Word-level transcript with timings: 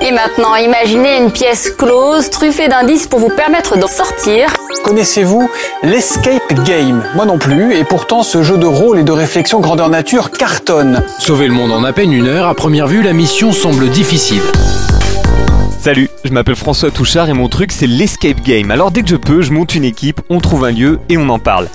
Et 0.00 0.12
maintenant, 0.12 0.54
imaginez 0.54 1.18
une 1.18 1.32
pièce 1.32 1.70
close, 1.70 2.30
truffée 2.30 2.68
d'indices 2.68 3.08
pour 3.08 3.18
vous 3.18 3.30
permettre 3.30 3.76
d'en 3.76 3.88
sortir. 3.88 4.52
Connaissez-vous 4.84 5.50
l'Escape 5.82 6.54
Game? 6.64 7.02
Moi 7.16 7.26
non 7.26 7.38
plus, 7.38 7.74
et 7.74 7.82
pourtant 7.82 8.22
ce 8.22 8.44
jeu 8.44 8.56
de 8.58 8.66
rôle 8.66 9.00
et 9.00 9.02
de 9.02 9.10
réflexion 9.10 9.58
grandeur 9.58 9.88
nature 9.88 10.30
cartonne. 10.30 11.02
Sauver 11.18 11.48
le 11.48 11.54
monde 11.54 11.72
en 11.72 11.82
à 11.82 11.92
peine 11.92 12.12
une 12.12 12.28
heure, 12.28 12.46
à 12.46 12.54
première 12.54 12.86
vue, 12.86 13.02
la 13.02 13.12
mission 13.12 13.50
semble 13.52 13.90
difficile. 13.90 14.42
Salut, 15.80 16.08
je 16.24 16.30
m'appelle 16.30 16.56
François 16.56 16.92
Touchard 16.92 17.28
et 17.28 17.34
mon 17.34 17.48
truc 17.48 17.72
c'est 17.72 17.86
l'escape 17.88 18.40
game. 18.42 18.70
Alors 18.70 18.92
dès 18.92 19.02
que 19.02 19.08
je 19.08 19.16
peux, 19.16 19.42
je 19.42 19.52
monte 19.52 19.74
une 19.74 19.84
équipe, 19.84 20.20
on 20.30 20.38
trouve 20.38 20.64
un 20.64 20.70
lieu 20.70 21.00
et 21.08 21.18
on 21.18 21.28
en 21.28 21.40
parle. 21.40 21.68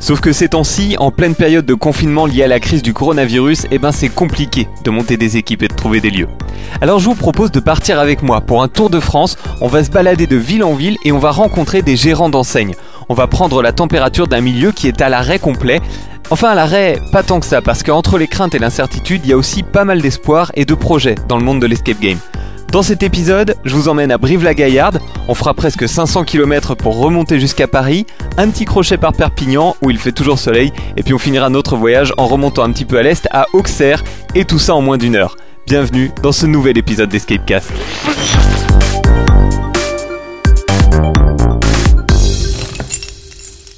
Sauf 0.00 0.20
que 0.20 0.32
ces 0.32 0.48
temps-ci, 0.48 0.96
en 0.98 1.10
pleine 1.10 1.34
période 1.34 1.66
de 1.66 1.74
confinement 1.74 2.24
liée 2.24 2.44
à 2.44 2.46
la 2.46 2.60
crise 2.60 2.82
du 2.82 2.94
coronavirus, 2.94 3.66
eh 3.72 3.78
ben 3.78 3.90
c'est 3.90 4.08
compliqué 4.08 4.68
de 4.84 4.90
monter 4.90 5.16
des 5.16 5.36
équipes 5.36 5.64
et 5.64 5.68
de 5.68 5.74
trouver 5.74 6.00
des 6.00 6.10
lieux. 6.10 6.28
Alors 6.80 7.00
je 7.00 7.06
vous 7.06 7.16
propose 7.16 7.50
de 7.50 7.58
partir 7.58 7.98
avec 7.98 8.22
moi 8.22 8.40
pour 8.40 8.62
un 8.62 8.68
tour 8.68 8.90
de 8.90 9.00
France, 9.00 9.36
on 9.60 9.66
va 9.66 9.82
se 9.82 9.90
balader 9.90 10.28
de 10.28 10.36
ville 10.36 10.62
en 10.62 10.74
ville 10.74 10.96
et 11.04 11.10
on 11.10 11.18
va 11.18 11.32
rencontrer 11.32 11.82
des 11.82 11.96
gérants 11.96 12.30
d'enseignes. 12.30 12.76
On 13.08 13.14
va 13.14 13.26
prendre 13.26 13.60
la 13.60 13.72
température 13.72 14.28
d'un 14.28 14.40
milieu 14.40 14.70
qui 14.70 14.86
est 14.86 15.00
à 15.00 15.08
l'arrêt 15.08 15.40
complet. 15.40 15.80
Enfin 16.30 16.50
à 16.50 16.54
l'arrêt, 16.54 17.00
pas 17.10 17.24
tant 17.24 17.40
que 17.40 17.46
ça, 17.46 17.60
parce 17.60 17.82
qu'entre 17.82 18.18
les 18.18 18.28
craintes 18.28 18.54
et 18.54 18.58
l'incertitude, 18.58 19.22
il 19.24 19.30
y 19.30 19.32
a 19.32 19.36
aussi 19.36 19.62
pas 19.62 19.84
mal 19.84 20.00
d'espoir 20.00 20.52
et 20.54 20.64
de 20.64 20.74
projets 20.74 21.16
dans 21.26 21.38
le 21.38 21.44
monde 21.44 21.60
de 21.60 21.66
l'escape 21.66 22.00
game. 22.00 22.18
Dans 22.72 22.82
cet 22.82 23.02
épisode, 23.02 23.54
je 23.64 23.74
vous 23.74 23.88
emmène 23.88 24.12
à 24.12 24.18
Brive-la-Gaillarde, 24.18 25.00
on 25.26 25.34
fera 25.34 25.54
presque 25.54 25.88
500 25.88 26.24
km 26.24 26.74
pour 26.74 26.98
remonter 26.98 27.40
jusqu'à 27.40 27.66
Paris, 27.66 28.04
un 28.36 28.50
petit 28.50 28.66
crochet 28.66 28.98
par 28.98 29.14
Perpignan 29.14 29.74
où 29.80 29.88
il 29.88 29.96
fait 29.96 30.12
toujours 30.12 30.38
soleil, 30.38 30.70
et 30.98 31.02
puis 31.02 31.14
on 31.14 31.18
finira 31.18 31.48
notre 31.48 31.76
voyage 31.76 32.12
en 32.18 32.26
remontant 32.26 32.64
un 32.64 32.70
petit 32.70 32.84
peu 32.84 32.98
à 32.98 33.02
l'est 33.02 33.26
à 33.30 33.46
Auxerre, 33.54 34.04
et 34.34 34.44
tout 34.44 34.58
ça 34.58 34.74
en 34.74 34.82
moins 34.82 34.98
d'une 34.98 35.16
heure. 35.16 35.38
Bienvenue 35.66 36.10
dans 36.22 36.30
ce 36.30 36.44
nouvel 36.44 36.76
épisode 36.76 37.08
d'Escapecast. 37.08 37.72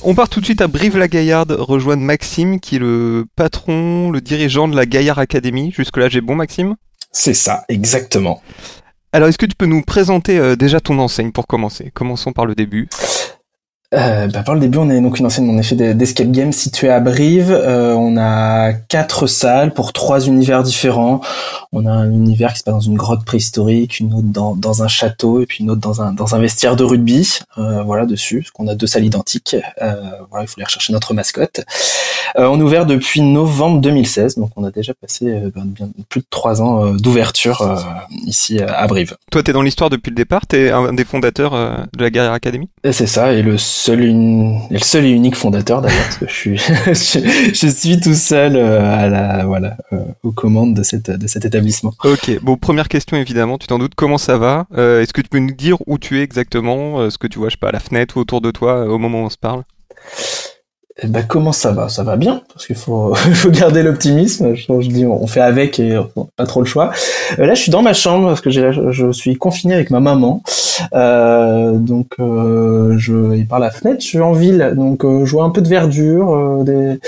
On 0.02 0.14
part 0.16 0.28
tout 0.28 0.40
de 0.40 0.44
suite 0.46 0.62
à 0.62 0.66
Brive-la-Gaillarde, 0.66 1.52
rejoindre 1.52 2.02
Maxime 2.02 2.58
qui 2.58 2.76
est 2.76 2.80
le 2.80 3.26
patron, 3.36 4.10
le 4.10 4.20
dirigeant 4.20 4.66
de 4.66 4.74
la 4.74 4.84
Gaillard 4.84 5.20
Academy. 5.20 5.70
Jusque-là 5.70 6.08
j'ai 6.08 6.20
bon 6.20 6.34
Maxime? 6.34 6.74
C'est 7.12 7.34
ça, 7.34 7.64
exactement. 7.68 8.40
Alors, 9.12 9.28
est-ce 9.28 9.38
que 9.38 9.46
tu 9.46 9.56
peux 9.56 9.66
nous 9.66 9.82
présenter 9.82 10.38
euh, 10.38 10.54
déjà 10.54 10.78
ton 10.78 10.96
enseigne 11.00 11.32
pour 11.32 11.48
commencer? 11.48 11.90
Commençons 11.92 12.32
par 12.32 12.46
le 12.46 12.54
début. 12.54 12.88
Euh, 13.92 14.28
bah, 14.28 14.44
par 14.44 14.54
le 14.54 14.60
début, 14.60 14.78
on 14.78 14.88
est 14.88 15.00
donc 15.00 15.18
une 15.18 15.26
enseigne 15.26 15.50
en 15.50 15.58
effet 15.58 15.74
d'escape 15.94 16.30
game 16.30 16.52
située 16.52 16.90
à 16.90 17.00
Brive. 17.00 17.50
Euh, 17.50 17.92
on 17.94 18.16
a 18.16 18.72
quatre 18.72 19.26
salles 19.26 19.74
pour 19.74 19.92
trois 19.92 20.26
univers 20.26 20.62
différents. 20.62 21.20
On 21.72 21.86
a 21.86 21.90
un 21.90 22.10
univers 22.12 22.52
qui 22.52 22.60
se 22.60 22.64
passe 22.64 22.74
dans 22.74 22.80
une 22.80 22.96
grotte 22.96 23.24
préhistorique, 23.24 23.98
une 23.98 24.14
autre 24.14 24.28
dans, 24.28 24.54
dans 24.54 24.84
un 24.84 24.88
château 24.88 25.40
et 25.40 25.46
puis 25.46 25.64
une 25.64 25.70
autre 25.70 25.80
dans 25.80 26.02
un, 26.02 26.12
dans 26.12 26.36
un 26.36 26.38
vestiaire 26.38 26.76
de 26.76 26.84
rugby. 26.84 27.40
Euh, 27.58 27.82
voilà 27.82 28.06
dessus, 28.06 28.42
parce 28.42 28.50
qu'on 28.52 28.68
a 28.68 28.76
deux 28.76 28.86
salles 28.86 29.04
identiques. 29.04 29.56
Euh, 29.82 29.94
voilà, 30.30 30.44
il 30.44 30.46
faut 30.46 30.54
aller 30.58 30.64
rechercher 30.66 30.92
notre 30.92 31.12
mascotte. 31.12 31.64
Euh, 32.38 32.46
on 32.46 32.58
est 32.60 32.62
ouvert 32.62 32.86
depuis 32.86 33.20
novembre 33.20 33.80
2016, 33.80 34.36
donc 34.36 34.50
on 34.56 34.64
a 34.64 34.70
déjà 34.70 34.94
passé 34.94 35.26
euh, 35.28 35.50
ben, 35.54 35.64
bien 35.64 35.88
plus 36.08 36.20
de 36.20 36.26
trois 36.30 36.62
ans 36.62 36.92
d'ouverture 36.94 37.62
euh, 37.62 37.76
ici 38.24 38.60
à 38.60 38.86
Brive. 38.86 39.16
Toi, 39.30 39.42
t'es 39.42 39.52
dans 39.52 39.62
l'histoire 39.62 39.90
depuis 39.90 40.10
le 40.10 40.16
départ. 40.16 40.46
T'es 40.46 40.70
un 40.70 40.92
des 40.92 41.04
fondateurs 41.04 41.52
de 41.52 42.02
la 42.02 42.10
Guerrière 42.10 42.32
Academy? 42.32 42.68
C'est 42.90 43.06
ça, 43.06 43.32
et 43.32 43.42
le 43.42 43.58
seul, 43.80 44.04
une... 44.04 44.60
le 44.70 44.78
seul 44.78 45.04
et 45.04 45.10
unique 45.10 45.36
fondateur 45.36 45.80
d'ailleurs, 45.80 46.02
parce 46.02 46.18
que 46.18 46.28
je 46.28 46.32
suis, 46.32 46.56
je, 47.54 47.66
suis 47.68 48.00
tout 48.00 48.14
seul 48.14 48.56
euh, 48.56 48.80
à 48.82 49.08
la, 49.08 49.44
voilà, 49.44 49.76
euh, 49.92 50.04
aux 50.22 50.32
commandes 50.32 50.74
de 50.74 50.82
cette, 50.82 51.10
de 51.10 51.26
cet 51.26 51.44
établissement. 51.44 51.92
Ok. 52.04 52.38
Bon, 52.42 52.56
première 52.56 52.88
question 52.88 53.16
évidemment. 53.16 53.58
Tu 53.58 53.66
t'en 53.66 53.78
doutes. 53.78 53.94
Comment 53.94 54.18
ça 54.18 54.38
va? 54.38 54.66
Euh, 54.76 55.02
Est-ce 55.02 55.12
que 55.12 55.20
tu 55.20 55.28
peux 55.28 55.38
nous 55.38 55.52
dire 55.52 55.76
où 55.86 55.98
tu 55.98 56.18
es 56.18 56.22
exactement? 56.22 57.10
Ce 57.10 57.18
que 57.18 57.26
tu 57.26 57.38
vois, 57.38 57.48
je 57.48 57.54
sais 57.54 57.60
pas, 57.60 57.68
à 57.68 57.72
la 57.72 57.80
fenêtre 57.80 58.16
ou 58.16 58.20
autour 58.20 58.40
de 58.40 58.50
toi 58.50 58.86
au 58.86 58.98
moment 58.98 59.22
où 59.22 59.26
on 59.26 59.30
se 59.30 59.38
parle? 59.38 59.64
Eh 61.02 61.06
ben, 61.06 61.24
comment 61.26 61.52
ça 61.52 61.72
va? 61.72 61.88
Ça 61.88 62.02
va 62.02 62.16
bien, 62.16 62.42
parce 62.52 62.66
qu'il 62.66 62.76
faut, 62.76 63.14
faut 63.34 63.50
garder 63.50 63.82
l'optimisme. 63.82 64.54
Je, 64.54 64.88
dis, 64.88 65.06
on 65.06 65.26
fait 65.26 65.40
avec 65.40 65.78
et 65.80 65.98
on 66.16 66.28
pas 66.36 66.46
trop 66.46 66.60
le 66.60 66.66
choix. 66.66 66.92
Euh, 67.38 67.46
là, 67.46 67.54
je 67.54 67.62
suis 67.62 67.72
dans 67.72 67.82
ma 67.82 67.94
chambre 67.94 68.28
parce 68.28 68.40
que 68.40 68.50
je 68.50 69.12
suis 69.12 69.36
confiné 69.36 69.74
avec 69.74 69.90
ma 69.90 70.00
maman. 70.00 70.42
Euh, 70.92 71.72
donc, 71.72 72.14
euh, 72.18 72.96
je, 72.98 73.34
et 73.34 73.44
par 73.44 73.58
la 73.58 73.70
fenêtre, 73.70 74.02
je 74.02 74.06
suis 74.06 74.20
en 74.20 74.32
ville, 74.32 74.72
donc 74.76 75.04
euh, 75.04 75.24
je 75.24 75.32
vois 75.32 75.44
un 75.44 75.50
peu 75.50 75.60
de 75.60 75.68
verdure, 75.68 76.34
euh, 76.34 76.62
des, 76.62 77.00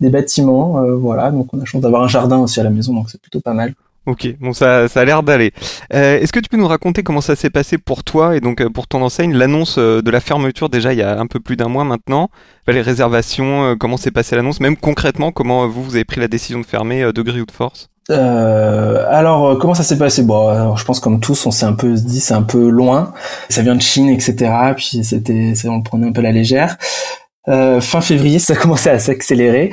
des 0.00 0.10
bâtiments, 0.10 0.82
euh, 0.82 0.94
voilà. 0.94 1.30
Donc, 1.30 1.48
on 1.52 1.60
a 1.60 1.64
chance 1.64 1.82
d'avoir 1.82 2.02
un 2.02 2.08
jardin 2.08 2.38
aussi 2.38 2.60
à 2.60 2.64
la 2.64 2.70
maison, 2.70 2.94
donc 2.94 3.10
c'est 3.10 3.20
plutôt 3.20 3.40
pas 3.40 3.54
mal. 3.54 3.74
Ok. 4.06 4.28
Bon, 4.40 4.52
ça, 4.52 4.88
ça 4.88 5.00
a 5.00 5.04
l'air 5.04 5.22
d'aller. 5.22 5.52
Euh, 5.92 6.18
Est-ce 6.18 6.32
que 6.32 6.40
tu 6.40 6.48
peux 6.48 6.56
nous 6.56 6.66
raconter 6.66 7.02
comment 7.02 7.20
ça 7.20 7.36
s'est 7.36 7.50
passé 7.50 7.76
pour 7.78 8.02
toi 8.02 8.34
et 8.34 8.40
donc 8.40 8.60
euh, 8.60 8.70
pour 8.70 8.86
ton 8.88 9.02
enseigne 9.02 9.34
l'annonce 9.34 9.76
euh, 9.78 10.00
de 10.00 10.10
la 10.10 10.20
fermeture 10.20 10.70
déjà 10.70 10.92
il 10.92 10.98
y 10.98 11.02
a 11.02 11.20
un 11.20 11.26
peu 11.26 11.38
plus 11.38 11.56
d'un 11.56 11.68
mois 11.68 11.84
maintenant. 11.84 12.30
Bah, 12.66 12.72
les 12.72 12.82
réservations, 12.82 13.76
comment 13.78 13.96
s'est 13.96 14.10
passée 14.10 14.36
l'annonce, 14.36 14.60
même 14.60 14.76
concrètement 14.76 15.32
comment 15.32 15.66
vous 15.68 15.82
vous 15.84 15.94
avez 15.94 16.04
pris 16.04 16.20
la 16.20 16.28
décision 16.28 16.60
de 16.60 16.66
fermer 16.66 17.12
de 17.12 17.22
gré 17.22 17.40
ou 17.40 17.46
de 17.46 17.52
force? 17.52 17.90
Euh, 18.10 19.04
alors, 19.08 19.58
comment 19.58 19.74
ça 19.74 19.82
s'est 19.82 19.98
passé? 19.98 20.22
Bon, 20.22 20.48
alors, 20.48 20.78
je 20.78 20.84
pense 20.84 21.00
comme 21.00 21.20
tous, 21.20 21.46
on 21.46 21.50
s'est 21.50 21.66
un 21.66 21.74
peu 21.74 21.94
dit 21.94 22.20
c'est 22.20 22.34
un 22.34 22.42
peu 22.42 22.68
loin. 22.68 23.12
Ça 23.48 23.62
vient 23.62 23.76
de 23.76 23.82
Chine, 23.82 24.08
etc. 24.08 24.52
Puis 24.76 25.04
c'était, 25.04 25.52
on 25.66 25.76
le 25.78 25.82
prenait 25.82 26.08
un 26.08 26.12
peu 26.12 26.22
la 26.22 26.32
légère. 26.32 26.76
Euh, 27.48 27.80
fin 27.80 28.00
février, 28.00 28.38
ça 28.38 28.54
commençait 28.54 28.90
à 28.90 28.98
s'accélérer. 28.98 29.70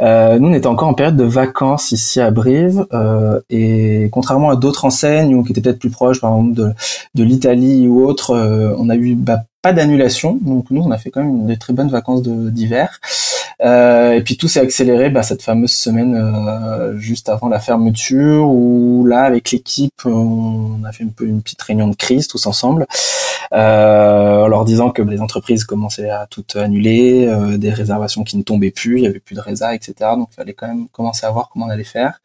Euh, 0.00 0.38
nous, 0.38 0.48
on 0.48 0.52
était 0.52 0.66
encore 0.66 0.88
en 0.88 0.94
période 0.94 1.16
de 1.16 1.24
vacances 1.24 1.92
ici 1.92 2.20
à 2.20 2.30
Brive, 2.30 2.86
euh, 2.92 3.40
et 3.50 4.08
contrairement 4.12 4.50
à 4.50 4.56
d'autres 4.56 4.84
enseignes 4.84 5.34
ou 5.34 5.42
qui 5.42 5.52
étaient 5.52 5.60
peut-être 5.60 5.80
plus 5.80 5.90
proches, 5.90 6.20
par 6.20 6.36
exemple 6.36 6.74
de, 7.14 7.24
l'Italie 7.24 7.88
ou 7.88 8.04
autre, 8.04 8.34
on 8.78 8.88
a 8.88 8.94
eu 8.94 9.14
bah, 9.14 9.40
pas 9.62 9.72
d'annulation. 9.72 10.38
Donc 10.40 10.70
nous, 10.70 10.82
on 10.82 10.90
a 10.90 10.98
fait 10.98 11.10
quand 11.10 11.22
même 11.22 11.46
des 11.46 11.56
très 11.56 11.72
bonnes 11.72 11.90
vacances 11.90 12.22
d'hiver. 12.22 13.00
Euh, 13.62 14.12
et 14.12 14.22
puis 14.22 14.36
tout 14.36 14.46
s'est 14.46 14.60
accéléré 14.60 15.10
bah, 15.10 15.24
cette 15.24 15.42
fameuse 15.42 15.72
semaine 15.72 16.14
euh, 16.14 16.96
juste 16.96 17.28
avant 17.28 17.48
la 17.48 17.58
fermeture 17.58 18.48
où 18.48 19.04
là 19.04 19.22
avec 19.22 19.50
l'équipe 19.50 20.04
on 20.04 20.84
a 20.84 20.92
fait 20.92 21.02
un 21.02 21.08
peu 21.08 21.24
une 21.24 21.42
petite 21.42 21.60
réunion 21.62 21.88
de 21.88 21.96
crise 21.96 22.28
tous 22.28 22.46
ensemble 22.46 22.86
euh, 23.52 24.44
en 24.44 24.46
leur 24.46 24.64
disant 24.64 24.90
que 24.90 25.02
les 25.02 25.20
entreprises 25.20 25.64
commençaient 25.64 26.08
à 26.08 26.28
tout 26.30 26.44
annuler, 26.54 27.28
des 27.56 27.70
réservations 27.70 28.22
qui 28.22 28.36
ne 28.36 28.42
tombaient 28.42 28.70
plus, 28.70 28.98
il 28.98 29.04
y 29.04 29.06
avait 29.06 29.20
plus 29.20 29.34
de 29.34 29.40
résa, 29.40 29.74
etc. 29.74 29.94
Donc 30.16 30.28
il 30.32 30.36
fallait 30.36 30.52
quand 30.52 30.68
même 30.68 30.86
commencer 30.92 31.26
à 31.26 31.30
voir 31.30 31.48
comment 31.48 31.66
on 31.66 31.70
allait 31.70 31.82
faire. 31.82 32.20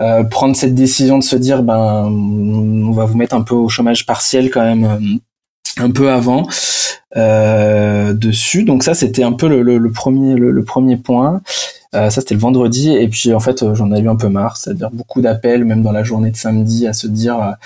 Euh, 0.00 0.22
prendre 0.22 0.54
cette 0.54 0.76
décision 0.76 1.18
de 1.18 1.24
se 1.24 1.34
dire 1.34 1.64
ben 1.64 2.04
on 2.04 2.92
va 2.92 3.04
vous 3.04 3.16
mettre 3.16 3.34
un 3.34 3.42
peu 3.42 3.56
au 3.56 3.68
chômage 3.68 4.06
partiel 4.06 4.48
quand 4.48 4.62
même 4.62 5.18
un 5.80 5.90
peu 5.90 6.10
avant 6.10 6.46
euh, 7.16 8.12
dessus. 8.12 8.64
Donc 8.64 8.82
ça, 8.82 8.94
c'était 8.94 9.22
un 9.22 9.32
peu 9.32 9.48
le, 9.48 9.90
premier, 9.90 10.34
le, 10.34 10.50
le 10.50 10.64
premier 10.64 10.96
point. 10.96 11.40
Euh, 11.94 12.10
ça, 12.10 12.20
c'était 12.20 12.34
le 12.34 12.40
vendredi. 12.40 12.92
Et 12.92 13.08
puis, 13.08 13.32
en 13.32 13.40
fait, 13.40 13.62
euh, 13.62 13.74
j'en 13.74 13.92
ai 13.92 14.00
eu 14.00 14.08
un 14.08 14.16
peu 14.16 14.28
marre. 14.28 14.56
C'est-à-dire 14.56 14.90
beaucoup 14.90 15.20
d'appels, 15.20 15.64
même 15.64 15.82
dans 15.82 15.92
la 15.92 16.02
journée 16.02 16.30
de 16.30 16.36
samedi, 16.36 16.86
à 16.86 16.92
se 16.92 17.06
dire, 17.06 17.56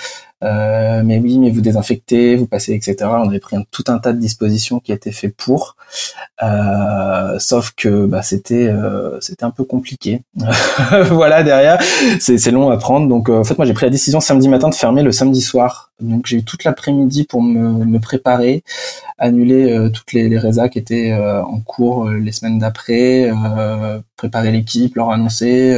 euh, 0.43 1.01
mais 1.05 1.19
oui, 1.19 1.39
mais 1.39 1.49
vous 1.49 1.61
désinfectez, 1.61 2.35
vous 2.35 2.47
passez, 2.47 2.73
etc. 2.73 2.95
On 3.01 3.29
avait 3.29 3.39
pris 3.39 3.55
un, 3.55 3.63
tout 3.71 3.83
un 3.87 3.97
tas 3.99 4.11
de 4.11 4.19
dispositions 4.19 4.79
qui 4.79 4.91
étaient 4.91 5.11
faites 5.11 5.35
pour. 5.35 5.77
Euh, 6.41 7.39
sauf 7.39 7.71
que 7.77 8.05
bah, 8.05 8.21
c'était 8.23 8.67
euh, 8.67 9.19
c'était 9.21 9.45
un 9.45 9.51
peu 9.51 9.63
compliqué. 9.63 10.21
voilà, 11.11 11.43
derrière, 11.43 11.81
c'est 12.19 12.51
long 12.51 12.69
à 12.69 12.77
prendre. 12.77 13.07
Donc, 13.07 13.29
euh, 13.29 13.39
en 13.39 13.43
fait, 13.43 13.57
moi, 13.57 13.65
j'ai 13.65 13.73
pris 13.73 13.85
la 13.85 13.91
décision 13.91 14.19
samedi 14.19 14.49
matin 14.49 14.69
de 14.69 14.75
fermer 14.75 15.03
le 15.03 15.11
samedi 15.11 15.41
soir. 15.41 15.91
Donc, 16.01 16.25
j'ai 16.25 16.37
eu 16.37 16.43
toute 16.43 16.65
l'après-midi 16.65 17.23
pour 17.23 17.41
me, 17.41 17.85
me 17.85 17.99
préparer 17.99 18.63
annuler 19.17 19.71
euh, 19.71 19.89
toutes 19.89 20.11
les, 20.11 20.27
les 20.27 20.37
résas 20.37 20.67
qui 20.67 20.79
étaient 20.79 21.13
en 21.13 21.59
cours 21.59 22.09
les 22.09 22.31
semaines 22.31 22.59
d'après, 22.59 23.31
préparer 24.17 24.51
l'équipe, 24.51 24.95
leur 24.95 25.11
annoncer, 25.11 25.75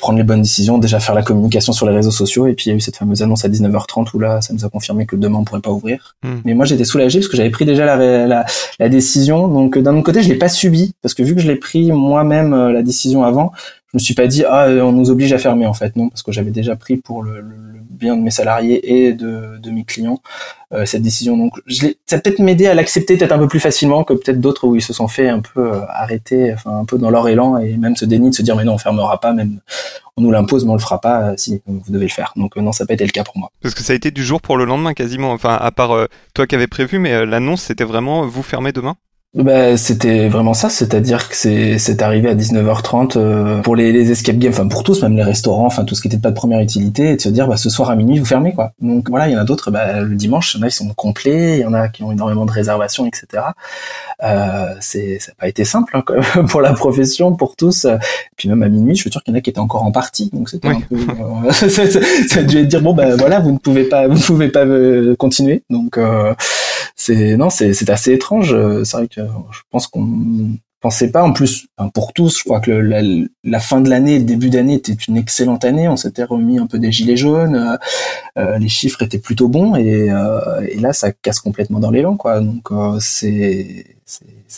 prendre 0.00 0.18
les 0.18 0.24
bonnes 0.24 0.42
décisions, 0.42 0.78
déjà 0.78 0.98
faire 0.98 1.14
la 1.14 1.22
communication 1.22 1.72
sur 1.72 1.86
les 1.86 1.94
réseaux 1.94 2.10
sociaux. 2.10 2.46
Et 2.46 2.54
puis 2.54 2.66
il 2.66 2.68
y 2.70 2.72
a 2.72 2.76
eu 2.76 2.80
cette 2.80 2.96
fameuse 2.96 3.22
annonce 3.22 3.44
à 3.44 3.48
19h30 3.48 4.08
où 4.14 4.18
là, 4.18 4.40
ça 4.40 4.52
nous 4.52 4.64
a 4.64 4.68
confirmé 4.68 5.06
que 5.06 5.16
demain 5.16 5.38
on 5.38 5.44
pourrait 5.44 5.60
pas 5.60 5.70
ouvrir. 5.70 6.16
Hmm. 6.22 6.40
Mais 6.44 6.54
moi 6.54 6.64
j'étais 6.64 6.84
soulagé 6.84 7.20
parce 7.20 7.28
que 7.28 7.36
j'avais 7.36 7.50
pris 7.50 7.64
déjà 7.64 7.84
la, 7.84 8.26
la, 8.26 8.44
la 8.78 8.88
décision. 8.88 9.48
Donc 9.48 9.76
euh, 9.76 9.82
d'un 9.82 9.94
autre 9.94 10.04
côté, 10.04 10.22
je 10.22 10.28
l'ai 10.28 10.38
pas 10.38 10.48
subi 10.48 10.94
parce 11.02 11.14
que 11.14 11.22
vu 11.22 11.34
que 11.34 11.40
je 11.40 11.46
l'ai 11.46 11.56
pris 11.56 11.92
moi-même 11.92 12.52
euh, 12.52 12.72
la 12.72 12.82
décision 12.82 13.22
avant, 13.24 13.52
je 13.92 13.98
me 13.98 13.98
suis 14.00 14.14
pas 14.14 14.26
dit 14.26 14.44
ah 14.44 14.64
euh, 14.64 14.80
on 14.82 14.92
nous 14.92 15.10
oblige 15.10 15.32
à 15.32 15.38
fermer 15.38 15.66
en 15.66 15.74
fait 15.74 15.96
non 15.96 16.08
parce 16.08 16.22
que 16.22 16.32
j'avais 16.32 16.50
déjà 16.50 16.76
pris 16.76 16.96
pour 16.96 17.22
le 17.22 17.44
bien 18.00 18.16
de 18.16 18.22
mes 18.22 18.30
salariés 18.30 19.04
et 19.04 19.12
de, 19.12 19.58
de 19.58 19.70
mes 19.70 19.84
clients 19.84 20.20
euh, 20.72 20.86
cette 20.86 21.02
décision 21.02 21.36
donc 21.36 21.52
ça 22.06 22.18
peut-être 22.18 22.38
m'aider 22.38 22.66
à 22.66 22.74
l'accepter 22.74 23.16
peut-être 23.16 23.32
un 23.32 23.38
peu 23.38 23.48
plus 23.48 23.60
facilement 23.60 24.02
que 24.04 24.14
peut-être 24.14 24.40
d'autres 24.40 24.66
où 24.66 24.74
ils 24.74 24.82
se 24.82 24.92
sont 24.92 25.08
fait 25.08 25.28
un 25.28 25.40
peu 25.40 25.74
euh, 25.74 25.80
arrêter 25.88 26.52
enfin 26.54 26.78
un 26.78 26.84
peu 26.84 26.98
dans 26.98 27.10
leur 27.10 27.28
élan 27.28 27.58
et 27.58 27.76
même 27.76 27.96
se 27.96 28.04
déni 28.04 28.30
de 28.30 28.34
se 28.34 28.42
dire 28.42 28.56
mais 28.56 28.64
non 28.64 28.74
on 28.74 28.78
fermera 28.78 29.20
pas 29.20 29.32
même 29.32 29.60
on 30.16 30.22
nous 30.22 30.30
l'impose 30.30 30.64
mais 30.64 30.70
on 30.70 30.74
le 30.74 30.80
fera 30.80 31.00
pas 31.00 31.22
euh, 31.22 31.34
si 31.36 31.60
vous 31.66 31.82
devez 31.88 32.06
le 32.06 32.10
faire 32.10 32.32
donc 32.36 32.56
non 32.56 32.72
ça 32.72 32.84
n'a 32.84 32.88
pas 32.88 32.94
été 32.94 33.04
le 33.04 33.10
cas 33.10 33.24
pour 33.24 33.36
moi 33.38 33.50
Parce 33.62 33.74
que 33.74 33.82
ça 33.82 33.92
a 33.92 33.96
été 33.96 34.10
du 34.10 34.24
jour 34.24 34.40
pour 34.40 34.56
le 34.56 34.64
lendemain 34.64 34.94
quasiment. 34.94 35.32
Enfin, 35.32 35.56
à 35.60 35.70
part 35.70 35.92
toi 36.34 36.46
qui 36.46 36.54
avais 36.54 36.66
prévu, 36.66 36.98
mais 36.98 37.26
l'annonce 37.26 37.62
c'était 37.62 37.84
vraiment 37.84 38.26
vous 38.26 38.42
fermez 38.42 38.72
demain? 38.72 38.96
Bah, 39.32 39.76
c'était 39.76 40.28
vraiment 40.28 40.54
ça, 40.54 40.68
c'est-à-dire 40.68 41.28
que 41.28 41.36
c'est 41.36 41.78
c'est 41.78 42.02
arrivé 42.02 42.28
à 42.28 42.34
19h30 42.34 43.12
euh, 43.16 43.62
pour 43.62 43.76
les, 43.76 43.92
les 43.92 44.10
escape 44.10 44.38
games, 44.38 44.50
enfin 44.50 44.66
pour 44.66 44.82
tous, 44.82 45.04
même 45.04 45.14
les 45.14 45.22
restaurants, 45.22 45.66
enfin 45.66 45.84
tout 45.84 45.94
ce 45.94 46.02
qui 46.02 46.08
était 46.08 46.18
pas 46.18 46.30
de 46.30 46.34
première 46.34 46.58
utilité, 46.58 47.12
et 47.12 47.16
de 47.16 47.20
se 47.20 47.28
dire 47.28 47.46
bah 47.46 47.56
ce 47.56 47.70
soir 47.70 47.90
à 47.90 47.94
minuit 47.94 48.18
vous 48.18 48.24
fermez 48.24 48.52
quoi. 48.52 48.72
Donc 48.80 49.08
voilà, 49.08 49.28
il 49.28 49.32
y 49.32 49.36
en 49.36 49.38
a 49.38 49.44
d'autres, 49.44 49.70
bah, 49.70 50.00
le 50.00 50.16
dimanche, 50.16 50.54
il 50.54 50.58
y 50.58 50.60
en 50.60 50.66
a 50.66 50.68
qui 50.68 50.74
sont 50.74 50.88
complets, 50.94 51.58
il 51.58 51.60
y 51.60 51.64
en 51.64 51.74
a 51.74 51.86
qui 51.86 52.02
ont 52.02 52.10
énormément 52.10 52.44
de 52.44 52.50
réservations, 52.50 53.06
etc. 53.06 53.44
Euh, 54.24 54.74
c'est 54.80 55.20
ça 55.20 55.30
n'a 55.30 55.36
pas 55.38 55.48
été 55.48 55.64
simple 55.64 55.96
hein, 55.96 56.02
quand 56.04 56.14
même, 56.14 56.48
pour 56.48 56.60
la 56.60 56.72
profession, 56.72 57.32
pour 57.36 57.54
tous. 57.54 57.84
Et 57.84 57.98
puis 58.36 58.48
même 58.48 58.64
à 58.64 58.68
minuit, 58.68 58.96
je 58.96 59.02
suis 59.02 59.12
sûr 59.12 59.22
qu'il 59.22 59.32
y 59.32 59.36
en 59.36 59.38
a 59.38 59.42
qui 59.42 59.50
étaient 59.50 59.60
encore 59.60 59.84
en 59.84 59.92
partie, 59.92 60.28
donc 60.32 60.48
c'était 60.48 60.66
un 60.66 60.80
peu, 60.80 60.96
euh, 60.96 61.52
ça, 61.52 61.68
ça, 61.86 61.86
ça 61.86 62.40
a 62.40 62.42
dû 62.42 62.58
être 62.58 62.66
dire 62.66 62.82
bon 62.82 62.94
bah 62.94 63.14
voilà, 63.14 63.38
vous 63.38 63.52
ne 63.52 63.58
pouvez 63.58 63.84
pas, 63.84 64.08
vous 64.08 64.18
ne 64.18 64.22
pouvez 64.22 64.48
pas 64.48 64.64
euh, 64.64 65.14
continuer, 65.14 65.62
donc. 65.70 66.00
Euh, 67.08 67.14
c'est 67.14 67.36
non, 67.36 67.50
c'est 67.50 67.90
assez 67.90 68.12
étrange. 68.12 68.56
C'est 68.84 68.96
vrai 68.96 69.08
que 69.08 69.20
je 69.52 69.60
pense 69.70 69.86
qu'on 69.86 70.58
pensait 70.80 71.10
pas. 71.10 71.22
En 71.22 71.32
plus, 71.32 71.66
pour 71.94 72.12
tous, 72.12 72.38
je 72.38 72.44
crois 72.44 72.60
que 72.60 72.70
la, 72.70 73.60
fin 73.60 73.80
de 73.80 73.88
l'année, 73.88 74.18
le 74.18 74.24
début 74.24 74.50
d'année 74.50 74.74
était 74.74 74.92
une 74.92 75.16
excellente 75.16 75.64
année. 75.64 75.88
On 75.88 75.96
s'était 75.96 76.24
remis 76.24 76.58
un 76.58 76.66
peu 76.66 76.78
des 76.78 76.90
gilets 76.90 77.16
jaunes. 77.16 77.54
Euh, 77.54 77.76
euh 78.38 78.58
les 78.58 78.68
chiffres 78.68 79.02
étaient 79.02 79.18
plutôt 79.18 79.48
bons 79.48 79.76
et, 79.76 80.10
euh, 80.10 80.66
là, 80.78 80.92
ça 80.92 81.12
casse 81.12 81.40
complètement 81.40 81.80
dans 81.80 81.90
l'élan, 81.90 82.16
quoi. 82.16 82.40
Donc 82.40 82.72
euh, 82.72 82.98
c'est 83.00 83.86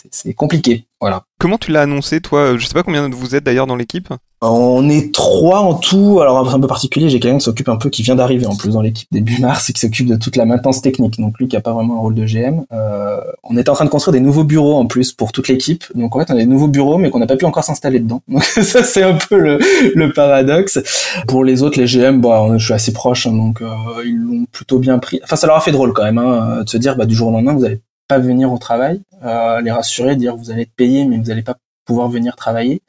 c'est 0.01 0.33
compliqué. 0.33 0.87
Voilà. 0.99 1.23
Comment 1.37 1.59
tu 1.59 1.71
l'as 1.71 1.81
annoncé, 1.81 2.21
toi? 2.21 2.57
Je 2.57 2.65
sais 2.65 2.73
pas 2.73 2.81
combien 2.81 3.07
vous 3.09 3.35
êtes 3.35 3.43
d'ailleurs 3.43 3.67
dans 3.67 3.75
l'équipe. 3.75 4.11
On 4.45 4.89
est 4.89 5.13
trois 5.13 5.59
en 5.59 5.75
tout. 5.75 6.19
Alors 6.19 6.53
un 6.53 6.59
peu 6.59 6.67
particulier, 6.67 7.07
j'ai 7.07 7.21
quelqu'un 7.21 7.37
qui 7.37 7.45
s'occupe 7.45 7.69
un 7.69 7.77
peu, 7.77 7.89
qui 7.89 8.03
vient 8.03 8.15
d'arriver 8.15 8.45
en 8.45 8.57
plus 8.57 8.71
dans 8.71 8.81
l'équipe 8.81 9.07
début 9.09 9.39
mars 9.39 9.69
et 9.69 9.73
qui 9.73 9.79
s'occupe 9.79 10.07
de 10.07 10.17
toute 10.17 10.35
la 10.35 10.45
maintenance 10.45 10.81
technique. 10.81 11.17
Donc 11.17 11.39
lui 11.39 11.47
qui 11.47 11.55
a 11.55 11.61
pas 11.61 11.71
vraiment 11.71 11.95
un 11.95 11.99
rôle 11.99 12.13
de 12.13 12.25
GM. 12.25 12.65
Euh, 12.73 13.21
on 13.43 13.55
est 13.55 13.69
en 13.69 13.73
train 13.73 13.85
de 13.85 13.89
construire 13.89 14.11
des 14.11 14.19
nouveaux 14.19 14.43
bureaux 14.43 14.75
en 14.75 14.85
plus 14.85 15.13
pour 15.13 15.31
toute 15.31 15.47
l'équipe. 15.47 15.85
Donc 15.95 16.15
en 16.15 16.19
fait 16.19 16.29
on 16.29 16.35
a 16.35 16.39
des 16.39 16.45
nouveaux 16.45 16.67
bureaux 16.67 16.97
mais 16.97 17.09
qu'on 17.09 17.19
n'a 17.19 17.27
pas 17.27 17.37
pu 17.37 17.45
encore 17.45 17.63
s'installer 17.63 18.01
dedans. 18.01 18.21
Donc 18.27 18.43
ça 18.43 18.83
c'est 18.83 19.03
un 19.03 19.13
peu 19.13 19.37
le, 19.37 20.11
paradoxe. 20.13 20.79
Pour 21.25 21.45
les 21.45 21.63
autres, 21.63 21.79
les 21.79 21.85
GM, 21.85 22.21
je 22.57 22.65
suis 22.65 22.73
assez 22.73 22.91
proche, 22.91 23.25
hein, 23.25 23.31
donc 23.31 23.61
euh, 23.61 23.67
ils 24.05 24.17
l'ont 24.17 24.45
plutôt 24.51 24.77
bien 24.77 24.99
pris. 24.99 25.21
Enfin 25.23 25.37
ça 25.37 25.47
leur 25.47 25.55
a 25.55 25.61
fait 25.61 25.71
drôle 25.71 25.93
quand 25.93 26.03
même 26.03 26.17
hein, 26.17 26.63
de 26.63 26.69
se 26.69 26.77
dire 26.77 26.97
bah, 26.97 27.05
du 27.05 27.15
jour 27.15 27.29
au 27.29 27.31
lendemain 27.31 27.53
vous 27.53 27.63
allez 27.63 27.79
pas 28.09 28.19
venir 28.19 28.51
au 28.51 28.57
travail, 28.57 29.01
euh, 29.23 29.61
les 29.61 29.71
rassurer, 29.71 30.17
dire 30.17 30.35
vous 30.35 30.51
allez 30.51 30.63
être 30.63 30.75
payé 30.75 31.05
mais 31.05 31.17
vous 31.17 31.23
n'allez 31.23 31.41
pas 31.41 31.55
pouvoir 31.85 32.09
venir 32.09 32.35
travailler. 32.35 32.81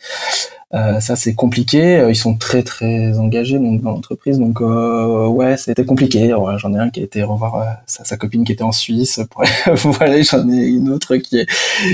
Euh, 0.74 0.98
ça 0.98 1.14
c'est 1.14 1.34
compliqué. 1.34 1.98
Euh, 1.98 2.10
ils 2.10 2.16
sont 2.16 2.36
très 2.36 2.62
très 2.62 3.16
engagés 3.18 3.58
dans 3.58 3.92
l'entreprise. 3.92 4.38
Donc 4.38 4.60
euh, 4.60 5.26
ouais, 5.26 5.56
c'était 5.56 5.84
compliqué. 5.84 6.34
J'en 6.56 6.74
ai 6.74 6.78
un 6.78 6.90
qui 6.90 7.00
a 7.00 7.04
été 7.04 7.22
revoir 7.22 7.78
sa, 7.86 8.16
copine 8.16 8.44
qui 8.44 8.52
était 8.52 8.64
en 8.64 8.72
Suisse. 8.72 9.20
Voilà, 9.66 10.20
j'en 10.22 10.48
ai 10.50 10.66
une 10.66 10.90
autre 10.90 11.16
qui 11.16 11.38
est 11.38 11.46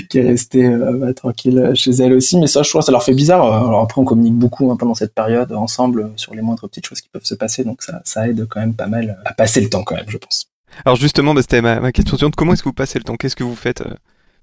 qui 0.09 0.19
est 0.19 0.23
restée 0.23 0.69
bah, 0.69 1.13
tranquille 1.13 1.73
chez 1.75 1.91
elle 1.91 2.15
aussi. 2.15 2.39
Mais 2.39 2.47
ça, 2.47 2.63
je 2.63 2.71
trouve, 2.71 2.83
ça 2.83 2.93
leur 2.93 3.03
fait 3.03 3.15
bizarre. 3.15 3.45
Alors 3.45 3.83
après, 3.83 4.01
on 4.01 4.05
communique 4.05 4.35
beaucoup 4.35 4.71
hein, 4.71 4.77
pendant 4.77 4.95
cette 4.95 5.15
période 5.15 5.53
ensemble 5.53 6.11
sur 6.17 6.35
les 6.35 6.43
moindres 6.43 6.69
petites 6.69 6.87
choses 6.87 7.01
qui 7.01 7.09
peuvent 7.09 7.25
se 7.25 7.35
passer. 7.35 7.65
Donc 7.65 7.83
ça, 7.83 8.01
ça 8.05 8.29
aide 8.29 8.47
quand 8.49 8.61
même 8.61 8.75
pas 8.75 8.87
mal 8.87 9.19
à 9.25 9.35
passer 9.35 9.61
le 9.61 9.69
temps 9.69 9.83
quand 9.83 9.97
même, 9.97 10.09
je 10.09 10.19
pense. 10.19 10.47
Alors 10.85 10.97
justement, 10.97 11.35
bah, 11.35 11.43
c'était 11.43 11.61
ma, 11.61 11.81
ma, 11.81 11.93
question 11.93 12.17
suivante. 12.17 12.37
Comment 12.37 12.55
est-ce 12.55 12.63
que 12.63 12.69
vous 12.69 12.75
passez 12.75 12.99
le 12.99 13.05
temps? 13.05 13.17
Qu'est-ce 13.17 13.37
que 13.37 13.45
vous 13.45 13.57
faites 13.57 13.83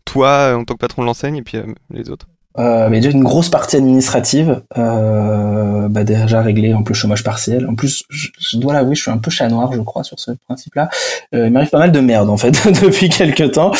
toi 0.05 0.55
en 0.55 0.63
tant 0.63 0.75
que 0.75 0.79
patron 0.79 1.01
de 1.01 1.07
l'enseigne 1.07 1.37
et 1.37 1.41
puis 1.41 1.57
les 1.89 2.09
autres? 2.09 2.27
Euh, 2.59 2.89
mais 2.89 2.99
déjà 2.99 3.15
une 3.15 3.23
grosse 3.23 3.49
partie 3.49 3.75
administrative, 3.75 4.61
euh, 4.77 5.87
bah 5.89 6.03
déjà 6.03 6.41
réglée 6.41 6.73
en 6.73 6.83
plus 6.83 6.95
chômage 6.95 7.23
partiel. 7.23 7.67
En 7.67 7.75
plus, 7.75 8.03
je, 8.09 8.29
je 8.39 8.57
dois 8.57 8.73
l'avouer, 8.73 8.95
je 8.95 9.03
suis 9.03 9.11
un 9.11 9.17
peu 9.17 9.29
chat 9.29 9.47
noir, 9.47 9.71
je 9.73 9.81
crois, 9.81 10.03
sur 10.03 10.19
ce 10.19 10.31
principe-là. 10.47 10.89
Euh, 11.35 11.47
il 11.47 11.53
m'arrive 11.53 11.69
pas 11.69 11.79
mal 11.79 11.91
de 11.91 11.99
merde 11.99 12.29
en 12.29 12.37
fait 12.37 12.51
depuis 12.83 13.09
quelques 13.09 13.51
temps. 13.53 13.71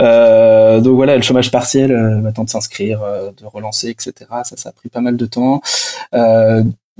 Euh, 0.00 0.80
donc 0.80 0.96
voilà, 0.96 1.16
le 1.16 1.22
chômage 1.22 1.50
partiel, 1.50 1.92
euh, 1.92 2.30
temps 2.32 2.44
de 2.44 2.50
s'inscrire, 2.50 3.02
euh, 3.02 3.30
de 3.40 3.46
relancer, 3.46 3.88
etc. 3.88 4.12
Ça, 4.44 4.56
ça 4.56 4.68
a 4.70 4.72
pris 4.72 4.88
pas 4.88 5.00
mal 5.00 5.16
de 5.16 5.26
temps. 5.26 5.60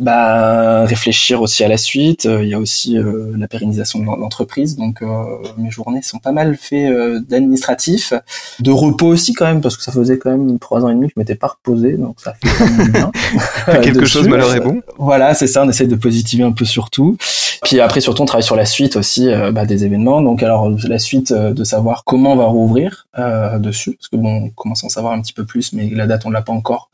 Euh, 0.01 0.03
bah, 0.05 0.85
réfléchir 0.87 1.41
aussi 1.41 1.63
à 1.65 1.69
la 1.69 1.77
suite. 1.77 2.27
Euh, 2.27 2.43
il 2.43 2.49
y 2.49 2.55
a 2.55 2.59
aussi 2.59 2.99
euh, 2.99 3.33
la 3.37 3.47
pérennisation 3.47 4.01
de 4.01 4.05
l'entreprise. 4.05 4.77
Donc 4.77 5.03
euh, 5.03 5.25
mes 5.57 5.71
journées 5.71 6.03
sont 6.03 6.19
pas 6.19 6.33
mal 6.33 6.57
faites 6.57 6.91
euh, 6.91 7.21
d'administratif, 7.21 8.13
de 8.61 8.71
repos 8.71 9.07
aussi 9.07 9.33
quand 9.35 9.47
même 9.47 9.61
parce 9.61 9.77
que 9.77 9.83
ça 9.83 9.93
faisait 9.93 10.19
quand 10.19 10.31
même 10.31 10.59
trois 10.59 10.85
ans 10.85 10.89
et 10.89 10.95
demi 10.95 11.07
que 11.07 11.13
je 11.17 11.21
m'étais 11.21 11.37
pas 11.37 11.49
reposé, 11.49 11.97
donc 11.97 12.17
ça 12.21 12.35
fait 12.35 12.49
quand 12.59 12.77
même 12.77 12.93
bien. 12.93 13.13
Quelque 13.83 14.07
chose 14.07 14.27
malheur 14.29 14.55
est 14.55 14.61
bon. 14.61 14.83
Voilà, 14.99 15.35
c'est 15.35 15.47
ça. 15.47 15.63
On 15.65 15.69
essaie 15.69 15.87
de 15.87 15.97
positiver 15.97 16.43
un 16.43 16.53
peu 16.53 16.65
sur 16.65 16.91
tout. 16.91 17.17
Puis 17.63 17.81
après 17.81 18.01
surtout 18.01 18.23
on 18.23 18.27
travaille 18.27 18.45
sur 18.45 18.57
la 18.57 18.67
suite 18.67 18.97
aussi 18.97 19.29
bah, 19.53 19.65
des 19.65 19.85
événements. 19.85 20.21
Donc 20.21 20.43
alors 20.43 20.71
la 20.71 20.99
suite 20.99 21.33
de 21.33 21.65
savoir 21.65 22.05
comment 22.05 22.33
on 22.33 22.37
va 22.37 22.45
rouvrir 22.45 23.07
dessus 23.59 23.93
parce 23.93 24.09
que 24.09 24.17
bon 24.17 24.45
on 24.45 24.51
commence 24.51 24.85
à 24.85 24.87
en 24.87 24.91
savoir 24.91 25.13
un 25.13 25.23
petit 25.23 25.33
peu 25.33 25.45
plus, 25.45 25.73
mais 25.73 25.89
la 25.91 26.07
date 26.07 26.27
on 26.27 26.31
l'a 26.31 26.43
pas 26.43 26.53
encore 26.53 26.91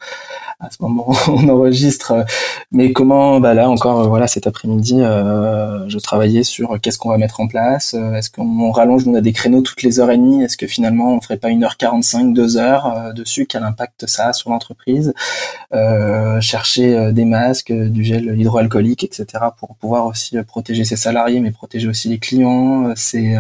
à 0.61 0.71
ce 0.71 0.77
moment 0.81 1.13
on 1.29 1.49
enregistre. 1.49 2.25
Mais 2.73 2.93
comment, 2.93 3.41
bah 3.41 3.55
là 3.55 3.69
encore, 3.69 4.09
voilà, 4.09 4.29
cet 4.29 4.47
après-midi, 4.47 4.97
euh, 5.01 5.89
je 5.89 5.99
travaillais 5.99 6.45
sur 6.45 6.81
qu'est-ce 6.81 6.99
qu'on 6.99 7.11
va 7.11 7.19
mettre 7.19 7.41
en 7.41 7.49
place. 7.49 7.95
Euh, 7.95 8.15
est-ce 8.15 8.31
qu'on 8.31 8.71
rallonge, 8.71 9.07
on 9.07 9.15
a 9.15 9.21
des 9.21 9.33
créneaux 9.33 9.63
toutes 9.63 9.83
les 9.83 10.01
heures 10.01 10.11
et 10.11 10.17
demie. 10.17 10.43
Est-ce 10.43 10.57
que 10.57 10.67
finalement 10.67 11.15
on 11.15 11.21
ferait 11.21 11.37
pas 11.37 11.49
une 11.49 11.65
heure 11.65 11.77
45, 11.77 12.33
deux 12.35 12.57
heures 12.57 12.87
euh, 12.87 13.13
dessus 13.13 13.47
Quel 13.47 13.65
impact 13.65 14.07
ça 14.07 14.29
a 14.29 14.33
sur 14.33 14.51
l'entreprise 14.51 15.15
euh, 15.73 16.41
Chercher 16.41 16.97
euh, 16.97 17.13
des 17.13 17.25
masques, 17.25 17.73
du 17.73 18.05
gel 18.05 18.39
hydroalcoolique, 18.39 19.05
etc. 19.05 19.27
pour 19.59 19.77
pouvoir 19.77 20.07
aussi 20.07 20.37
protéger 20.43 20.85
ses 20.85 20.97
salariés, 20.97 21.41
mais 21.41 21.51
protéger 21.51 21.89
aussi 21.89 22.09
les 22.09 22.19
clients. 22.19 22.93
C'est 22.97 23.35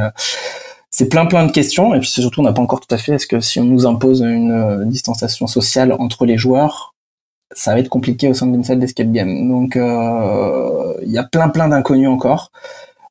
c'est 0.91 1.09
plein 1.09 1.27
plein 1.27 1.47
de 1.47 1.53
questions 1.53 1.95
et 1.95 2.01
puis 2.01 2.09
surtout 2.09 2.41
on 2.41 2.45
n'a 2.45 2.53
pas 2.53 2.63
encore 2.63 2.81
tout 2.81 2.93
à 2.93 2.99
fait 2.99 3.13
est-ce 3.13 3.29
que 3.29 3.41
si 3.41 3.61
on 3.61 3.65
nous 3.65 3.87
impose 3.87 4.23
une 4.23 4.85
distanciation 4.89 5.47
sociale 5.47 5.95
entre 5.99 6.27
les 6.27 6.37
joueurs 6.37 6.95
ça 7.53 7.75
va 7.75 7.81
être 7.81 7.89
compliqué 7.89 8.29
au 8.29 8.35
sein 8.35 8.47
d'une 8.47 8.65
salle 8.65 8.79
d'escape 8.79 9.11
game. 9.11 9.49
Donc 9.49 9.77
euh, 9.77 10.95
il 11.03 11.11
y 11.11 11.19
a 11.19 11.25
plein 11.25 11.49
plein 11.49 11.69
d'inconnus 11.69 12.09
encore. 12.09 12.53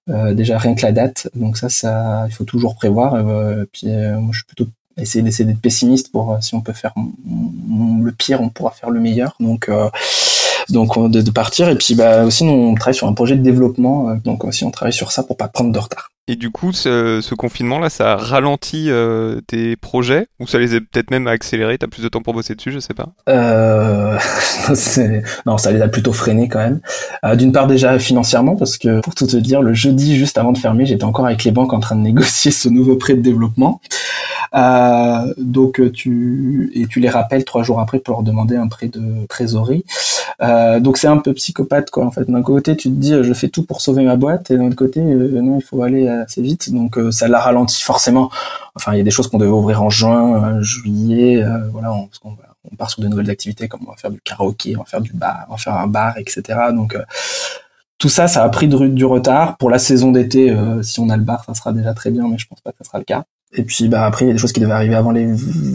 Euh, 0.10 0.34
déjà 0.34 0.58
rien 0.58 0.74
que 0.74 0.82
la 0.82 0.92
date, 0.92 1.30
donc 1.36 1.58
ça, 1.58 1.70
ça, 1.70 2.26
il 2.28 2.34
faut 2.34 2.44
toujours 2.44 2.76
prévoir. 2.76 3.14
Euh, 3.14 3.66
puis 3.72 3.88
moi, 3.88 4.30
je 4.32 4.40
suis 4.40 4.46
plutôt 4.46 4.68
essayer 4.98 5.24
d'essayer 5.24 5.46
d'être 5.46 5.62
pessimiste 5.62 6.12
pour 6.12 6.38
si 6.42 6.56
on 6.56 6.62
peut 6.62 6.74
faire 6.74 6.94
le 7.26 8.12
pire, 8.12 8.42
on 8.42 8.50
pourra 8.50 8.72
faire 8.72 8.90
le 8.90 9.00
meilleur. 9.00 9.36
Donc 9.40 9.70
donc 10.70 11.12
de, 11.12 11.22
de, 11.22 11.32
partir 11.32 11.70
et 11.70 11.76
puis 11.76 11.96
bah 11.96 12.24
aussi 12.24 12.44
nous, 12.44 12.52
on 12.52 12.76
travaille 12.76 12.96
sur 12.96 13.08
un 13.08 13.14
projet 13.14 13.36
de 13.36 13.42
développement, 13.42 14.16
donc 14.24 14.44
aussi 14.46 14.64
on 14.64 14.72
travaille 14.72 14.94
sur 14.94 15.12
ça 15.12 15.24
pour 15.24 15.38
pas 15.38 15.48
prendre 15.48 15.72
de 15.72 15.80
retard. 15.80 16.10
Et 16.30 16.36
du 16.36 16.52
coup, 16.52 16.74
ce, 16.74 17.22
ce 17.24 17.34
confinement-là, 17.34 17.90
ça 17.90 18.12
a 18.12 18.16
ralenti 18.16 18.92
euh, 18.92 19.42
tes 19.48 19.76
projets? 19.76 20.28
Ou 20.40 20.46
ça 20.46 20.60
les 20.60 20.76
a 20.76 20.80
peut-être 20.80 21.10
même 21.10 21.26
accélérés? 21.26 21.80
T'as 21.80 21.88
plus 21.88 22.04
de 22.04 22.08
temps 22.08 22.22
pour 22.22 22.36
bosser 22.36 22.54
dessus, 22.54 22.72
je 22.72 22.78
sais 22.78 22.94
pas. 22.94 23.08
Euh... 23.30 24.16
non, 25.48 25.58
ça 25.58 25.72
les 25.72 25.82
a 25.82 25.88
plutôt 25.88 26.14
freinés 26.14 26.48
quand 26.48 26.60
même. 26.60 26.82
Euh, 27.26 27.36
D'une 27.36 27.52
part 27.52 27.66
déjà 27.66 27.98
financièrement, 27.98 28.56
parce 28.56 28.78
que 28.78 29.00
pour 29.02 29.16
tout 29.16 29.26
te 29.26 29.38
dire, 29.38 29.64
le 29.64 29.74
jeudi 29.74 30.16
juste 30.16 30.38
avant 30.38 30.52
de 30.52 30.60
fermer, 30.60 30.86
j'étais 30.86 31.04
encore 31.04 31.26
avec 31.26 31.44
les 31.44 31.52
banques 31.52 31.74
en 31.74 31.80
train 31.80 31.96
de 31.96 32.02
négocier 32.02 32.52
ce 32.52 32.70
nouveau 32.70 32.96
prêt 32.96 33.16
de 33.16 33.22
développement. 33.22 33.82
Euh, 34.54 35.34
donc 35.38 35.82
tu 35.94 36.72
et 36.76 36.86
tu 36.86 37.00
les 37.00 37.10
rappelles 37.10 37.44
trois 37.44 37.64
jours 37.64 37.80
après 37.80 38.00
pour 38.00 38.16
leur 38.16 38.24
demander 38.24 38.56
un 38.56 38.68
prêt 38.68 38.88
de 38.88 39.26
trésorerie. 39.28 39.84
Euh, 40.42 40.80
donc 40.80 40.98
c'est 40.98 41.08
un 41.08 41.18
peu 41.18 41.34
psychopathe 41.34 41.90
quoi 41.90 42.06
en 42.06 42.12
fait. 42.12 42.30
D'un 42.30 42.42
côté 42.42 42.78
tu 42.78 42.90
te 42.90 42.96
dis 42.96 43.14
je 43.22 43.34
fais 43.34 43.50
tout 43.50 43.66
pour 43.66 43.82
sauver 43.82 44.04
ma 44.04 44.16
boîte 44.16 44.52
et 44.52 44.58
d'un 44.58 44.68
autre 44.68 44.76
côté 44.76 45.02
euh, 45.02 45.42
non 45.42 45.58
il 45.60 45.64
faut 45.64 45.84
aller 45.84 46.08
assez 46.08 46.42
vite 46.42 46.74
donc 46.74 46.98
euh, 46.98 47.12
ça 47.12 47.28
l'a 47.28 47.40
ralenti 47.40 47.82
forcément. 47.82 48.30
Enfin 48.76 48.94
il 48.94 48.98
y 48.98 49.02
a 49.02 49.04
des 49.04 49.12
choses 49.12 49.28
qu'on 49.28 49.38
devait 49.38 49.52
ouvrir 49.52 49.84
en 49.84 49.90
juin, 49.90 50.44
euh, 50.44 50.62
juillet, 50.62 51.44
voilà 51.72 51.94
on, 51.94 52.08
part 52.78 52.90
sur 52.90 53.02
de 53.02 53.08
nouvelles 53.08 53.30
activités 53.30 53.68
comme 53.68 53.82
on 53.86 53.92
va 53.92 53.98
faire 53.98 54.12
du 54.12 54.22
karaoké, 54.22 54.78
on 54.78 54.80
va 54.80 54.86
faire 54.86 55.02
du 55.02 55.12
bar, 55.12 55.46
on 55.50 55.54
va 55.54 55.58
faire 55.58 55.76
un 55.76 55.88
bar 55.88 56.18
etc. 56.18 56.58
Donc 56.74 56.98
tout 57.98 58.08
ça, 58.08 58.30
ça 58.30 58.44
a 58.44 58.50
pris 58.50 58.70
du, 58.70 58.90
du 58.90 59.04
retard. 59.04 59.58
Pour 59.58 59.70
la 59.70 59.80
saison 59.80 60.12
d'été, 60.12 60.56
si 60.84 61.02
on 61.02 61.10
a 61.10 61.18
le 61.18 61.24
bar, 61.24 61.44
ça 61.44 61.54
sera 61.54 61.74
déjà 61.74 61.94
très 61.94 62.12
bien, 62.12 62.26
mais 62.30 62.38
je 62.38 62.48
pense 62.48 62.62
pas 62.62 62.72
que 62.72 62.78
ça 62.78 62.86
sera 62.86 63.00
le 63.00 63.04
cas. 63.04 63.26
Et 63.52 63.64
puis 63.64 63.90
bah 63.90 64.06
après 64.06 64.26
il 64.26 64.28
y 64.28 64.32
a 64.32 64.34
des 64.34 64.40
choses 64.40 64.54
qui 64.54 64.60
devaient 64.60 64.72
arriver 64.72 64.96
avant 64.96 65.12
les 65.12 65.34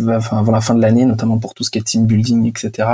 enfin, 0.08 0.38
avant 0.38 0.52
la 0.52 0.60
fin 0.60 0.74
de 0.74 0.80
l'année 0.80 1.04
notamment 1.04 1.38
pour 1.38 1.54
tout 1.54 1.64
ce 1.64 1.70
qui 1.70 1.78
est 1.78 1.82
team 1.82 2.06
building 2.06 2.48
etc. 2.48 2.88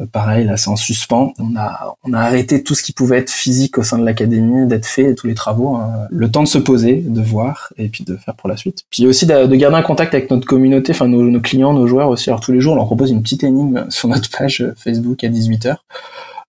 Euh, 0.00 0.06
pareil 0.06 0.46
là 0.46 0.56
c'est 0.56 0.70
en 0.70 0.76
suspens. 0.76 1.32
On 1.38 1.56
a 1.56 1.96
on 2.04 2.12
a 2.12 2.20
arrêté 2.20 2.62
tout 2.62 2.74
ce 2.74 2.82
qui 2.82 2.92
pouvait 2.92 3.18
être 3.18 3.30
physique 3.30 3.78
au 3.78 3.82
sein 3.82 3.98
de 3.98 4.04
l'académie 4.04 4.66
d'être 4.66 4.86
fait 4.86 5.14
tous 5.14 5.26
les 5.26 5.34
travaux. 5.34 5.76
Hein. 5.76 6.06
Le 6.10 6.30
temps 6.30 6.42
de 6.42 6.48
se 6.48 6.58
poser, 6.58 6.96
de 6.96 7.20
voir 7.20 7.72
et 7.76 7.88
puis 7.88 8.04
de 8.04 8.16
faire 8.16 8.34
pour 8.34 8.48
la 8.48 8.56
suite. 8.56 8.84
Puis 8.90 9.06
aussi 9.06 9.26
de, 9.26 9.46
de 9.46 9.56
garder 9.56 9.76
un 9.76 9.82
contact 9.82 10.14
avec 10.14 10.30
notre 10.30 10.46
communauté, 10.46 10.92
enfin 10.92 11.08
nos, 11.08 11.40
clients, 11.40 11.72
nos 11.72 11.86
joueurs 11.86 12.08
aussi. 12.08 12.30
Alors 12.30 12.40
tous 12.40 12.52
les 12.52 12.60
jours 12.60 12.74
on 12.74 12.76
leur 12.76 12.86
propose 12.86 13.10
une 13.10 13.22
petite 13.22 13.44
énigme 13.44 13.86
sur 13.90 14.08
notre 14.08 14.30
page 14.30 14.64
Facebook 14.76 15.24
à 15.24 15.28
18h 15.28 15.76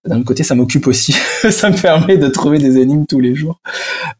d'un 0.04 0.24
côté, 0.24 0.44
ça 0.44 0.56
m'occupe 0.56 0.88
aussi. 0.88 1.12
ça 1.52 1.70
me 1.70 1.80
permet 1.80 2.18
de 2.18 2.28
trouver 2.28 2.58
des 2.58 2.80
énigmes 2.80 3.06
tous 3.06 3.20
les 3.20 3.36
jours 3.36 3.60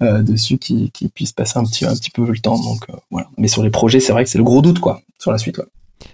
euh, 0.04 0.22
dessus 0.22 0.60
qui, 0.60 0.92
qui 0.92 1.08
puissent 1.08 1.34
passer 1.34 1.58
un 1.58 1.64
petit, 1.64 1.86
un 1.86 1.96
petit 1.96 2.12
peu 2.12 2.24
le 2.24 2.38
temps. 2.38 2.62
Donc 2.62 2.86
euh, 2.90 2.94
voilà. 3.10 3.28
Mais 3.38 3.48
sur 3.48 3.64
les 3.64 3.72
projets, 3.72 4.00
c'est 4.00 4.14
vrai 4.14 4.24
que 4.24 4.30
c'est 4.30 4.38
le 4.38 4.44
gros 4.44 4.62
doute 4.62 4.80
quoi 4.80 5.02
sur 5.18 5.32
la 5.32 5.38
suite. 5.38 5.60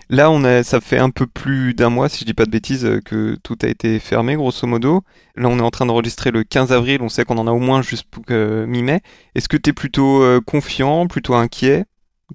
Là, 0.10 0.32
on 0.32 0.44
a, 0.46 0.64
ça 0.64 0.80
fait 0.80 0.98
un 1.00 1.10
peu 1.10 1.28
plus 1.28 1.74
d'un 1.74 1.90
mois, 1.90 2.08
si 2.08 2.20
je 2.22 2.26
dis 2.26 2.34
pas 2.34 2.46
de 2.46 2.50
bêtises, 2.52 2.88
que 3.06 3.38
tout 3.44 3.58
a 3.62 3.68
été 3.68 4.00
fermé, 4.00 4.36
grosso 4.36 4.66
modo. 4.66 5.02
Là, 5.36 5.50
on 5.50 5.60
est 5.60 5.62
en 5.62 5.70
train 5.70 5.86
d'enregistrer 5.86 6.32
le 6.32 6.44
15 6.44 6.72
avril. 6.72 7.02
On 7.02 7.10
sait 7.10 7.26
qu'on 7.26 7.38
en 7.38 7.48
a 7.48 7.52
au 7.52 7.60
moins 7.60 7.82
jusqu'à 7.82 8.66
mi-mai. 8.66 9.02
Est-ce 9.36 9.50
que 9.50 9.58
tu 9.58 9.70
es 9.72 9.74
plutôt 9.74 10.24
euh, 10.24 10.40
confiant, 10.46 11.08
plutôt 11.08 11.36
inquiet? 11.36 11.86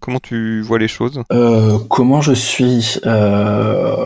Comment 0.00 0.20
tu 0.20 0.62
vois 0.62 0.78
les 0.78 0.88
choses? 0.88 1.22
Euh, 1.32 1.78
Comment 1.90 2.20
je 2.22 2.32
suis? 2.32 2.98
Euh, 3.06 4.04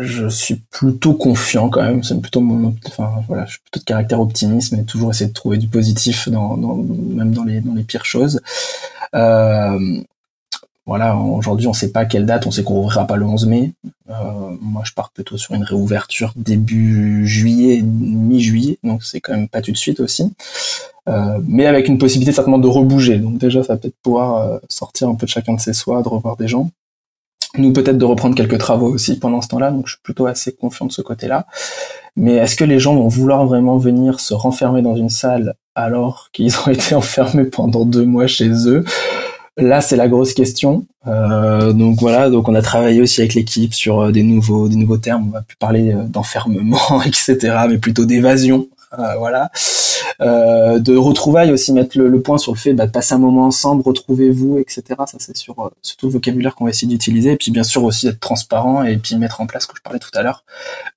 Je 0.00 0.28
suis 0.28 0.56
plutôt 0.70 1.14
confiant 1.14 1.68
quand 1.68 1.82
même. 1.82 2.02
C'est 2.04 2.20
plutôt 2.20 2.40
mon, 2.40 2.74
enfin 2.86 3.10
voilà, 3.28 3.44
je 3.46 3.52
suis 3.52 3.60
plutôt 3.60 3.80
de 3.80 3.84
caractère 3.84 4.20
optimiste, 4.20 4.72
mais 4.72 4.84
toujours 4.84 5.10
essayer 5.10 5.28
de 5.28 5.34
trouver 5.34 5.58
du 5.58 5.66
positif 5.68 6.28
dans, 6.28 6.56
même 6.56 7.32
dans 7.32 7.44
les 7.44 7.60
dans 7.60 7.74
les 7.74 7.82
pires 7.82 8.04
choses. 8.04 8.40
Euh, 9.14 10.00
voilà, 10.90 11.16
aujourd'hui, 11.16 11.68
on 11.68 11.72
sait 11.72 11.92
pas 11.92 12.04
quelle 12.04 12.26
date, 12.26 12.48
on 12.48 12.50
sait 12.50 12.64
qu'on 12.64 12.74
rouvrira 12.74 13.06
pas 13.06 13.14
le 13.14 13.24
11 13.24 13.46
mai. 13.46 13.74
Euh, 14.08 14.12
moi, 14.60 14.82
je 14.84 14.92
pars 14.92 15.10
plutôt 15.10 15.36
sur 15.36 15.54
une 15.54 15.62
réouverture 15.62 16.32
début 16.34 17.28
juillet, 17.28 17.80
mi-juillet, 17.80 18.76
donc 18.82 19.04
c'est 19.04 19.20
quand 19.20 19.32
même 19.32 19.48
pas 19.48 19.62
tout 19.62 19.70
de 19.70 19.76
suite 19.76 20.00
aussi. 20.00 20.34
Euh, 21.08 21.38
mais 21.46 21.66
avec 21.66 21.86
une 21.86 21.98
possibilité 21.98 22.32
certainement 22.32 22.58
de 22.58 22.66
rebouger. 22.66 23.20
Donc 23.20 23.38
déjà, 23.38 23.62
ça 23.62 23.74
va 23.74 23.78
peut-être 23.78 23.94
pouvoir 24.02 24.38
euh, 24.38 24.58
sortir 24.68 25.08
un 25.08 25.14
peu 25.14 25.26
de 25.26 25.30
chacun 25.30 25.54
de 25.54 25.60
ses 25.60 25.74
soins, 25.74 26.02
de 26.02 26.08
revoir 26.08 26.36
des 26.36 26.48
gens. 26.48 26.68
Nous, 27.56 27.72
peut-être 27.72 27.96
de 27.96 28.04
reprendre 28.04 28.34
quelques 28.34 28.58
travaux 28.58 28.88
aussi 28.92 29.16
pendant 29.16 29.42
ce 29.42 29.46
temps-là, 29.46 29.70
donc 29.70 29.86
je 29.86 29.92
suis 29.92 30.02
plutôt 30.02 30.26
assez 30.26 30.52
confiant 30.56 30.86
de 30.86 30.92
ce 30.92 31.02
côté-là. 31.02 31.46
Mais 32.16 32.34
est-ce 32.34 32.56
que 32.56 32.64
les 32.64 32.80
gens 32.80 32.96
vont 32.96 33.06
vouloir 33.06 33.46
vraiment 33.46 33.78
venir 33.78 34.18
se 34.18 34.34
renfermer 34.34 34.82
dans 34.82 34.96
une 34.96 35.08
salle 35.08 35.54
alors 35.76 36.30
qu'ils 36.32 36.52
ont 36.66 36.70
été 36.72 36.96
enfermés 36.96 37.44
pendant 37.44 37.84
deux 37.84 38.04
mois 38.04 38.26
chez 38.26 38.50
eux? 38.66 38.84
Là, 39.60 39.80
c'est 39.80 39.96
la 39.96 40.08
grosse 40.08 40.32
question. 40.32 40.86
Euh, 41.06 41.72
donc 41.72 42.00
voilà, 42.00 42.30
donc 42.30 42.48
on 42.48 42.54
a 42.54 42.62
travaillé 42.62 43.00
aussi 43.00 43.20
avec 43.20 43.34
l'équipe 43.34 43.74
sur 43.74 44.00
euh, 44.00 44.10
des 44.12 44.22
nouveaux, 44.22 44.68
des 44.68 44.76
nouveaux 44.76 44.98
termes. 44.98 45.28
On 45.28 45.32
va 45.32 45.42
plus 45.42 45.56
parler 45.56 45.92
euh, 45.92 46.04
d'enfermement, 46.04 47.02
etc., 47.06 47.36
mais 47.68 47.78
plutôt 47.78 48.04
d'évasion. 48.04 48.68
Euh, 48.98 49.16
voilà. 49.18 49.50
Euh, 50.20 50.78
de 50.80 50.96
retrouvailles 50.96 51.52
aussi, 51.52 51.72
mettre 51.72 51.98
le, 51.98 52.20
point 52.20 52.38
sur 52.38 52.52
le 52.52 52.58
fait 52.58 52.72
bah, 52.72 52.86
de 52.86 52.90
passer 52.90 53.14
un 53.14 53.18
moment 53.18 53.46
ensemble, 53.46 53.82
retrouvez-vous, 53.82 54.58
etc. 54.58 54.82
Ça, 55.06 55.16
c'est 55.18 55.36
sur, 55.36 55.70
tout 55.98 56.06
le 56.06 56.12
vocabulaire 56.12 56.54
qu'on 56.54 56.64
va 56.64 56.70
essayer 56.70 56.88
d'utiliser. 56.88 57.32
Et 57.32 57.36
puis, 57.36 57.52
bien 57.52 57.62
sûr, 57.62 57.84
aussi 57.84 58.06
d'être 58.06 58.20
transparent 58.20 58.82
et 58.82 58.96
puis 58.96 59.16
mettre 59.16 59.40
en 59.40 59.46
place, 59.46 59.64
ce 59.64 59.68
que 59.68 59.76
je 59.76 59.82
parlais 59.82 60.00
tout 60.00 60.10
à 60.14 60.22
l'heure, 60.22 60.44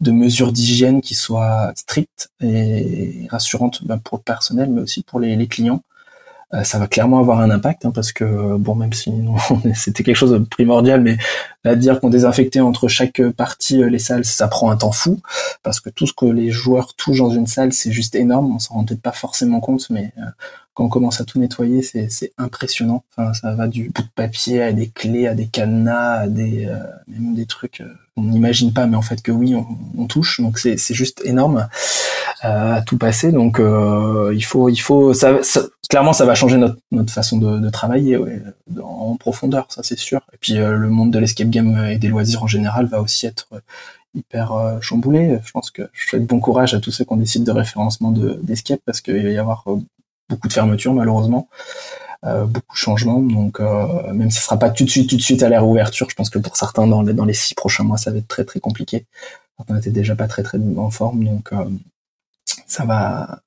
de 0.01 0.11
mesures 0.11 0.51
d'hygiène 0.51 1.01
qui 1.01 1.15
soient 1.15 1.71
strictes 1.75 2.31
et 2.41 3.27
rassurantes 3.29 3.85
bah, 3.85 3.99
pour 4.03 4.17
le 4.17 4.23
personnel, 4.23 4.69
mais 4.69 4.81
aussi 4.81 5.03
pour 5.03 5.19
les 5.19 5.47
clients. 5.47 5.83
Euh, 6.53 6.63
ça 6.63 6.77
va 6.77 6.87
clairement 6.87 7.19
avoir 7.19 7.39
un 7.39 7.49
impact 7.49 7.85
hein, 7.85 7.91
parce 7.93 8.11
que 8.11 8.57
bon 8.57 8.75
même 8.75 8.93
si 8.93 9.11
c'était 9.75 10.03
quelque 10.03 10.15
chose 10.15 10.31
de 10.31 10.37
primordial 10.37 11.01
mais 11.01 11.17
à 11.63 11.75
dire 11.75 11.99
qu'on 11.99 12.09
désinfectait 12.09 12.59
entre 12.59 12.87
chaque 12.87 13.21
partie 13.31 13.81
euh, 13.81 13.89
les 13.89 13.97
salles 13.97 14.25
ça 14.25 14.47
prend 14.47 14.69
un 14.69 14.77
temps 14.77 14.91
fou 14.91 15.19
parce 15.63 15.79
que 15.79 15.89
tout 15.89 16.05
ce 16.05 16.13
que 16.13 16.25
les 16.25 16.51
joueurs 16.51 16.93
touchent 16.93 17.19
dans 17.19 17.31
une 17.31 17.47
salle 17.47 17.73
c'est 17.73 17.91
juste 17.91 18.13
énorme 18.13 18.53
on 18.55 18.59
s'en 18.59 18.75
rend 18.75 18.85
peut-être 18.85 19.01
pas 19.01 19.11
forcément 19.11 19.61
compte 19.61 19.89
mais 19.89 20.11
euh, 20.19 20.29
quand 20.73 20.85
on 20.85 20.89
commence 20.89 21.21
à 21.21 21.25
tout 21.25 21.39
nettoyer 21.39 21.81
c'est 21.81 22.33
impressionnant 22.37 23.03
enfin 23.15 23.33
ça 23.33 23.53
va 23.53 23.67
du 23.67 23.89
bout 23.89 24.01
de 24.01 24.07
papier 24.15 24.61
à 24.61 24.73
des 24.73 24.89
clés 24.89 25.27
à 25.27 25.35
des 25.35 25.47
cadenas 25.47 26.21
à 26.21 26.27
des 26.27 26.67
même 27.07 27.35
des 27.35 27.45
trucs 27.45 27.83
on 28.15 28.23
n'imagine 28.23 28.73
pas 28.73 28.85
mais 28.85 28.95
en 28.95 29.01
fait 29.01 29.21
que 29.21 29.31
oui 29.31 29.55
on, 29.55 29.65
on 29.97 30.05
touche 30.07 30.41
donc 30.41 30.59
c'est 30.59 30.77
juste 30.93 31.21
énorme 31.25 31.67
à 32.41 32.81
tout 32.81 32.97
passer 32.97 33.31
donc 33.31 33.59
il 33.59 34.43
faut 34.43 34.69
il 34.69 34.79
faut 34.79 35.13
ça, 35.13 35.43
ça 35.43 35.61
clairement, 35.93 36.13
ça 36.13 36.25
va 36.25 36.33
changer 36.33 36.57
notre, 36.57 36.77
notre 36.91 37.13
façon 37.13 37.37
de, 37.37 37.59
de 37.59 37.69
travailler 37.69 38.17
en 38.81 39.15
profondeur, 39.15 39.67
ça 39.69 39.83
c'est 39.83 39.99
sûr. 39.99 40.21
Et 40.33 40.37
puis 40.39 40.57
euh, 40.57 40.75
le 40.75 40.89
monde 40.89 41.11
de 41.11 41.19
l'escape 41.19 41.49
game 41.49 41.85
et 41.85 41.99
des 41.99 42.07
loisirs 42.07 42.41
en 42.41 42.47
général 42.47 42.87
va 42.87 42.99
aussi 42.99 43.27
être 43.27 43.47
euh, 43.53 43.59
hyper 44.15 44.53
euh, 44.53 44.79
chamboulé. 44.81 45.37
Je 45.45 45.51
pense 45.51 45.69
que 45.69 45.83
je 45.93 46.07
souhaite 46.07 46.25
bon 46.25 46.39
courage 46.39 46.73
à 46.73 46.79
tous 46.79 46.89
ceux 46.89 47.05
qui 47.05 47.13
ont 47.13 47.17
décidé 47.17 47.45
de 47.45 47.51
référencement 47.51 48.11
d'escape 48.11 48.81
parce 48.87 49.01
qu'il 49.01 49.21
va 49.21 49.29
y 49.29 49.37
avoir 49.37 49.65
beaucoup 50.29 50.47
de 50.47 50.53
fermetures 50.53 50.93
malheureusement. 50.93 51.49
beaucoup 52.23 52.73
de 52.73 52.77
changements. 52.77 53.19
Donc, 53.19 53.59
même 53.59 54.31
si 54.31 54.39
ce 54.39 54.45
sera 54.45 54.57
pas 54.57 54.69
tout 54.69 54.85
de 54.85 54.89
suite, 54.89 55.09
tout 55.09 55.17
de 55.17 55.21
suite 55.21 55.43
à 55.43 55.49
la 55.49 55.59
réouverture, 55.59 56.09
je 56.09 56.15
pense 56.15 56.29
que 56.29 56.39
pour 56.39 56.55
certains, 56.57 56.87
dans 56.87 57.25
les, 57.25 57.33
six 57.33 57.55
prochains 57.55 57.83
mois, 57.83 57.97
ça 57.97 58.11
va 58.11 58.17
être 58.17 58.27
très 58.27 58.45
très 58.45 58.59
compliqué. 58.59 59.05
Certains 59.57 59.75
n'étaient 59.75 59.91
déjà 59.91 60.15
pas 60.15 60.27
très 60.27 60.43
très 60.43 60.57
en 60.77 60.89
forme, 60.89 61.23
donc 61.23 61.51
ça 62.65 62.85
va, 62.85 63.41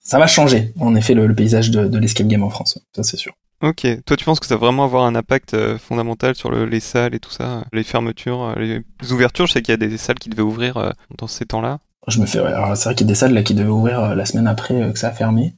ça 0.00 0.18
va 0.18 0.26
changer, 0.26 0.72
en 0.78 0.94
effet, 0.94 1.14
le, 1.14 1.34
paysage 1.34 1.70
de, 1.70 1.98
l'escape 1.98 2.26
game 2.26 2.42
en 2.42 2.50
France. 2.50 2.78
Ça, 2.94 3.02
c'est 3.02 3.16
sûr. 3.16 3.34
Ok. 3.62 3.86
Toi, 4.04 4.16
tu 4.16 4.24
penses 4.24 4.40
que 4.40 4.46
ça 4.46 4.56
va 4.56 4.66
vraiment 4.66 4.84
avoir 4.84 5.04
un 5.04 5.14
impact 5.14 5.54
euh, 5.54 5.78
fondamental 5.78 6.34
sur 6.34 6.50
les 6.50 6.80
salles 6.80 7.14
et 7.14 7.20
tout 7.20 7.30
ça, 7.30 7.64
les 7.72 7.82
fermetures, 7.82 8.42
euh, 8.42 8.54
les 8.56 9.12
ouvertures? 9.12 9.46
Je 9.46 9.54
sais 9.54 9.62
qu'il 9.62 9.72
y 9.72 9.74
a 9.74 9.78
des 9.78 9.96
salles 9.96 10.18
qui 10.18 10.28
devaient 10.28 10.42
ouvrir 10.42 10.76
euh, 10.76 10.90
dans 11.16 11.26
ces 11.26 11.46
temps-là. 11.46 11.78
Je 12.08 12.20
me 12.20 12.26
fais. 12.26 12.38
Alors, 12.38 12.76
c'est 12.76 12.84
vrai 12.84 12.94
qu'il 12.94 13.06
y 13.06 13.10
a 13.10 13.12
des 13.12 13.16
salles 13.16 13.34
là 13.34 13.42
qui 13.42 13.54
devaient 13.54 13.68
ouvrir 13.68 14.14
la 14.14 14.24
semaine 14.26 14.46
après 14.46 14.92
que 14.92 14.98
ça 14.98 15.08
a 15.08 15.10
fermé. 15.10 15.54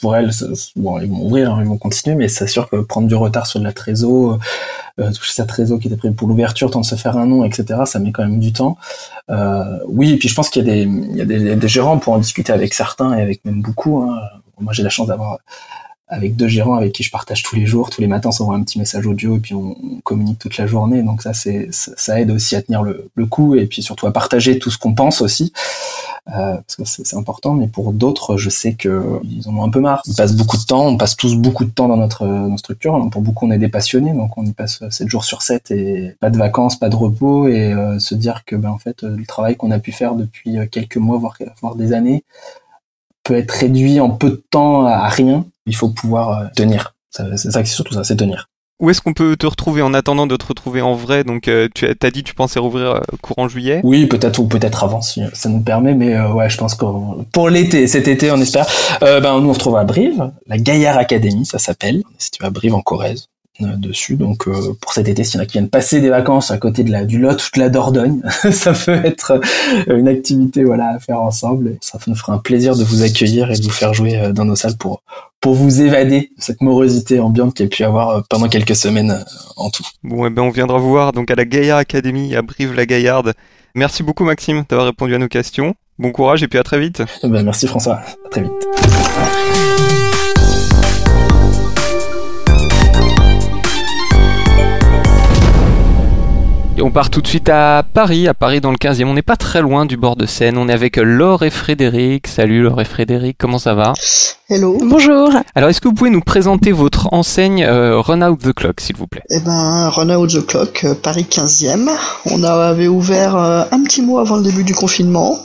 pour 0.00 0.16
elles, 0.16 0.30
bon, 0.76 1.00
ils 1.00 1.10
vont 1.10 1.24
ouvrir, 1.24 1.52
hein, 1.52 1.58
ils 1.60 1.66
vont 1.66 1.78
continuer, 1.78 2.14
mais 2.14 2.28
c'est 2.28 2.46
sûr 2.46 2.70
que 2.70 2.76
prendre 2.76 3.08
du 3.08 3.14
retard 3.14 3.46
sur 3.46 3.58
de 3.58 3.64
la 3.64 3.72
trésor, 3.72 4.38
toucher 4.96 5.32
sa 5.32 5.46
trésor 5.46 5.80
qui 5.80 5.88
était 5.88 5.96
prévue 5.96 6.14
pour 6.14 6.28
l'ouverture, 6.28 6.70
temps 6.70 6.80
de 6.80 6.86
se 6.86 6.94
faire 6.94 7.16
un 7.16 7.26
nom, 7.26 7.44
etc. 7.44 7.80
Ça 7.86 7.98
met 7.98 8.12
quand 8.12 8.22
même 8.22 8.38
du 8.38 8.52
temps. 8.52 8.76
oui, 9.88 10.12
et 10.12 10.16
puis 10.16 10.28
je 10.28 10.34
pense 10.34 10.48
qu'il 10.48 10.64
y 10.64 10.70
a 10.70 10.74
des, 10.74 10.90
y 11.16 11.50
a 11.50 11.56
des, 11.56 11.68
gérants 11.68 11.98
pour 11.98 12.12
en 12.12 12.18
discuter 12.18 12.52
avec 12.52 12.72
certains 12.74 13.14
et 13.14 13.22
avec 13.22 13.44
même 13.44 13.62
beaucoup. 13.62 14.02
Hein. 14.02 14.20
Moi, 14.60 14.72
j'ai 14.72 14.84
la 14.84 14.90
chance 14.90 15.08
d'avoir 15.08 15.38
avec 16.12 16.36
deux 16.36 16.46
gérants 16.46 16.74
avec 16.74 16.92
qui 16.92 17.02
je 17.02 17.10
partage 17.10 17.42
tous 17.42 17.56
les 17.56 17.64
jours, 17.64 17.88
tous 17.88 18.02
les 18.02 18.06
matins, 18.06 18.28
on 18.28 18.32
s'envoie 18.32 18.54
un 18.54 18.62
petit 18.62 18.78
message 18.78 19.06
audio 19.06 19.36
et 19.36 19.40
puis 19.40 19.54
on, 19.54 19.74
communique 20.04 20.38
toute 20.38 20.58
la 20.58 20.66
journée. 20.66 21.02
Donc 21.02 21.22
ça, 21.22 21.32
c'est 21.32 21.68
ça 21.72 22.20
aide 22.20 22.30
aussi 22.30 22.54
à 22.54 22.60
tenir 22.60 22.82
le, 22.82 23.10
coup 23.30 23.54
et 23.54 23.66
puis 23.66 23.82
surtout 23.82 24.06
à 24.06 24.12
partager 24.12 24.58
tout 24.58 24.70
ce 24.70 24.76
qu'on 24.76 24.94
pense 24.94 25.22
aussi, 25.22 25.52
euh, 26.28 26.56
parce 26.56 26.76
que 26.76 26.84
c'est 26.84 27.16
important. 27.16 27.54
Mais 27.54 27.66
pour 27.66 27.94
d'autres, 27.94 28.36
je 28.36 28.50
sais 28.50 28.74
que 28.74 29.20
ils 29.24 29.48
en 29.48 29.56
ont 29.56 29.64
un 29.64 29.70
peu 29.70 29.80
marre. 29.80 30.02
Ils 30.06 30.14
passent 30.14 30.36
beaucoup 30.36 30.58
de 30.58 30.64
temps, 30.64 30.86
on 30.86 30.98
passe 30.98 31.16
tous 31.16 31.34
beaucoup 31.34 31.64
de 31.64 31.70
temps 31.70 31.88
dans 31.88 31.96
notre, 31.96 32.26
notre 32.26 32.58
structure. 32.58 33.08
pour 33.10 33.22
beaucoup, 33.22 33.46
on 33.46 33.50
est 33.50 33.58
des 33.58 33.68
passionnés, 33.68 34.12
donc 34.12 34.36
on 34.36 34.44
y 34.44 34.52
passe 34.52 34.82
7 34.90 35.08
jours 35.08 35.24
sur 35.24 35.40
7 35.40 35.70
et 35.70 36.14
pas 36.20 36.28
de 36.28 36.36
vacances, 36.36 36.76
pas 36.78 36.90
de 36.90 36.96
repos 36.96 37.48
et 37.48 37.72
euh, 37.72 37.98
se 37.98 38.14
dire 38.14 38.44
que 38.44 38.54
ben 38.54 38.70
en 38.70 38.78
fait 38.78 39.02
le 39.02 39.24
travail 39.24 39.56
qu'on 39.56 39.70
a 39.70 39.78
pu 39.78 39.92
faire 39.92 40.14
depuis 40.14 40.58
quelques 40.70 40.98
mois, 40.98 41.16
voire, 41.16 41.38
voire 41.62 41.74
des 41.74 41.94
années, 41.94 42.22
peut 43.22 43.36
être 43.36 43.52
réduit 43.52 43.98
en 44.00 44.10
peu 44.10 44.30
de 44.30 44.42
temps 44.50 44.84
à 44.84 45.08
rien 45.08 45.46
il 45.66 45.76
faut 45.76 45.90
pouvoir 45.90 46.38
euh, 46.38 46.46
tenir. 46.54 46.94
C'est 47.10 47.36
ça, 47.36 47.50
c'est 47.52 47.66
surtout 47.66 47.94
ça, 47.94 48.04
c'est 48.04 48.16
tenir. 48.16 48.48
Où 48.80 48.90
est-ce 48.90 49.00
qu'on 49.00 49.12
peut 49.12 49.36
te 49.36 49.46
retrouver 49.46 49.80
en 49.80 49.94
attendant 49.94 50.26
de 50.26 50.34
te 50.34 50.46
retrouver 50.46 50.80
en 50.80 50.94
vrai? 50.94 51.22
Donc, 51.22 51.46
euh, 51.46 51.68
tu 51.72 51.86
as 51.86 52.10
dit 52.10 52.24
tu 52.24 52.34
pensais 52.34 52.58
rouvrir 52.58 52.90
euh, 52.90 53.00
courant 53.20 53.46
juillet 53.46 53.80
Oui, 53.84 54.06
peut-être 54.06 54.40
ou 54.40 54.48
peut-être 54.48 54.82
avant 54.82 55.02
si 55.02 55.22
ça 55.34 55.48
nous 55.48 55.60
permet, 55.60 55.94
mais 55.94 56.20
ouais, 56.20 56.50
je 56.50 56.56
pense 56.56 56.74
que 56.74 56.84
pour 57.32 57.48
l'été, 57.48 57.86
cet 57.86 58.08
été, 58.08 58.32
on 58.32 58.40
espère. 58.40 58.66
ben, 59.00 59.40
nous 59.40 59.50
on 59.50 59.54
se 59.54 59.58
retrouve 59.58 59.76
à 59.76 59.84
Brive, 59.84 60.32
la 60.46 60.58
Gaillard 60.58 60.98
Academy, 60.98 61.46
ça 61.46 61.58
s'appelle. 61.58 62.02
Si 62.18 62.30
tu 62.32 62.42
vas 62.42 62.48
à 62.48 62.50
Brive 62.50 62.74
en 62.74 62.80
Corrèze 62.80 63.28
dessus. 63.60 64.16
Donc 64.16 64.48
euh, 64.48 64.74
pour 64.80 64.92
cet 64.92 65.08
été, 65.08 65.24
s'il 65.24 65.38
y 65.38 65.40
en 65.40 65.42
a 65.42 65.46
qui 65.46 65.52
viennent 65.52 65.68
passer 65.68 66.00
des 66.00 66.08
vacances 66.08 66.50
à 66.50 66.58
côté 66.58 66.84
de 66.84 66.90
la 66.90 67.04
du 67.04 67.18
Lot 67.18 67.42
ou 67.44 67.48
de 67.54 67.60
la 67.60 67.68
Dordogne, 67.68 68.22
ça 68.50 68.72
peut 68.72 69.04
être 69.04 69.40
euh, 69.88 69.98
une 69.98 70.08
activité 70.08 70.64
voilà 70.64 70.94
à 70.94 70.98
faire 70.98 71.20
ensemble. 71.20 71.76
Ça 71.80 71.98
nous 72.06 72.14
fera 72.14 72.34
un 72.34 72.38
plaisir 72.38 72.76
de 72.76 72.84
vous 72.84 73.02
accueillir 73.02 73.50
et 73.50 73.56
de 73.56 73.62
vous 73.62 73.70
faire 73.70 73.94
jouer 73.94 74.18
euh, 74.18 74.32
dans 74.32 74.44
nos 74.44 74.56
salles 74.56 74.76
pour 74.76 75.02
pour 75.40 75.54
vous 75.54 75.82
évader 75.82 76.30
de 76.36 76.42
cette 76.42 76.62
morosité 76.62 77.18
ambiante 77.18 77.54
qu'il 77.54 77.64
y 77.64 77.66
a 77.66 77.70
pu 77.70 77.82
avoir 77.84 78.22
pendant 78.28 78.48
quelques 78.48 78.76
semaines 78.76 79.24
en 79.56 79.70
tout. 79.70 79.84
Bon, 80.04 80.24
eh 80.26 80.30
ben 80.30 80.42
on 80.42 80.50
viendra 80.50 80.78
vous 80.78 80.90
voir 80.90 81.12
donc 81.12 81.30
à 81.30 81.34
la 81.34 81.44
Gaillard 81.44 81.78
Academy 81.78 82.34
à 82.36 82.42
Brive-la-Gaillarde. 82.42 83.34
Merci 83.74 84.02
beaucoup 84.02 84.24
Maxime 84.24 84.64
d'avoir 84.68 84.86
répondu 84.86 85.14
à 85.14 85.18
nos 85.18 85.28
questions. 85.28 85.74
Bon 85.98 86.12
courage 86.12 86.42
et 86.42 86.48
puis 86.48 86.58
à 86.58 86.62
très 86.62 86.78
vite. 86.78 87.02
Eh 87.22 87.28
ben, 87.28 87.42
merci 87.42 87.66
François, 87.66 87.96
à 87.96 88.28
très 88.30 88.42
vite. 88.42 90.01
On 96.82 96.90
part 96.90 97.10
tout 97.10 97.20
de 97.20 97.26
suite 97.28 97.48
à 97.48 97.84
Paris, 97.94 98.26
à 98.26 98.34
Paris 98.34 98.60
dans 98.60 98.70
le 98.70 98.76
15e. 98.76 99.04
On 99.04 99.14
n'est 99.14 99.22
pas 99.22 99.36
très 99.36 99.62
loin 99.62 99.86
du 99.86 99.96
bord 99.96 100.16
de 100.16 100.26
Seine. 100.26 100.58
On 100.58 100.68
est 100.68 100.72
avec 100.72 100.96
Laure 100.96 101.44
et 101.44 101.50
Frédéric. 101.50 102.26
Salut 102.26 102.62
Laure 102.62 102.80
et 102.80 102.84
Frédéric, 102.84 103.36
comment 103.38 103.58
ça 103.58 103.74
va? 103.74 103.92
Hello. 104.48 104.76
Bonjour. 104.82 105.30
Alors, 105.54 105.70
est-ce 105.70 105.80
que 105.80 105.88
vous 105.88 105.94
pouvez 105.94 106.10
nous 106.10 106.20
présenter 106.20 106.72
votre 106.72 107.12
enseigne 107.12 107.64
euh, 107.64 108.00
Run 108.00 108.22
Out 108.22 108.40
the 108.40 108.52
Clock, 108.52 108.80
s'il 108.80 108.96
vous 108.96 109.06
plaît? 109.06 109.22
Eh 109.30 109.40
ben, 109.40 109.88
Run 109.90 110.10
Out 110.10 110.30
the 110.30 110.46
Clock, 110.46 110.84
euh, 110.84 110.94
Paris 110.94 111.26
15e. 111.30 111.88
On 112.26 112.42
avait 112.42 112.88
ouvert 112.88 113.36
euh, 113.36 113.64
un 113.70 113.82
petit 113.84 114.02
mois 114.02 114.22
avant 114.22 114.36
le 114.36 114.42
début 114.42 114.64
du 114.64 114.74
confinement, 114.74 115.38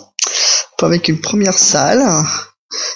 avec 0.82 1.08
une 1.08 1.22
première 1.22 1.58
salle 1.58 2.04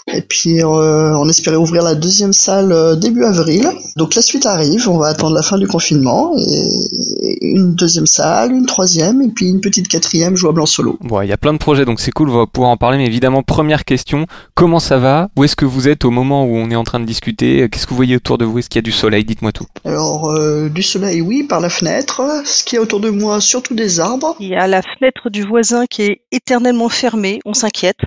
et 0.07 0.21
puis 0.21 0.61
euh, 0.61 1.17
on 1.17 1.29
espérait 1.29 1.55
ouvrir 1.55 1.83
la 1.83 1.95
deuxième 1.95 2.33
salle 2.33 2.71
euh, 2.71 2.95
début 2.95 3.23
avril. 3.23 3.69
Donc 3.95 4.15
la 4.15 4.21
suite 4.21 4.45
arrive, 4.45 4.89
on 4.89 4.97
va 4.97 5.07
attendre 5.07 5.35
la 5.35 5.41
fin 5.41 5.57
du 5.57 5.67
confinement 5.67 6.33
et 6.37 7.45
une 7.45 7.73
deuxième 7.75 8.07
salle, 8.07 8.51
une 8.51 8.65
troisième 8.65 9.21
et 9.21 9.29
puis 9.29 9.47
une 9.47 9.61
petite 9.61 9.87
quatrième 9.87 10.35
jouable 10.35 10.61
en 10.61 10.65
solo. 10.65 10.97
Bon, 11.01 11.21
il 11.21 11.29
y 11.29 11.33
a 11.33 11.37
plein 11.37 11.53
de 11.53 11.57
projets 11.57 11.85
donc 11.85 11.99
c'est 11.99 12.11
cool, 12.11 12.29
on 12.29 12.37
va 12.37 12.47
pouvoir 12.47 12.71
en 12.71 12.77
parler. 12.77 12.97
Mais 12.97 13.05
évidemment, 13.05 13.43
première 13.43 13.85
question, 13.85 14.25
comment 14.55 14.79
ça 14.79 14.97
va? 14.97 15.29
Où 15.37 15.43
est-ce 15.43 15.55
que 15.55 15.65
vous 15.65 15.87
êtes 15.87 16.05
au 16.05 16.11
moment 16.11 16.45
où 16.45 16.55
on 16.55 16.69
est 16.69 16.75
en 16.75 16.83
train 16.83 16.99
de 16.99 17.05
discuter? 17.05 17.69
Qu'est-ce 17.69 17.85
que 17.85 17.91
vous 17.91 17.95
voyez 17.95 18.15
autour 18.15 18.37
de 18.37 18.45
vous? 18.45 18.59
Est-ce 18.59 18.69
qu'il 18.69 18.79
y 18.79 18.83
a 18.83 18.83
du 18.83 18.91
soleil? 18.91 19.23
Dites-moi 19.23 19.51
tout. 19.51 19.65
Alors 19.85 20.29
euh, 20.31 20.69
du 20.69 20.83
soleil, 20.83 21.21
oui, 21.21 21.43
par 21.43 21.59
la 21.59 21.69
fenêtre. 21.69 22.21
Ce 22.45 22.63
qui 22.63 22.75
est 22.75 22.79
autour 22.79 22.99
de 22.99 23.09
moi, 23.09 23.39
surtout 23.39 23.75
des 23.75 23.99
arbres. 23.99 24.35
Il 24.39 24.49
y 24.49 24.55
a 24.55 24.67
la 24.67 24.81
fenêtre 24.81 25.29
du 25.29 25.43
voisin 25.43 25.85
qui 25.85 26.03
est 26.03 26.21
éternellement 26.31 26.89
fermée. 26.89 27.39
On 27.45 27.53
s'inquiète. 27.53 27.99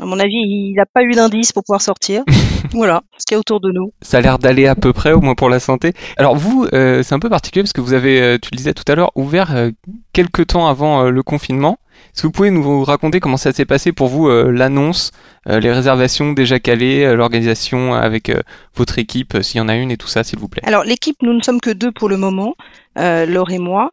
À 0.00 0.04
mon 0.04 0.18
avis, 0.18 0.36
il 0.36 0.74
n'a 0.74 0.86
pas 0.86 1.02
eu 1.02 1.12
d'indice 1.12 1.52
pour 1.52 1.64
pouvoir 1.64 1.82
sortir. 1.82 2.22
voilà, 2.72 3.02
ce 3.18 3.26
qu'il 3.26 3.34
y 3.34 3.36
a 3.36 3.40
autour 3.40 3.60
de 3.60 3.72
nous. 3.72 3.92
Ça 4.00 4.18
a 4.18 4.20
l'air 4.20 4.38
d'aller 4.38 4.66
à 4.66 4.74
peu 4.74 4.92
près, 4.92 5.12
au 5.12 5.20
moins 5.20 5.34
pour 5.34 5.48
la 5.48 5.60
santé. 5.60 5.92
Alors 6.16 6.36
vous, 6.36 6.66
euh, 6.72 7.02
c'est 7.02 7.14
un 7.14 7.18
peu 7.18 7.28
particulier 7.28 7.62
parce 7.62 7.72
que 7.72 7.80
vous 7.80 7.94
avez, 7.94 8.20
euh, 8.20 8.38
tu 8.40 8.50
le 8.52 8.56
disais 8.56 8.74
tout 8.74 8.84
à 8.86 8.94
l'heure, 8.94 9.10
ouvert 9.16 9.54
euh, 9.56 9.70
quelques 10.12 10.48
temps 10.48 10.68
avant 10.68 11.04
euh, 11.04 11.10
le 11.10 11.22
confinement. 11.22 11.78
Est-ce 12.14 12.22
que 12.22 12.26
vous 12.28 12.32
pouvez 12.32 12.50
nous 12.50 12.84
raconter 12.84 13.18
comment 13.18 13.36
ça 13.36 13.52
s'est 13.52 13.64
passé 13.64 13.90
pour 13.92 14.06
vous, 14.06 14.28
l'annonce, 14.28 15.10
les 15.46 15.72
réservations 15.72 16.32
déjà 16.32 16.60
calées, 16.60 17.12
l'organisation 17.14 17.92
avec 17.92 18.32
votre 18.76 19.00
équipe, 19.00 19.36
s'il 19.42 19.58
y 19.58 19.60
en 19.60 19.68
a 19.68 19.74
une 19.74 19.90
et 19.90 19.96
tout 19.96 20.06
ça, 20.06 20.22
s'il 20.22 20.38
vous 20.38 20.48
plaît? 20.48 20.62
Alors 20.64 20.84
l'équipe, 20.84 21.16
nous 21.22 21.32
ne 21.32 21.42
sommes 21.42 21.60
que 21.60 21.70
deux 21.70 21.90
pour 21.90 22.08
le 22.08 22.16
moment, 22.16 22.54
Laure 22.96 23.50
et 23.50 23.58
moi. 23.58 23.90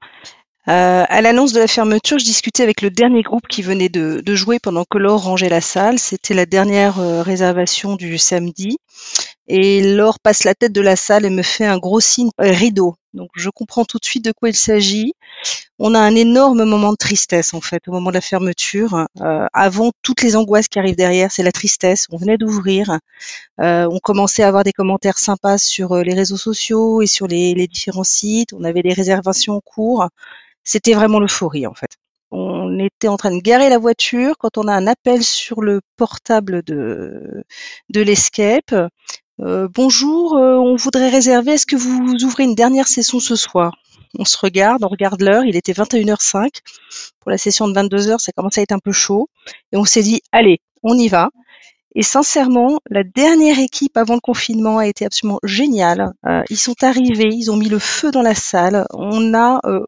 Euh, 0.67 1.05
à 1.07 1.21
l'annonce 1.21 1.53
de 1.53 1.59
la 1.59 1.67
fermeture, 1.67 2.17
je 2.17 2.25
discutais 2.25 2.63
avec 2.63 2.81
le 2.81 2.89
dernier 2.89 3.21
groupe 3.21 3.47
qui 3.47 3.61
venait 3.61 3.89
de, 3.89 4.21
de 4.25 4.35
jouer 4.35 4.57
pendant 4.59 4.83
que 4.83 4.97
Laure 4.97 5.23
rangeait 5.23 5.49
la 5.49 5.61
salle. 5.61 5.99
C'était 5.99 6.33
la 6.33 6.47
dernière 6.47 6.99
euh, 6.99 7.21
réservation 7.21 7.95
du 7.95 8.17
samedi. 8.17 8.77
Et 9.47 9.95
Laure 9.95 10.19
passe 10.19 10.43
la 10.43 10.55
tête 10.55 10.71
de 10.71 10.81
la 10.81 10.95
salle 10.95 11.23
et 11.25 11.29
me 11.29 11.43
fait 11.43 11.65
un 11.65 11.77
gros 11.77 11.99
signe 11.99 12.31
euh, 12.41 12.51
rideau. 12.51 12.95
Donc 13.13 13.29
je 13.35 13.49
comprends 13.51 13.85
tout 13.85 13.99
de 13.99 14.05
suite 14.05 14.25
de 14.25 14.31
quoi 14.31 14.49
il 14.49 14.55
s'agit. 14.55 15.13
On 15.77 15.93
a 15.93 15.99
un 15.99 16.15
énorme 16.15 16.63
moment 16.63 16.91
de 16.91 16.97
tristesse 16.97 17.53
en 17.53 17.61
fait 17.61 17.87
au 17.87 17.91
moment 17.91 18.09
de 18.09 18.15
la 18.15 18.21
fermeture. 18.21 19.05
Euh, 19.21 19.45
avant 19.53 19.91
toutes 20.01 20.23
les 20.23 20.35
angoisses 20.35 20.67
qui 20.67 20.79
arrivent 20.79 20.95
derrière, 20.95 21.31
c'est 21.31 21.43
la 21.43 21.51
tristesse. 21.51 22.07
On 22.09 22.17
venait 22.17 22.37
d'ouvrir. 22.39 22.99
Euh, 23.61 23.87
on 23.91 23.99
commençait 23.99 24.41
à 24.41 24.47
avoir 24.47 24.63
des 24.63 24.73
commentaires 24.73 25.19
sympas 25.19 25.59
sur 25.59 25.95
les 25.97 26.15
réseaux 26.15 26.37
sociaux 26.37 27.03
et 27.03 27.07
sur 27.07 27.27
les, 27.27 27.53
les 27.53 27.67
différents 27.67 28.03
sites. 28.03 28.51
On 28.53 28.63
avait 28.63 28.81
des 28.81 28.93
réservations 28.93 29.53
en 29.53 29.61
cours. 29.61 30.07
C'était 30.65 30.93
vraiment 30.93 31.19
l'euphorie 31.19 31.67
en 31.67 31.73
fait. 31.73 31.97
On 32.31 32.79
était 32.79 33.07
en 33.07 33.15
train 33.15 33.33
de 33.33 33.41
garer 33.41 33.69
la 33.69 33.77
voiture 33.77 34.37
quand 34.37 34.57
on 34.57 34.67
a 34.67 34.73
un 34.73 34.87
appel 34.87 35.23
sur 35.23 35.61
le 35.61 35.79
portable 35.95 36.63
de, 36.63 37.45
de 37.89 38.01
l'Escape. 38.01 38.75
Euh, 39.41 39.67
bonjour, 39.73 40.35
euh, 40.35 40.55
on 40.55 40.75
voudrait 40.75 41.09
réserver. 41.09 41.53
Est-ce 41.53 41.65
que 41.65 41.75
vous 41.75 42.25
ouvrez 42.25 42.43
une 42.43 42.55
dernière 42.55 42.87
session 42.87 43.19
ce 43.19 43.35
soir? 43.35 43.77
On 44.17 44.25
se 44.25 44.37
regarde, 44.37 44.83
on 44.83 44.87
regarde 44.87 45.21
l'heure. 45.21 45.45
Il 45.45 45.55
était 45.55 45.73
21h05. 45.73 46.49
Pour 47.19 47.31
la 47.31 47.37
session 47.37 47.67
de 47.67 47.73
22h, 47.73 48.17
ça 48.19 48.31
commence 48.31 48.57
à 48.57 48.61
être 48.61 48.71
un 48.71 48.79
peu 48.79 48.91
chaud. 48.91 49.29
Et 49.71 49.77
on 49.77 49.85
s'est 49.85 50.03
dit, 50.03 50.21
allez, 50.31 50.59
on 50.83 50.97
y 50.97 51.07
va. 51.07 51.29
Et 51.95 52.03
sincèrement, 52.03 52.79
la 52.89 53.03
dernière 53.03 53.59
équipe 53.59 53.95
avant 53.95 54.15
le 54.15 54.19
confinement 54.19 54.79
a 54.79 54.87
été 54.87 55.05
absolument 55.05 55.39
géniale. 55.43 56.11
Euh, 56.25 56.43
ils 56.49 56.57
sont 56.57 56.83
arrivés, 56.83 57.29
ils 57.31 57.51
ont 57.51 57.55
mis 57.55 57.69
le 57.69 57.79
feu 57.79 58.11
dans 58.11 58.21
la 58.21 58.35
salle. 58.35 58.85
On 58.93 59.33
a 59.33 59.61
euh, 59.65 59.85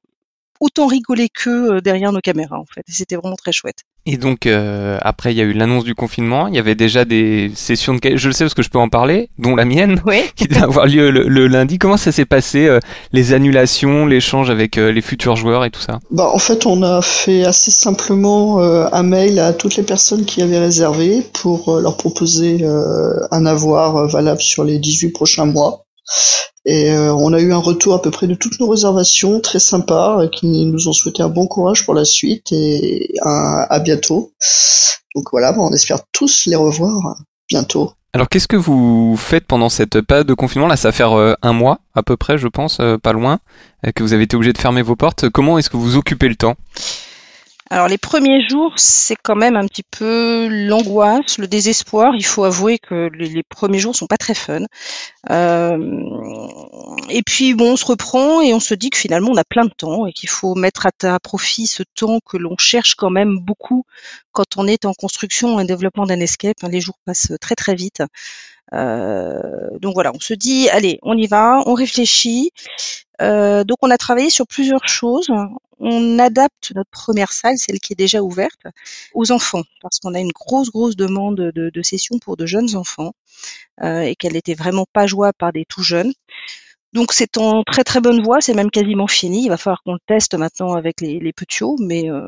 autant 0.60 0.88
rigolé 0.88 1.30
qu'eux 1.30 1.76
euh, 1.76 1.82
derrière 1.82 2.12
nos 2.12 2.22
caméras, 2.22 2.58
en 2.60 2.66
fait. 2.66 2.82
Et 2.88 2.92
c'était 2.92 3.16
vraiment 3.16 3.36
très 3.36 3.52
chouette. 3.52 3.80
Et 4.10 4.16
donc 4.16 4.46
euh, 4.46 4.98
après, 5.02 5.34
il 5.34 5.38
y 5.38 5.42
a 5.42 5.44
eu 5.44 5.52
l'annonce 5.52 5.84
du 5.84 5.94
confinement. 5.94 6.48
Il 6.48 6.56
y 6.56 6.60
avait 6.60 6.76
déjà 6.76 7.04
des 7.04 7.52
sessions 7.56 7.94
de, 7.94 8.00
je 8.16 8.28
le 8.30 8.34
sais 8.34 8.46
parce 8.46 8.54
que 8.54 8.64
je 8.64 8.70
peux 8.70 8.80
en 8.80 8.88
parler, 8.88 9.30
dont 9.38 9.54
la 9.54 9.66
mienne, 9.66 10.02
Oui. 10.06 10.22
qui 10.38 10.48
devait 10.48 10.62
avoir 10.64 10.86
lieu 10.86 11.12
le, 11.12 11.28
le 11.28 11.48
lundi. 11.48 11.78
Comment 11.78 11.98
ça 11.98 12.14
s'est 12.14 12.24
passé, 12.26 12.68
euh, 12.68 12.80
les 13.12 13.34
annulations, 13.34 14.06
l'échange 14.06 14.50
avec 14.50 14.78
euh, 14.78 14.94
les 14.94 15.02
futurs 15.02 15.36
joueurs 15.36 15.66
et 15.66 15.72
tout 15.72 15.82
ça? 15.82 16.00
Bah, 16.10 16.30
en 16.34 16.40
fait, 16.40 16.66
on 16.66 16.84
a 16.84 17.02
fait 17.02 17.44
assez 17.44 17.70
simplement 17.70 18.62
euh, 18.62 18.86
un 18.94 19.04
mail 19.04 19.40
à 19.40 19.52
toutes 19.52 19.76
les 19.76 19.84
personnes 19.84 20.24
qui 20.24 20.42
avaient 20.42 20.60
réservé 20.60 21.22
pour 21.34 21.76
euh, 21.76 21.82
leur 21.82 21.98
proposer 21.98 22.60
euh, 22.64 23.12
un 23.32 23.46
avoir 23.46 23.98
euh, 23.98 24.08
valable 24.08 24.40
sur 24.42 24.64
les 24.64 24.80
18 24.80 25.10
prochains 25.10 25.46
mois. 25.46 25.84
Et 26.66 26.92
euh, 26.92 27.14
on 27.14 27.32
a 27.32 27.40
eu 27.40 27.54
un 27.54 27.60
retour 27.60 27.94
à 27.94 28.02
peu 28.02 28.12
près 28.12 28.28
de 28.28 28.36
toutes 28.36 28.60
nos 28.60 28.68
réservations, 28.68 29.40
très 29.40 29.60
sympa, 29.60 30.18
euh, 30.20 30.28
qui 30.28 30.66
nous 30.66 30.90
ont 30.90 30.94
souhaité 30.94 31.24
un 31.24 31.30
bon 31.30 31.48
courage 31.48 31.86
pour 31.86 31.94
la 31.94 32.04
suite 32.04 32.52
et 32.52 33.14
à 33.24 33.80
bientôt. 33.80 34.34
Donc 35.16 35.30
voilà, 35.32 35.56
on 35.58 35.72
espère 35.72 36.00
tous 36.12 36.46
les 36.46 36.58
revoir 36.58 37.16
bientôt. 37.50 37.94
Alors 38.14 38.28
qu'est-ce 38.28 38.50
que 38.50 38.58
vous 38.58 39.16
faites 39.18 39.46
pendant 39.46 39.70
cette 39.70 40.02
période 40.02 40.28
de 40.28 40.34
confinement? 40.34 40.68
Là, 40.68 40.76
ça 40.76 40.92
faire 40.92 41.18
euh, 41.18 41.36
un 41.42 41.54
mois 41.54 41.80
à 41.96 42.04
peu 42.04 42.18
près, 42.18 42.38
je 42.38 42.48
pense, 42.48 42.82
pas 43.02 43.14
loin, 43.14 43.40
que 43.96 44.04
vous 44.04 44.14
avez 44.14 44.24
été 44.24 44.36
obligé 44.36 44.52
de 44.52 44.58
fermer 44.58 44.82
vos 44.82 44.98
portes. 44.98 45.30
Comment 45.30 45.58
est-ce 45.58 45.70
que 45.70 45.78
vous 45.78 45.96
occupez 45.96 46.28
le 46.28 46.36
temps? 46.36 46.56
Alors 47.70 47.88
les 47.88 47.98
premiers 47.98 48.48
jours, 48.48 48.74
c'est 48.78 49.16
quand 49.16 49.36
même 49.36 49.58
un 49.58 49.68
petit 49.68 49.84
peu 49.84 50.48
l'angoisse, 50.50 51.38
le 51.38 51.48
désespoir. 51.48 52.14
Il 52.16 52.26
faut 52.26 52.46
avouer 52.46 52.80
que 52.80 53.10
les, 53.14 53.44
premiers 53.44 53.80
jours 53.80 53.96
sont 53.96 54.08
pas 54.08 54.18
très 54.18 54.34
fun. 54.34 54.62
Euh, 55.30 55.78
et 57.10 57.24
puis 57.24 57.53
bon, 57.53 57.74
on 57.74 57.75
se 57.75 57.86
reprend 57.86 58.42
et 58.42 58.53
on 58.53 58.62
se 58.62 58.74
dit 58.74 58.90
que 58.90 58.98
finalement 58.98 59.32
on 59.32 59.38
a 59.38 59.44
plein 59.44 59.66
de 59.66 59.74
temps 59.75 60.06
et 60.06 60.14
qu'il 60.14 60.30
faut 60.30 60.56
mettre 60.56 60.88
à, 61.03 61.20
profit 61.20 61.68
ce 61.68 61.84
temps 61.84 62.20
que 62.25 62.38
l'on 62.38 62.58
cherche 62.58 62.96
quand 62.96 63.10
même 63.10 63.38
beaucoup 63.40 63.84
quand 64.32 64.58
on 64.58 64.68
est 64.68 64.86
en 64.86 64.94
construction 64.94 65.60
et 65.60 65.66
développement 65.66 66.06
d'un 66.06 66.20
escape. 66.20 66.58
Les 66.70 66.80
jours 66.80 66.98
passent 67.06 67.34
très 67.42 67.56
très 67.56 67.75
vite. 67.75 68.01
Euh, 68.74 69.77
donc 69.80 69.94
voilà, 69.94 70.12
on 70.14 70.20
se 70.20 70.34
dit 70.34 70.70
allez, 70.70 71.00
on 71.01 71.18
y 71.18 71.27
va, 71.27 71.64
on 71.66 71.74
réfléchit. 71.74 72.51
Euh, 73.22 73.64
donc 73.64 73.77
on 73.82 73.90
a 73.90 73.98
travaillé 73.98 74.30
sur 74.30 74.48
plusieurs 74.48 74.88
choses. 74.88 75.30
On 75.80 76.18
adapte 76.20 76.72
notre 76.75 76.90
première 76.90 77.32
salle, 77.32 77.58
celle 77.58 77.80
qui 77.80 77.94
est 77.94 77.96
déjà 77.96 78.22
ouverte, 78.22 78.62
aux 79.14 79.32
enfants, 79.32 79.64
parce 79.82 80.00
qu'on 80.00 80.16
a 80.16 80.20
une 80.20 80.32
grosse, 80.32 80.72
grosse 80.72 80.96
demande 80.96 81.36
de, 81.36 81.82
sessions 81.84 82.18
pour 82.18 82.36
de 82.36 82.48
jeunes 82.48 82.75
enfants 82.75 83.14
euh, 83.84 84.01
et 84.01 84.16
qu'elle 84.16 84.34
n'était 84.34 84.56
vraiment 84.56 84.86
pas 84.92 85.06
jouable 85.06 85.36
par 85.38 85.53
des 85.53 85.66
tout 85.66 85.84
jeunes. 85.84 86.14
Donc 86.98 87.14
c'est 87.14 87.38
en 87.38 87.62
très 87.64 87.83
très 87.83 88.01
bonne 88.01 88.24
voie, 88.24 88.42
c'est 88.42 88.55
même 88.55 88.72
quasiment 88.72 89.05
fini. 89.05 89.44
Il 89.44 89.50
va 89.50 89.57
falloir 89.57 89.83
qu'on 89.83 89.94
le 89.94 90.00
teste 90.07 90.33
maintenant 90.33 90.74
avec 90.74 91.00
les, 91.00 91.20
les 91.20 91.31
petits, 91.31 91.64
mais 91.79 92.10
euh, 92.10 92.27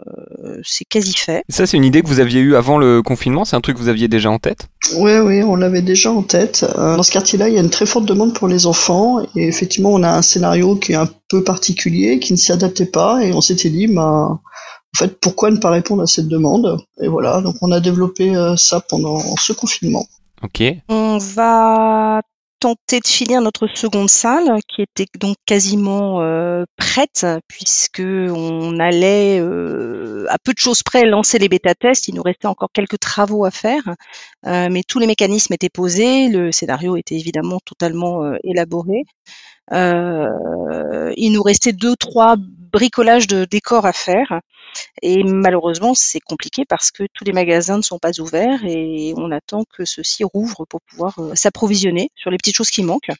c'est 0.64 0.86
quasi 0.86 1.14
fait. 1.14 1.44
Ça, 1.50 1.66
c'est 1.66 1.76
une 1.76 1.84
idée 1.84 2.04
que 2.04 2.08
vous 2.08 2.20
aviez 2.20 2.40
eue 2.40 2.56
avant 2.56 2.78
le 2.78 3.02
confinement? 3.02 3.46
C'est 3.46 3.56
un 3.56 3.62
truc 3.62 3.78
que 3.78 3.82
vous 3.82 3.90
aviez 3.90 4.08
déjà 4.08 4.30
en 4.30 4.38
tête? 4.38 4.68
Oui, 4.96 5.18
oui, 5.18 5.42
on 5.42 5.56
l'avait 5.56 5.82
déjà 5.82 6.12
en 6.12 6.22
tête. 6.22 6.68
Euh, 6.78 6.98
dans 6.98 7.02
ce 7.02 7.12
quartier-là, 7.12 7.50
il 7.50 7.56
y 7.56 7.58
a 7.58 7.62
une 7.62 7.72
très 7.72 7.88
forte 7.88 8.06
demande 8.06 8.36
pour 8.36 8.48
les 8.48 8.68
enfants 8.68 9.22
et 9.36 9.48
effectivement, 9.48 9.90
on 9.90 10.04
a 10.04 10.12
un 10.12 10.22
scénario 10.22 10.76
qui 10.76 10.92
est 10.92 10.98
un 10.98 11.10
peu 11.30 11.44
particulier, 11.44 12.20
qui 12.20 12.34
ne 12.34 12.38
s'y 12.38 12.52
adaptait 12.52 12.86
pas 12.86 13.24
et 13.24 13.34
on 13.34 13.42
s'était 13.42 13.72
dit, 13.72 13.88
bah, 13.88 14.30
en 14.30 14.98
fait, 14.98 15.20
pourquoi 15.20 15.50
ne 15.50 15.58
pas 15.58 15.72
répondre 15.72 16.04
à 16.04 16.08
cette 16.08 16.28
demande? 16.28 16.78
Et 17.02 17.08
voilà, 17.08 17.42
donc 17.42 17.56
on 17.62 17.72
a 17.72 17.80
développé 17.80 18.36
euh, 18.36 18.56
ça 18.56 18.82
pendant 18.82 19.36
ce 19.38 19.52
confinement. 19.52 20.06
Ok. 20.44 20.62
On 20.90 21.18
va 21.18 22.22
tenter 22.60 23.00
de 23.00 23.08
finir 23.08 23.42
notre 23.42 23.68
seconde 23.68 24.10
salle 24.10 24.60
qui 24.68 24.82
était 24.82 25.08
donc 25.20 25.38
quasiment 25.46 26.22
euh, 26.22 26.66
prête 26.76 27.26
puisque 27.48 28.02
on 28.02 28.80
allait 28.80 29.40
euh, 29.40 30.26
à 30.30 30.38
peu 30.38 30.54
de 30.54 30.58
choses 30.58 30.84
près 30.84 31.06
lancer 31.06 31.40
les 31.40 31.50
bêta 31.50 31.74
tests. 31.76 32.08
Il 32.08 32.16
nous 32.16 32.24
restait 32.24 32.48
encore 32.48 32.70
quelques 32.74 33.00
travaux 33.00 33.46
à 33.46 33.52
faire, 33.52 33.84
euh, 34.46 34.70
mais 34.72 34.84
tous 34.88 35.00
les 35.00 35.08
mécanismes 35.08 35.54
étaient 35.54 35.70
posés. 35.70 36.30
Le 36.30 36.52
scénario 36.52 36.96
était 36.96 37.16
évidemment 37.16 37.60
totalement 37.66 38.24
euh, 38.24 38.38
élaboré. 38.44 39.04
Euh, 39.72 41.14
il 41.18 41.32
nous 41.32 41.44
restait 41.44 41.74
deux 41.74 41.96
trois 41.96 42.36
bricolages 42.38 43.28
de 43.28 43.46
décors 43.46 43.86
à 43.86 43.94
faire. 43.94 44.42
Et 45.02 45.24
malheureusement, 45.24 45.94
c'est 45.96 46.20
compliqué 46.20 46.64
parce 46.66 46.92
que 46.92 47.04
tous 47.14 47.24
les 47.24 47.34
magasins 47.34 47.78
ne 47.78 47.82
sont 47.82 48.00
pas 48.00 48.20
ouverts 48.20 48.64
et 48.66 49.14
on 49.18 49.32
attend 49.32 49.64
que 49.66 49.84
ceux-ci 49.84 50.24
rouvrent 50.24 50.66
pour 50.66 50.82
pouvoir 50.82 51.20
s'approvisionner 51.34 52.12
sur 52.16 52.30
les 52.30 52.38
petites 52.38 52.56
choses 52.56 52.70
qui 52.70 52.84
manquent. 52.84 53.12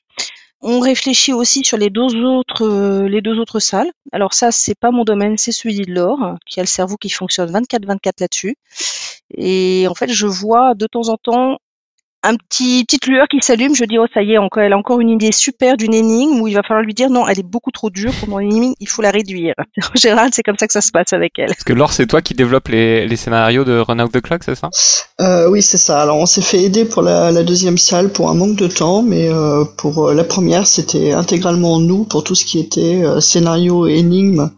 On 0.62 0.80
réfléchit 0.80 1.32
aussi 1.32 1.64
sur 1.64 1.78
les 1.78 1.90
deux 1.90 2.16
autres, 2.16 2.66
euh, 2.66 3.08
les 3.08 3.22
deux 3.22 3.40
autres 3.40 3.60
salles. 3.60 3.90
Alors 4.12 4.34
ça, 4.34 4.52
c'est 4.52 4.78
pas 4.78 4.92
mon 4.92 5.06
domaine, 5.06 5.38
c'est 5.38 5.54
celui 5.54 5.82
de 5.82 5.92
Laure, 5.92 6.36
qui 6.46 6.60
a 6.60 6.64
le 6.64 6.68
cerveau 6.68 6.98
qui 6.98 7.10
fonctionne 7.10 7.50
24-24 7.50 8.20
là-dessus. 8.20 8.56
Et 9.36 9.88
en 9.90 9.96
fait, 9.96 10.10
je 10.10 10.28
vois 10.28 10.74
de 10.76 10.86
temps 10.88 11.10
en 11.10 11.18
temps 11.18 11.58
un 12.24 12.36
petit 12.36 12.84
petite 12.86 13.08
lueur 13.08 13.28
qui 13.28 13.38
s'allume. 13.42 13.76
Je 13.76 13.86
dis 13.86 13.98
oh 13.98 14.06
ça 14.14 14.22
y 14.22 14.34
est, 14.34 14.38
encore, 14.38 14.64
elle 14.64 14.74
a 14.74 14.78
encore 14.78 15.00
une 15.00 15.10
idée 15.10 15.32
super 15.32 15.78
d'une 15.78 15.94
énigme 15.94 16.42
où 16.42 16.48
il 16.48 16.56
va 16.56 16.64
falloir 16.64 16.84
lui 16.84 16.94
dire 16.94 17.10
non, 17.10 17.28
elle 17.28 17.40
est 17.40 17.44
beaucoup 17.44 17.72
trop 17.72 17.90
dure 17.90 18.14
pour 18.20 18.30
mon 18.30 18.40
énigme, 18.40 18.74
il 18.80 18.88
faut 18.88 19.02
la 19.02 19.12
réduire. 19.12 19.54
En 19.92 19.98
général, 19.98 20.30
c'est 20.34 20.44
comme 20.44 20.58
ça 20.58 20.68
que 20.68 20.74
ça 20.74 20.82
se 20.82 20.92
passe 20.92 21.14
avec 21.14 21.40
elle. 21.40 21.48
Parce 21.48 21.64
que 21.64 21.74
Laure, 21.74 21.94
c'est 21.94 22.06
toi 22.06 22.22
qui 22.22 22.34
développe 22.36 22.68
les, 22.68 23.08
les 23.08 23.16
scénarios 23.16 23.64
de 23.64 23.80
Run 23.80 24.00
Out 24.00 24.12
the 24.12 24.22
Clock, 24.22 24.44
c'est 24.44 24.56
ça? 24.56 24.70
Euh, 25.20 25.50
oui, 25.50 25.62
c'est 25.62 25.78
ça. 25.78 26.02
Alors, 26.02 26.18
on 26.18 26.26
s'est 26.26 26.42
fait 26.42 26.62
aider 26.62 26.86
pour 26.86 27.02
la, 27.02 27.32
la 27.32 27.44
deuxième 27.44 27.78
salle 27.78 28.10
pour 28.10 28.30
un 28.30 28.36
manque 28.36 28.56
de 28.56 28.68
temps, 28.68 29.02
mais 29.02 29.30
euh, 29.30 29.64
pour 29.78 30.10
euh, 30.10 30.14
la 30.14 30.24
première, 30.24 30.68
c'était 30.68 31.12
intégralement 31.12 31.80
nous 31.80 32.04
pour 32.04 32.24
tout 32.24 32.36
ce 32.36 32.46
qui 32.46 32.60
était 32.60 33.04
euh, 33.04 33.20
scénario 33.20 33.88
et 33.88 33.98
énigme 33.98 34.52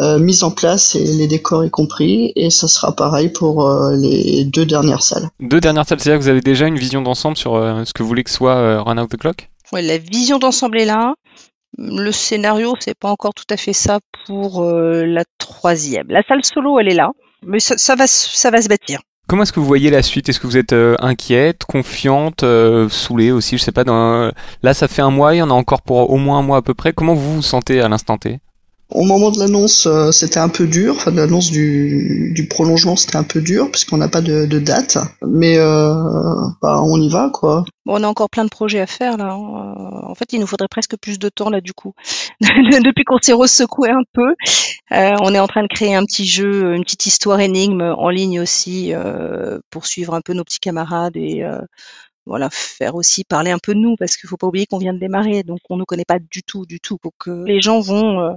euh, 0.00 0.18
mise 0.18 0.44
en 0.44 0.50
place 0.50 0.94
et 0.94 1.04
les 1.04 1.26
décors 1.26 1.64
y 1.64 1.70
compris. 1.70 2.32
Et 2.34 2.48
ça 2.48 2.68
sera 2.68 2.96
pareil 2.96 3.28
pour 3.28 3.68
euh, 3.68 3.94
les 3.96 4.44
deux 4.44 4.64
dernières 4.64 5.02
salles. 5.02 5.28
Deux 5.40 5.60
dernières 5.60 5.86
salles, 5.86 6.00
c'est-à-dire 6.00 6.18
que 6.18 6.24
vous 6.24 6.30
avez 6.30 6.40
déjà 6.40 6.66
une 6.66 6.78
vision 6.78 6.89
d'ensemble 7.02 7.36
sur 7.36 7.54
euh, 7.54 7.84
ce 7.84 7.92
que 7.92 8.02
vous 8.02 8.08
voulez 8.08 8.24
que 8.24 8.30
soit 8.30 8.56
euh, 8.56 8.82
Run 8.82 8.98
Out 8.98 9.10
the 9.10 9.16
Clock? 9.16 9.48
Ouais, 9.72 9.82
la 9.82 9.98
vision 9.98 10.38
d'ensemble 10.38 10.80
est 10.80 10.84
là. 10.84 11.14
Le 11.78 12.10
scénario, 12.10 12.74
c'est 12.80 12.98
pas 12.98 13.10
encore 13.10 13.32
tout 13.32 13.44
à 13.48 13.56
fait 13.56 13.72
ça 13.72 14.00
pour 14.26 14.62
euh, 14.62 15.04
la 15.06 15.22
troisième. 15.38 16.06
La 16.08 16.22
salle 16.26 16.44
solo, 16.44 16.80
elle 16.80 16.88
est 16.88 16.94
là, 16.94 17.10
mais 17.46 17.60
ça, 17.60 17.76
ça 17.78 17.94
va, 17.94 18.08
se- 18.08 18.36
ça 18.36 18.50
va 18.50 18.60
se 18.60 18.66
bâtir. 18.68 19.00
Comment 19.28 19.44
est-ce 19.44 19.52
que 19.52 19.60
vous 19.60 19.66
voyez 19.66 19.90
la 19.90 20.02
suite? 20.02 20.28
Est-ce 20.28 20.40
que 20.40 20.48
vous 20.48 20.56
êtes 20.56 20.72
euh, 20.72 20.96
inquiète, 20.98 21.64
confiante, 21.64 22.42
euh, 22.42 22.88
saoulée 22.88 23.30
aussi? 23.30 23.56
Je 23.56 23.62
sais 23.62 23.70
pas. 23.70 23.84
Dans... 23.84 24.32
Là, 24.64 24.74
ça 24.74 24.88
fait 24.88 25.02
un 25.02 25.10
mois, 25.10 25.36
il 25.36 25.38
y 25.38 25.42
en 25.42 25.50
a 25.50 25.54
encore 25.54 25.82
pour 25.82 26.10
au 26.10 26.16
moins 26.16 26.40
un 26.40 26.42
mois 26.42 26.56
à 26.56 26.62
peu 26.62 26.74
près. 26.74 26.92
Comment 26.92 27.14
vous 27.14 27.36
vous 27.36 27.42
sentez 27.42 27.80
à 27.80 27.88
l'instant 27.88 28.18
T? 28.18 28.40
Au 28.92 29.04
moment 29.04 29.30
de 29.30 29.38
l'annonce, 29.38 29.86
euh, 29.86 30.10
c'était 30.10 30.38
un 30.40 30.48
peu 30.48 30.66
dur. 30.66 30.94
Enfin, 30.96 31.12
de 31.12 31.16
l'annonce 31.16 31.50
du, 31.50 32.32
du 32.34 32.46
prolongement, 32.48 32.96
c'était 32.96 33.16
un 33.16 33.22
peu 33.22 33.40
dur 33.40 33.70
puisqu'on 33.70 33.96
n'a 33.98 34.08
pas 34.08 34.20
de, 34.20 34.46
de 34.46 34.58
date. 34.58 34.98
Mais 35.26 35.56
euh, 35.58 35.94
bah, 36.60 36.80
on 36.82 37.00
y 37.00 37.08
va, 37.08 37.30
quoi. 37.32 37.64
Bon, 37.86 38.00
on 38.00 38.02
a 38.04 38.08
encore 38.08 38.28
plein 38.30 38.44
de 38.44 38.50
projets 38.50 38.80
à 38.80 38.86
faire 38.86 39.16
là. 39.16 39.32
hein. 39.32 39.74
Euh, 39.78 40.08
En 40.08 40.14
fait, 40.14 40.32
il 40.32 40.40
nous 40.40 40.46
faudrait 40.46 40.68
presque 40.68 40.96
plus 40.96 41.18
de 41.18 41.28
temps 41.28 41.50
là 41.50 41.60
du 41.60 41.72
coup. 41.72 41.92
Depuis 42.40 43.04
qu'on 43.04 43.18
s'est 43.22 43.32
ressecoué 43.32 43.90
un 43.90 44.02
peu, 44.12 44.34
euh, 44.92 45.12
on 45.22 45.34
est 45.34 45.40
en 45.40 45.46
train 45.46 45.62
de 45.62 45.68
créer 45.68 45.94
un 45.94 46.04
petit 46.04 46.26
jeu, 46.26 46.74
une 46.74 46.82
petite 46.84 47.06
histoire 47.06 47.40
énigme 47.40 47.82
en 47.96 48.08
ligne 48.10 48.40
aussi 48.40 48.92
euh, 48.92 49.58
pour 49.70 49.86
suivre 49.86 50.14
un 50.14 50.20
peu 50.20 50.32
nos 50.34 50.44
petits 50.44 50.58
camarades 50.60 51.16
et 51.16 51.42
euh, 51.44 51.60
voilà 52.26 52.48
faire 52.50 52.94
aussi 52.94 53.24
parler 53.24 53.50
un 53.50 53.58
peu 53.58 53.74
de 53.74 53.80
nous 53.80 53.96
parce 53.96 54.16
qu'il 54.16 54.28
faut 54.28 54.36
pas 54.36 54.46
oublier 54.46 54.66
qu'on 54.66 54.78
vient 54.78 54.94
de 54.94 54.98
démarrer, 54.98 55.42
donc 55.42 55.60
on 55.68 55.76
ne 55.76 55.84
connaît 55.84 56.04
pas 56.04 56.18
du 56.18 56.42
tout, 56.42 56.66
du 56.66 56.80
tout. 56.80 56.98
Donc 57.02 57.26
les 57.26 57.60
gens 57.60 57.80
vont 57.80 58.20
euh, 58.20 58.34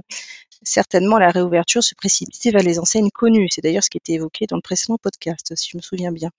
certainement 0.64 1.16
à 1.16 1.20
la 1.20 1.30
réouverture 1.30 1.82
se 1.82 1.94
précipiter 1.94 2.50
vers 2.50 2.62
les 2.62 2.78
enseignes 2.78 3.10
connues. 3.10 3.48
C'est 3.50 3.60
d'ailleurs 3.60 3.84
ce 3.84 3.90
qui 3.90 3.98
était 3.98 4.14
évoqué 4.14 4.46
dans 4.46 4.56
le 4.56 4.62
précédent 4.62 4.98
podcast, 5.00 5.54
si 5.54 5.70
je 5.70 5.76
me 5.76 5.82
souviens 5.82 6.12
bien. 6.12 6.30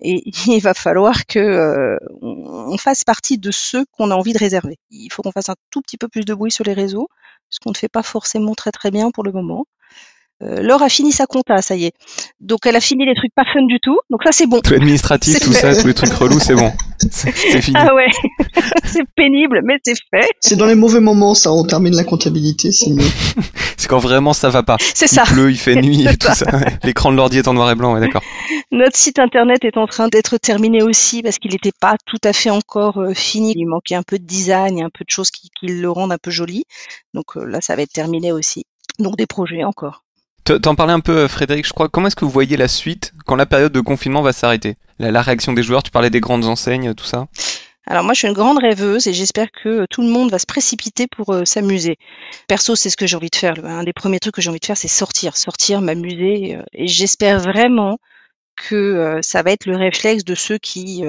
Et 0.00 0.22
il 0.46 0.60
va 0.60 0.74
falloir 0.74 1.26
que 1.26 1.38
euh, 1.38 1.98
on 2.22 2.78
fasse 2.78 3.04
partie 3.04 3.38
de 3.38 3.50
ceux 3.50 3.84
qu'on 3.92 4.10
a 4.10 4.14
envie 4.14 4.32
de 4.32 4.38
réserver. 4.38 4.78
Il 4.90 5.12
faut 5.12 5.22
qu'on 5.22 5.32
fasse 5.32 5.48
un 5.48 5.56
tout 5.70 5.82
petit 5.82 5.98
peu 5.98 6.08
plus 6.08 6.24
de 6.24 6.34
bruit 6.34 6.52
sur 6.52 6.64
les 6.64 6.74
réseaux, 6.74 7.08
ce 7.50 7.60
qu'on 7.60 7.70
ne 7.70 7.76
fait 7.76 7.88
pas 7.88 8.02
forcément 8.02 8.54
très 8.54 8.72
très 8.72 8.90
bien 8.90 9.10
pour 9.10 9.24
le 9.24 9.32
moment. 9.32 9.66
Euh, 10.42 10.60
Laure 10.62 10.82
a 10.82 10.88
fini 10.90 11.12
sa 11.12 11.26
compta, 11.26 11.62
ça 11.62 11.76
y 11.76 11.86
est. 11.86 11.92
Donc 12.40 12.66
elle 12.66 12.76
a 12.76 12.80
fini 12.80 13.06
les 13.06 13.14
trucs 13.14 13.34
pas 13.34 13.44
fun 13.50 13.64
du 13.66 13.78
tout. 13.82 13.98
Donc 14.10 14.20
ça 14.24 14.32
c'est 14.32 14.46
bon. 14.46 14.60
Tout 14.60 14.72
l'administratif, 14.72 15.38
C'est 15.38 15.44
tout 15.44 15.52
fait. 15.52 15.74
ça, 15.74 15.80
tous 15.80 15.86
les 15.88 15.94
trucs 15.94 16.12
relous, 16.12 16.40
c'est 16.40 16.54
bon. 16.54 16.72
C'est 17.10 17.30
fini. 17.60 17.76
Ah 17.78 17.94
ouais, 17.94 18.08
c'est 18.84 19.04
pénible, 19.14 19.60
mais 19.62 19.74
c'est 19.84 19.94
fait. 20.10 20.28
C'est 20.40 20.56
dans 20.56 20.64
les 20.66 20.74
mauvais 20.74 20.98
moments, 21.00 21.34
ça. 21.34 21.52
On 21.52 21.62
termine 21.64 21.94
la 21.94 22.04
comptabilité, 22.04 22.72
c'est 22.72 22.90
mieux. 22.90 23.04
C'est 23.76 23.86
quand 23.86 23.98
vraiment 23.98 24.32
ça 24.32 24.48
va 24.48 24.62
pas. 24.62 24.76
C'est 24.94 25.04
Il 25.06 25.14
ça. 25.14 25.22
pleut, 25.24 25.50
il 25.50 25.58
fait 25.58 25.76
nuit 25.76 26.06
et 26.06 26.16
tout 26.16 26.32
ça. 26.32 26.46
L'écran 26.82 27.12
de 27.12 27.16
l'ordi 27.16 27.38
est 27.38 27.48
en 27.48 27.54
noir 27.54 27.70
et 27.70 27.74
blanc, 27.74 27.94
ouais, 27.94 28.00
d'accord. 28.00 28.22
Notre 28.72 28.96
site 28.96 29.18
internet 29.18 29.64
est 29.64 29.76
en 29.76 29.86
train 29.86 30.08
d'être 30.08 30.38
terminé 30.38 30.82
aussi 30.82 31.22
parce 31.22 31.38
qu'il 31.38 31.52
n'était 31.52 31.70
pas 31.80 31.94
tout 32.06 32.18
à 32.24 32.32
fait 32.32 32.50
encore 32.50 32.98
euh, 32.98 33.12
fini. 33.14 33.52
Il 33.56 33.66
manquait 33.66 33.94
un 33.94 34.02
peu 34.02 34.18
de 34.18 34.24
design, 34.24 34.82
un 34.82 34.88
peu 34.90 35.04
de 35.04 35.10
choses 35.10 35.30
qui, 35.30 35.50
qui 35.60 35.66
le 35.66 35.90
rendent 35.90 36.12
un 36.12 36.18
peu 36.18 36.30
joli. 36.30 36.64
Donc 37.14 37.36
euh, 37.36 37.44
là, 37.44 37.60
ça 37.60 37.76
va 37.76 37.82
être 37.82 37.92
terminé 37.92 38.32
aussi. 38.32 38.64
Donc 38.98 39.16
des 39.16 39.26
projets 39.26 39.62
encore. 39.62 40.02
T'en 40.46 40.76
parlais 40.76 40.92
un 40.92 41.00
peu, 41.00 41.18
euh, 41.18 41.28
Frédéric, 41.28 41.66
je 41.66 41.72
crois. 41.72 41.88
Comment 41.88 42.06
est-ce 42.06 42.14
que 42.14 42.24
vous 42.24 42.30
voyez 42.30 42.56
la 42.56 42.68
suite 42.68 43.12
quand 43.26 43.34
la 43.34 43.46
période 43.46 43.72
de 43.72 43.80
confinement 43.80 44.22
va 44.22 44.32
s'arrêter? 44.32 44.76
La, 45.00 45.20
réaction 45.20 45.52
des 45.52 45.64
joueurs, 45.64 45.82
tu 45.82 45.90
parlais 45.90 46.08
des 46.08 46.20
grandes 46.20 46.44
enseignes, 46.44 46.94
tout 46.94 47.04
ça? 47.04 47.26
Alors 47.84 48.04
moi, 48.04 48.14
je 48.14 48.20
suis 48.20 48.28
une 48.28 48.34
grande 48.34 48.58
rêveuse 48.58 49.08
et 49.08 49.12
j'espère 49.12 49.48
que 49.50 49.68
euh, 49.68 49.86
tout 49.90 50.02
le 50.02 50.08
monde 50.08 50.30
va 50.30 50.38
se 50.38 50.46
précipiter 50.46 51.08
pour 51.08 51.34
euh, 51.34 51.44
s'amuser. 51.44 51.96
Perso, 52.46 52.76
c'est 52.76 52.90
ce 52.90 52.96
que 52.96 53.08
j'ai 53.08 53.16
envie 53.16 53.30
de 53.30 53.34
faire. 53.34 53.54
Un 53.64 53.82
des 53.82 53.92
premiers 53.92 54.20
trucs 54.20 54.36
que 54.36 54.40
j'ai 54.40 54.48
envie 54.48 54.60
de 54.60 54.64
faire, 54.64 54.76
c'est 54.76 54.86
sortir, 54.86 55.36
sortir, 55.36 55.80
m'amuser. 55.80 56.58
Et 56.72 56.86
j'espère 56.86 57.40
vraiment 57.40 57.98
que 58.56 59.18
ça 59.22 59.42
va 59.42 59.50
être 59.50 59.66
le 59.66 59.76
réflexe 59.76 60.24
de 60.24 60.34
ceux 60.34 60.58
qui 60.58 61.02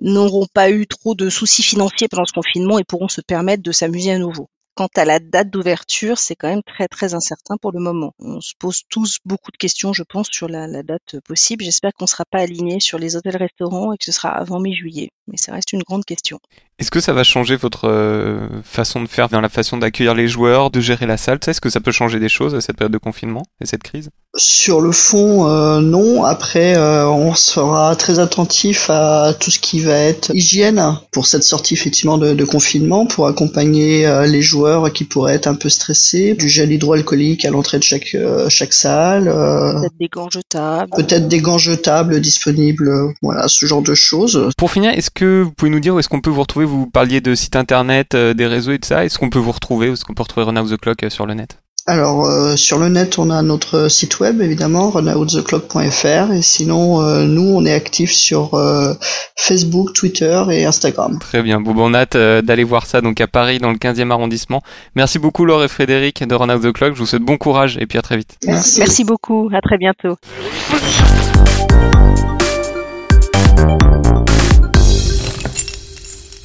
n'auront 0.00 0.46
pas 0.52 0.70
eu 0.70 0.86
trop 0.86 1.14
de 1.14 1.30
soucis 1.30 1.62
financiers 1.62 2.08
pendant 2.08 2.26
ce 2.26 2.32
confinement 2.32 2.78
et 2.78 2.84
pourront 2.84 3.08
se 3.08 3.22
permettre 3.22 3.62
de 3.62 3.72
s'amuser 3.72 4.12
à 4.12 4.18
nouveau. 4.18 4.50
Quant 4.78 4.86
à 4.94 5.04
la 5.04 5.18
date 5.18 5.50
d'ouverture, 5.50 6.18
c'est 6.18 6.36
quand 6.36 6.46
même 6.46 6.62
très 6.62 6.86
très 6.86 7.12
incertain 7.12 7.56
pour 7.56 7.72
le 7.72 7.80
moment. 7.80 8.14
On 8.20 8.40
se 8.40 8.54
pose 8.56 8.82
tous 8.88 9.18
beaucoup 9.24 9.50
de 9.50 9.56
questions, 9.56 9.92
je 9.92 10.04
pense, 10.04 10.28
sur 10.30 10.46
la, 10.46 10.68
la 10.68 10.84
date 10.84 11.18
possible. 11.24 11.64
J'espère 11.64 11.92
qu'on 11.94 12.04
ne 12.04 12.08
sera 12.08 12.24
pas 12.24 12.42
aligné 12.42 12.78
sur 12.78 12.96
les 12.96 13.16
hôtels-restaurants 13.16 13.92
et 13.92 13.98
que 13.98 14.04
ce 14.04 14.12
sera 14.12 14.28
avant 14.28 14.60
mi-juillet. 14.60 15.10
Mais 15.30 15.36
ça 15.36 15.52
reste 15.52 15.72
une 15.72 15.82
grande 15.82 16.04
question. 16.04 16.38
Est-ce 16.78 16.90
que 16.90 17.00
ça 17.00 17.12
va 17.12 17.24
changer 17.24 17.56
votre 17.56 17.88
euh, 17.88 18.48
façon 18.62 19.02
de 19.02 19.08
faire 19.08 19.28
dans 19.28 19.40
la 19.40 19.48
façon 19.48 19.76
d'accueillir 19.78 20.14
les 20.14 20.28
joueurs, 20.28 20.70
de 20.70 20.80
gérer 20.80 21.06
la 21.06 21.16
salle 21.16 21.38
Est-ce 21.46 21.60
que 21.60 21.70
ça 21.70 21.80
peut 21.80 21.92
changer 21.92 22.18
des 22.20 22.28
choses 22.28 22.54
à 22.54 22.60
cette 22.60 22.76
période 22.76 22.92
de 22.92 22.98
confinement 22.98 23.42
et 23.60 23.66
cette 23.66 23.82
crise? 23.82 24.10
Sur 24.36 24.80
le 24.80 24.92
fond, 24.92 25.48
euh, 25.48 25.80
non. 25.80 26.22
Après, 26.24 26.76
euh, 26.76 27.08
on 27.08 27.34
sera 27.34 27.96
très 27.96 28.18
attentif 28.20 28.90
à 28.90 29.34
tout 29.38 29.50
ce 29.50 29.58
qui 29.58 29.80
va 29.80 29.94
être 29.94 30.30
hygiène 30.34 30.80
pour 31.10 31.26
cette 31.26 31.42
sortie 31.42 31.74
effectivement 31.74 32.18
de, 32.18 32.34
de 32.34 32.44
confinement, 32.44 33.06
pour 33.06 33.26
accompagner 33.26 34.06
euh, 34.06 34.26
les 34.26 34.42
joueurs 34.42 34.92
qui 34.92 35.04
pourraient 35.04 35.34
être 35.34 35.46
un 35.48 35.54
peu 35.54 35.68
stressés, 35.68 36.34
du 36.34 36.48
gel 36.48 36.70
hydroalcoolique 36.72 37.44
à 37.44 37.50
l'entrée 37.50 37.78
de 37.78 37.82
chaque 37.82 38.14
euh, 38.14 38.48
chaque 38.48 38.72
salle, 38.72 39.28
euh, 39.28 39.72
Peut-être 39.80 39.98
des 39.98 40.08
gants 40.08 40.30
jetables. 40.30 40.90
peut-être 40.94 41.28
des 41.28 41.40
gants 41.40 41.58
jetables 41.58 42.20
disponibles, 42.20 42.90
voilà, 43.22 43.48
ce 43.48 43.66
genre 43.66 43.82
de 43.82 43.94
choses. 43.94 44.48
Pour 44.56 44.70
finir, 44.70 44.92
est-ce 44.92 45.10
que 45.18 45.42
vous 45.42 45.52
pouvez 45.52 45.70
nous 45.70 45.80
dire 45.80 45.94
où 45.94 45.98
est-ce 45.98 46.08
qu'on 46.08 46.20
peut 46.20 46.30
vous 46.30 46.40
retrouver? 46.40 46.64
Vous 46.66 46.86
parliez 46.86 47.20
de 47.20 47.34
site 47.34 47.56
internet, 47.56 48.14
euh, 48.14 48.34
des 48.34 48.46
réseaux 48.46 48.72
et 48.72 48.78
de 48.78 48.84
ça. 48.84 49.04
Est-ce 49.04 49.18
qu'on 49.18 49.30
peut 49.30 49.38
vous 49.38 49.52
retrouver? 49.52 49.92
Est-ce 49.92 50.04
qu'on 50.04 50.14
peut 50.14 50.22
retrouver 50.22 50.46
Run 50.46 50.56
Out 50.56 50.70
the 50.70 50.76
Clock 50.80 51.02
euh, 51.02 51.10
sur 51.10 51.26
le 51.26 51.34
net? 51.34 51.58
Alors 51.88 52.26
euh, 52.26 52.54
sur 52.54 52.78
le 52.78 52.90
net, 52.90 53.18
on 53.18 53.30
a 53.30 53.40
notre 53.40 53.88
site 53.88 54.20
web 54.20 54.42
évidemment, 54.42 54.90
runouttheclock.fr 54.90 56.32
et 56.32 56.42
sinon 56.42 57.00
euh, 57.00 57.24
nous 57.24 57.50
on 57.54 57.64
est 57.64 57.72
actifs 57.72 58.12
sur 58.12 58.52
euh, 58.52 58.92
Facebook, 59.36 59.94
Twitter 59.94 60.42
et 60.50 60.66
Instagram. 60.66 61.18
Très 61.18 61.42
bien. 61.42 61.62
Bon, 61.62 61.72
on 61.78 61.94
a 61.94 62.00
hâte 62.00 62.16
euh, 62.16 62.42
d'aller 62.42 62.64
voir 62.64 62.84
ça 62.84 63.00
donc 63.00 63.22
à 63.22 63.26
Paris, 63.26 63.58
dans 63.58 63.70
le 63.70 63.78
15e 63.78 64.10
arrondissement. 64.10 64.62
Merci 64.96 65.18
beaucoup, 65.18 65.46
Laure 65.46 65.64
et 65.64 65.68
Frédéric 65.68 66.22
de 66.22 66.34
Run 66.34 66.54
Out 66.54 66.62
the 66.62 66.72
Clock. 66.72 66.92
Je 66.92 66.98
vous 66.98 67.06
souhaite 67.06 67.22
bon 67.22 67.38
courage 67.38 67.78
et 67.80 67.86
puis 67.86 67.98
à 67.98 68.02
très 68.02 68.18
vite. 68.18 68.36
Merci. 68.46 68.80
Merci 68.80 69.04
beaucoup. 69.04 69.48
À 69.54 69.62
très 69.62 69.78
bientôt. 69.78 70.16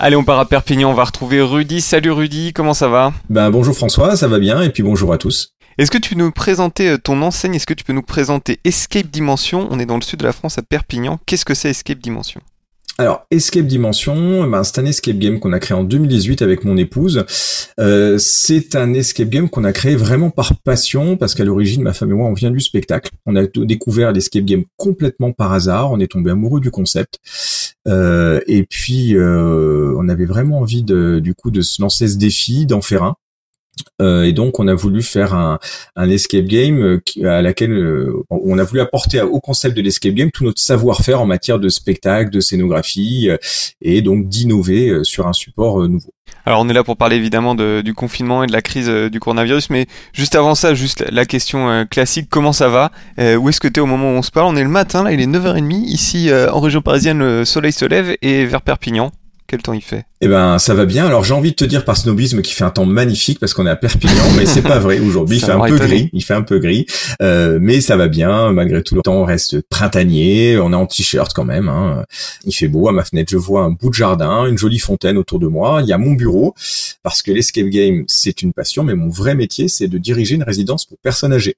Allez, 0.06 0.18
on 0.18 0.26
part 0.26 0.38
à 0.38 0.46
Perpignan. 0.46 0.92
On 0.92 0.94
va 0.94 1.06
retrouver 1.06 1.42
Rudy. 1.42 1.80
Salut 1.80 2.12
Rudy, 2.12 2.52
comment 2.52 2.74
ça 2.74 2.90
va? 2.90 3.14
Ben 3.30 3.50
bonjour 3.50 3.74
François, 3.74 4.18
ça 4.18 4.28
va 4.28 4.38
bien 4.38 4.62
et 4.62 4.70
puis 4.70 4.84
bonjour 4.84 5.14
à 5.14 5.18
tous. 5.18 5.54
Est-ce 5.78 5.90
que 5.92 5.98
tu 5.98 6.14
peux 6.14 6.20
nous 6.20 6.30
présenter 6.30 6.90
euh, 6.90 6.98
ton 6.98 7.22
enseigne? 7.22 7.56
Est-ce 7.56 7.66
que 7.66 7.74
tu 7.74 7.86
peux 7.86 7.94
nous 7.94 8.02
présenter 8.02 8.60
Escape 8.66 9.08
Dimension? 9.08 9.66
On 9.72 9.80
est 9.80 9.86
dans 9.86 9.96
le 9.96 10.02
sud 10.02 10.20
de 10.20 10.26
la 10.26 10.34
France 10.34 10.58
à 10.58 10.62
Perpignan. 10.62 11.22
Qu'est-ce 11.26 11.46
que 11.46 11.54
c'est 11.54 11.70
Escape 11.70 12.00
Dimension? 12.00 12.42
Alors 13.00 13.26
Escape 13.32 13.66
Dimension, 13.66 14.48
ben, 14.48 14.64
c'est 14.64 14.80
un 14.80 14.86
escape 14.86 15.18
game 15.18 15.40
qu'on 15.40 15.52
a 15.52 15.60
créé 15.60 15.76
en 15.76 15.84
2018 15.84 16.44
avec 16.44 16.64
mon 16.64 16.78
épouse. 16.78 17.26
Euh, 17.80 18.20
c'est 18.20 18.76
un 18.76 18.94
escape 18.94 19.30
game 19.30 19.50
qu'on 19.50 19.64
a 19.64 19.74
créé 19.74 19.96
vraiment 19.96 20.30
par 20.30 20.56
passion 20.60 21.18
parce 21.18 21.34
qu'à 21.34 21.44
l'origine 21.44 21.82
ma 21.82 21.94
femme 21.94 22.12
et 22.12 22.14
moi 22.14 22.28
on 22.28 22.34
vient 22.34 22.52
du 22.52 22.60
spectacle. 22.60 23.10
On 23.26 23.36
a 23.36 23.46
découvert 23.48 24.12
l'escape 24.12 24.46
game 24.46 24.64
complètement 24.78 25.32
par 25.32 25.54
hasard. 25.54 25.92
On 25.92 26.00
est 26.00 26.12
tombé 26.12 26.30
amoureux 26.30 26.60
du 26.60 26.70
concept. 26.70 27.18
Euh, 27.88 28.42
et 28.46 28.64
puis 28.64 29.16
euh, 29.18 29.96
on 29.98 30.08
avait 30.08 30.26
vraiment 30.26 30.60
envie 30.60 30.84
de, 30.84 31.20
du 31.20 31.34
coup 31.34 31.50
de 31.50 31.62
se 31.62 31.82
lancer 31.82 32.08
ce 32.08 32.18
défi, 32.18 32.68
d'en 32.68 32.82
faire 32.82 33.04
un. 33.04 33.16
Euh, 34.02 34.24
et 34.24 34.34
donc 34.34 34.60
on 34.60 34.68
a 34.68 34.74
voulu 34.74 35.02
faire 35.02 35.34
un, 35.34 35.60
escape 36.10 36.46
game 36.46 36.80
euh, 36.82 37.02
à 37.26 37.42
laquelle 37.42 37.72
euh, 37.72 38.24
on 38.30 38.58
a 38.58 38.64
voulu 38.64 38.82
apporter 38.82 39.22
au 39.22 39.40
concept 39.40 39.76
de 39.76 39.82
l'escape 39.82 40.14
game 40.14 40.32
tout 40.32 40.44
notre 40.44 40.62
savoir-faire 40.62 41.22
en 41.22 41.26
matière 41.26 41.60
de 41.60 41.70
spectacle, 41.70 42.30
de 42.30 42.40
scénographie 42.40 43.30
et 43.82 44.02
donc 44.02 44.28
d'innover 44.28 45.00
sur 45.04 45.28
un 45.28 45.34
support 45.34 45.88
nouveau. 45.88 46.12
Alors 46.46 46.62
on 46.62 46.70
est 46.70 46.74
là 46.74 46.84
pour 46.84 46.98
parler 46.98 47.16
évidemment 47.16 47.56
de- 47.56 47.82
du 47.82 47.94
confinement 47.94 48.44
et 48.44 48.48
de 48.48 48.52
la 48.52 48.62
crise 48.62 48.90
du 48.90 49.20
coronavirus, 49.20 49.70
mais 49.70 49.88
juste 50.14 50.36
avant 50.36 50.56
ça, 50.56 50.74
juste 50.74 51.04
la, 51.10 51.26
question 51.26 51.86
classique, 51.90 52.28
comment 52.30 52.54
ça 52.54 52.70
va? 52.70 52.92
Où 53.18 53.50
est-ce 53.50 53.60
que 53.60 53.68
tu 53.68 53.80
au 53.80 53.86
moment 53.86 54.14
où 54.14 54.18
on 54.18 54.22
se 54.22 54.32
parle? 54.32 54.48
On 54.48 54.56
est 54.56 54.64
le 54.64 54.70
matin, 54.70 55.04
là 55.04 55.12
il 55.14 55.22
est 55.22 55.28
9h30, 55.28 55.84
ici 55.86 56.30
en 56.32 56.60
région 56.60 56.82
parisienne 56.82 57.20
le 57.20 57.46
soleil 57.46 57.72
se 57.72 57.86
lève 57.86 58.16
et 58.22 58.46
vers 58.46 58.62
Perpignan. 58.62 59.12
Quel 59.48 59.62
temps 59.62 59.74
il 59.74 59.82
fait? 59.82 60.06
Eh 60.22 60.28
ben, 60.28 60.58
ça 60.58 60.74
va 60.74 60.86
bien. 60.86 61.06
Alors, 61.06 61.24
j'ai 61.24 61.34
envie 61.34 61.52
de 61.52 61.56
te 61.56 61.66
dire 61.66 61.84
par 61.86 61.98
snobisme 61.98 62.42
qu'il 62.42 62.54
fait 62.56 62.64
un 62.64 62.70
temps 62.70 62.86
magnifique 62.86 63.40
parce 63.40 63.54
qu'on 63.54 63.66
est 63.68 63.70
à 63.70 63.76
Perpignan, 63.76 64.24
mais 64.38 64.46
c'est 64.46 64.62
pas 64.62 64.80
vrai 64.80 65.00
aujourd'hui. 65.00 65.38
Il 65.38 65.44
fait 65.44 65.52
un 65.52 65.60
peu 65.60 65.76
étonné. 65.76 65.88
gris. 65.88 66.10
Il 66.14 66.24
fait 66.24 66.34
un 66.34 66.42
peu 66.42 66.60
gris, 66.60 66.86
Euh, 67.22 67.60
mais 67.62 67.82
ça 67.82 67.98
va 67.98 68.08
bien. 68.08 68.52
Malgré 68.52 68.82
tout, 68.84 68.96
le 68.96 69.02
temps 69.02 69.26
reste 69.26 69.62
printanier. 69.70 70.58
On 70.58 70.72
est 70.72 70.76
en 70.76 70.86
t-shirt 70.88 71.34
quand 71.34 71.46
même. 71.46 71.68
Hein. 71.68 72.06
Il 72.46 72.54
fait 72.54 72.68
beau. 72.68 72.88
À 72.88 72.92
ma 72.92 73.04
fenêtre, 73.04 73.32
je 73.32 73.38
vois 73.38 73.62
un 73.64 73.72
bout 73.72 73.90
de 73.90 73.96
jardin, 73.96 74.46
une 74.46 74.58
jolie 74.58 74.80
fontaine 74.80 75.18
autour 75.18 75.40
de 75.40 75.48
moi. 75.48 75.82
Il 75.82 75.88
y 75.88 75.94
a 75.94 75.98
mon 75.98 76.14
bureau 76.14 76.54
parce 77.04 77.22
que 77.22 77.32
l'escape 77.32 77.68
game, 77.68 78.06
c'est 78.08 78.42
une 78.42 78.54
passion, 78.54 78.84
mais 78.84 78.96
mon 78.96 79.10
vrai 79.10 79.36
métier, 79.36 79.68
c'est 79.68 79.88
de 79.88 79.98
diriger 79.98 80.36
une 80.36 80.44
résidence 80.44 80.86
pour 80.86 80.98
personnes 81.00 81.34
âgées. 81.34 81.56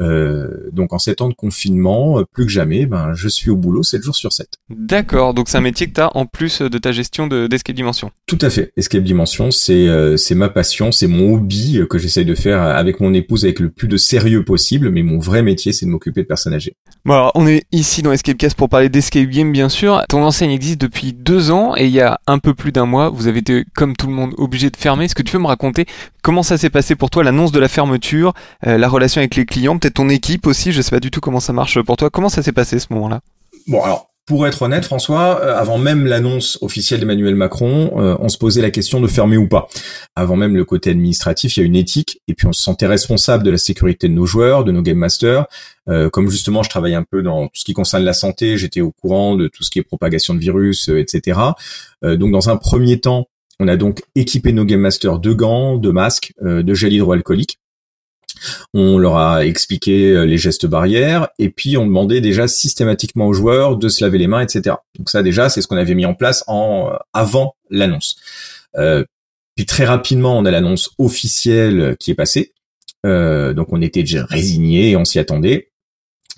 Euh, 0.00 0.68
donc, 0.72 0.92
en 0.92 0.98
ces 0.98 1.14
temps 1.14 1.28
de 1.28 1.34
confinement, 1.34 2.22
plus 2.32 2.44
que 2.44 2.52
jamais, 2.52 2.84
ben, 2.86 3.12
je 3.14 3.28
suis 3.28 3.48
au 3.50 3.56
boulot 3.56 3.82
7 3.82 4.02
jours 4.02 4.14
sur 4.16 4.32
7. 4.32 4.48
D'accord, 4.68 5.32
donc 5.34 5.48
c'est 5.48 5.56
un 5.56 5.62
métier 5.62 5.86
que 5.88 5.94
tu 5.94 6.00
as 6.00 6.14
en 6.16 6.26
plus 6.26 6.60
de 6.60 6.78
ta 6.78 6.92
gestion 6.92 7.26
de- 7.32 7.46
d'Escape 7.46 7.74
Dimension. 7.74 8.10
Tout 8.26 8.38
à 8.40 8.50
fait. 8.50 8.72
Escape 8.76 9.02
Dimension, 9.02 9.50
c'est 9.50 9.88
euh, 9.88 10.16
c'est 10.16 10.34
ma 10.34 10.48
passion, 10.48 10.92
c'est 10.92 11.06
mon 11.06 11.34
hobby 11.34 11.78
euh, 11.78 11.86
que 11.86 11.98
j'essaye 11.98 12.24
de 12.24 12.34
faire 12.34 12.60
avec 12.62 13.00
mon 13.00 13.12
épouse 13.14 13.44
avec 13.44 13.58
le 13.60 13.70
plus 13.70 13.88
de 13.88 13.96
sérieux 13.96 14.44
possible, 14.44 14.90
mais 14.90 15.02
mon 15.02 15.18
vrai 15.18 15.42
métier, 15.42 15.72
c'est 15.72 15.86
de 15.86 15.90
m'occuper 15.90 16.22
de 16.22 16.26
personnes 16.26 16.54
âgées. 16.54 16.74
Bon 17.04 17.14
alors, 17.14 17.32
on 17.34 17.46
est 17.46 17.64
ici 17.72 18.02
dans 18.02 18.12
Escape 18.12 18.38
Cast 18.38 18.56
pour 18.56 18.68
parler 18.68 18.88
d'Escape 18.88 19.26
Game 19.28 19.50
bien 19.52 19.68
sûr. 19.68 20.02
Ton 20.08 20.22
enseigne 20.22 20.50
existe 20.52 20.80
depuis 20.80 21.12
deux 21.12 21.50
ans 21.50 21.74
et 21.76 21.86
il 21.86 21.92
y 21.92 22.00
a 22.00 22.20
un 22.26 22.38
peu 22.38 22.54
plus 22.54 22.70
d'un 22.72 22.86
mois, 22.86 23.08
vous 23.08 23.26
avez 23.26 23.40
été 23.40 23.64
comme 23.74 23.96
tout 23.96 24.06
le 24.06 24.12
monde 24.12 24.34
obligé 24.38 24.70
de 24.70 24.76
fermer. 24.76 25.06
Est-ce 25.06 25.14
que 25.14 25.22
tu 25.22 25.32
peux 25.32 25.38
me 25.42 25.46
raconter 25.48 25.86
comment 26.22 26.42
ça 26.42 26.58
s'est 26.58 26.70
passé 26.70 26.94
pour 26.94 27.10
toi, 27.10 27.24
l'annonce 27.24 27.50
de 27.52 27.58
la 27.58 27.68
fermeture, 27.68 28.34
euh, 28.66 28.78
la 28.78 28.88
relation 28.88 29.20
avec 29.20 29.34
les 29.36 29.46
clients, 29.46 29.78
peut-être 29.78 29.94
ton 29.94 30.08
équipe 30.08 30.46
aussi, 30.46 30.70
je 30.72 30.80
sais 30.82 30.90
pas 30.90 31.00
du 31.00 31.10
tout 31.10 31.20
comment 31.20 31.40
ça 31.40 31.52
marche 31.52 31.80
pour 31.82 31.96
toi. 31.96 32.10
Comment 32.10 32.28
ça 32.28 32.42
s'est 32.42 32.52
passé 32.52 32.78
ce 32.78 32.86
moment-là? 32.90 33.20
Bon, 33.66 33.82
alors, 33.82 34.08
pour 34.24 34.46
être 34.46 34.62
honnête, 34.62 34.84
François, 34.84 35.40
euh, 35.42 35.56
avant 35.56 35.78
même 35.78 36.06
l'annonce 36.06 36.56
officielle 36.60 37.00
d'Emmanuel 37.00 37.34
Macron, 37.34 37.92
euh, 37.96 38.16
on 38.20 38.28
se 38.28 38.38
posait 38.38 38.62
la 38.62 38.70
question 38.70 39.00
de 39.00 39.08
fermer 39.08 39.36
ou 39.36 39.48
pas. 39.48 39.68
Avant 40.14 40.36
même 40.36 40.56
le 40.56 40.64
côté 40.64 40.90
administratif, 40.90 41.56
il 41.56 41.60
y 41.60 41.62
a 41.64 41.66
une 41.66 41.74
éthique, 41.74 42.20
et 42.28 42.34
puis 42.34 42.46
on 42.46 42.52
se 42.52 42.62
sentait 42.62 42.86
responsable 42.86 43.42
de 43.42 43.50
la 43.50 43.58
sécurité 43.58 44.08
de 44.08 44.12
nos 44.12 44.26
joueurs, 44.26 44.62
de 44.62 44.70
nos 44.70 44.82
game 44.82 44.98
masters. 44.98 45.46
Euh, 45.88 46.08
comme 46.08 46.30
justement, 46.30 46.62
je 46.62 46.70
travaille 46.70 46.94
un 46.94 47.02
peu 47.02 47.22
dans 47.22 47.46
tout 47.46 47.54
ce 47.54 47.64
qui 47.64 47.72
concerne 47.72 48.04
la 48.04 48.12
santé, 48.12 48.56
j'étais 48.58 48.80
au 48.80 48.92
courant 48.92 49.34
de 49.34 49.48
tout 49.48 49.64
ce 49.64 49.70
qui 49.70 49.80
est 49.80 49.82
propagation 49.82 50.34
de 50.34 50.38
virus, 50.38 50.88
etc. 50.88 51.40
donc, 52.02 52.32
dans 52.32 52.48
un 52.48 52.56
premier 52.56 53.00
temps, 53.00 53.26
on 53.58 53.68
a 53.68 53.76
donc 53.76 54.02
équipé 54.14 54.52
nos 54.52 54.64
game 54.64 54.80
masters 54.80 55.18
de 55.18 55.32
gants, 55.32 55.76
de 55.76 55.90
masques, 55.90 56.32
de 56.40 56.74
gel 56.74 56.92
hydroalcoolique. 56.92 57.58
On 58.74 58.98
leur 58.98 59.16
a 59.16 59.44
expliqué 59.44 60.12
euh, 60.12 60.24
les 60.24 60.38
gestes 60.38 60.66
barrières 60.66 61.28
et 61.38 61.48
puis 61.48 61.76
on 61.76 61.86
demandait 61.86 62.20
déjà 62.20 62.48
systématiquement 62.48 63.26
aux 63.26 63.32
joueurs 63.32 63.76
de 63.76 63.88
se 63.88 64.04
laver 64.04 64.18
les 64.18 64.26
mains, 64.26 64.40
etc. 64.40 64.76
Donc 64.98 65.10
ça 65.10 65.22
déjà, 65.22 65.48
c'est 65.48 65.62
ce 65.62 65.68
qu'on 65.68 65.76
avait 65.76 65.94
mis 65.94 66.06
en 66.06 66.14
place 66.14 66.44
en 66.46 66.90
euh, 66.92 66.96
avant 67.12 67.54
l'annonce. 67.70 68.16
Euh, 68.76 69.04
puis 69.56 69.66
très 69.66 69.84
rapidement, 69.84 70.38
on 70.38 70.44
a 70.44 70.50
l'annonce 70.50 70.90
officielle 70.98 71.96
qui 72.00 72.10
est 72.10 72.14
passée. 72.14 72.52
donc 73.04 73.72
on 73.72 73.82
était 73.82 74.00
déjà 74.00 74.24
résignés, 74.24 74.96
on 74.96 75.04
s'y 75.04 75.18
attendait. 75.18 75.70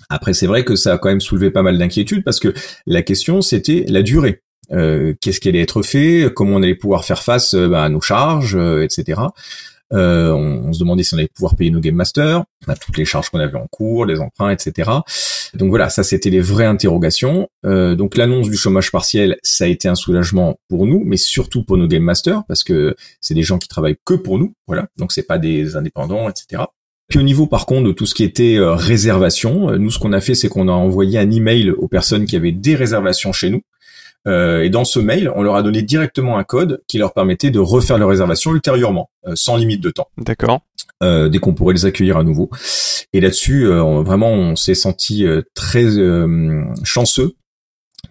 Après, 0.09 0.33
c'est 0.33 0.47
vrai 0.47 0.65
que 0.65 0.75
ça 0.75 0.93
a 0.93 0.97
quand 0.97 1.09
même 1.09 1.21
soulevé 1.21 1.49
pas 1.49 1.63
mal 1.63 1.77
d'inquiétudes 1.77 2.23
parce 2.23 2.39
que 2.39 2.53
la 2.85 3.01
question 3.01 3.41
c'était 3.41 3.85
la 3.87 4.01
durée. 4.01 4.41
Qu'est-ce 4.69 5.39
qui 5.39 5.47
allait 5.47 5.61
être 5.61 5.81
fait? 5.81 6.29
Comment 6.35 6.57
on 6.57 6.63
allait 6.63 6.75
pouvoir 6.75 7.05
faire 7.05 7.23
face 7.23 7.55
bah, 7.55 7.85
à 7.85 7.89
nos 7.89 8.01
charges, 8.01 8.57
etc. 8.83 9.21
Euh, 9.93 10.31
on, 10.31 10.73
se 10.73 10.79
demandait 10.79 11.03
si 11.03 11.13
on 11.13 11.17
allait 11.17 11.27
pouvoir 11.27 11.55
payer 11.55 11.69
nos 11.69 11.79
game 11.79 11.95
masters, 11.95 12.43
bah, 12.65 12.75
toutes 12.75 12.97
les 12.97 13.05
charges 13.05 13.29
qu'on 13.29 13.39
avait 13.39 13.57
en 13.57 13.67
cours, 13.67 14.05
les 14.05 14.19
emprunts, 14.19 14.49
etc. 14.49 14.89
Donc 15.53 15.69
voilà, 15.69 15.89
ça 15.89 16.03
c'était 16.03 16.29
les 16.29 16.41
vraies 16.41 16.65
interrogations. 16.65 17.47
Euh, 17.65 17.95
donc 17.95 18.17
l'annonce 18.17 18.49
du 18.49 18.57
chômage 18.57 18.91
partiel, 18.91 19.37
ça 19.43 19.65
a 19.65 19.67
été 19.67 19.87
un 19.87 19.95
soulagement 19.95 20.57
pour 20.69 20.87
nous, 20.87 21.03
mais 21.05 21.17
surtout 21.17 21.63
pour 21.63 21.77
nos 21.77 21.87
game 21.87 22.03
masters 22.03 22.43
parce 22.47 22.63
que 22.63 22.95
c'est 23.21 23.35
des 23.35 23.43
gens 23.43 23.59
qui 23.59 23.67
travaillent 23.67 23.97
que 24.05 24.15
pour 24.15 24.39
nous, 24.39 24.53
voilà. 24.67 24.87
Donc 24.97 25.11
c'est 25.11 25.23
pas 25.23 25.37
des 25.37 25.75
indépendants, 25.75 26.29
etc. 26.29 26.63
Puis 27.07 27.19
au 27.19 27.23
niveau 27.23 27.45
par 27.45 27.67
contre 27.67 27.87
de 27.87 27.91
tout 27.91 28.07
ce 28.07 28.15
qui 28.15 28.23
était 28.23 28.57
euh, 28.57 28.73
réservation, 28.73 29.77
nous 29.77 29.91
ce 29.91 29.99
qu'on 29.99 30.13
a 30.13 30.21
fait 30.21 30.33
c'est 30.33 30.49
qu'on 30.49 30.67
a 30.67 30.73
envoyé 30.73 31.19
un 31.19 31.29
email 31.29 31.69
aux 31.69 31.87
personnes 31.87 32.25
qui 32.25 32.35
avaient 32.35 32.51
des 32.51 32.75
réservations 32.75 33.31
chez 33.31 33.51
nous 33.51 33.61
euh, 34.27 34.63
et 34.63 34.69
dans 34.69 34.85
ce 34.85 34.99
mail, 34.99 35.31
on 35.35 35.43
leur 35.43 35.55
a 35.55 35.63
donné 35.63 35.81
directement 35.81 36.37
un 36.37 36.43
code 36.43 36.81
qui 36.87 36.97
leur 36.97 37.13
permettait 37.13 37.51
de 37.51 37.59
refaire 37.59 37.97
leur 37.97 38.09
réservation 38.09 38.53
ultérieurement, 38.53 39.09
euh, 39.27 39.33
sans 39.35 39.57
limite 39.57 39.81
de 39.81 39.91
temps. 39.91 40.07
D'accord. 40.17 40.61
Euh, 41.03 41.29
dès 41.29 41.39
qu'on 41.39 41.53
pourrait 41.53 41.73
les 41.73 41.85
accueillir 41.85 42.17
à 42.17 42.23
nouveau. 42.23 42.49
Et 43.13 43.21
là-dessus, 43.21 43.65
vraiment, 43.67 44.31
on 44.31 44.55
s'est 44.55 44.75
senti 44.75 45.25
très 45.53 45.85
chanceux 46.83 47.35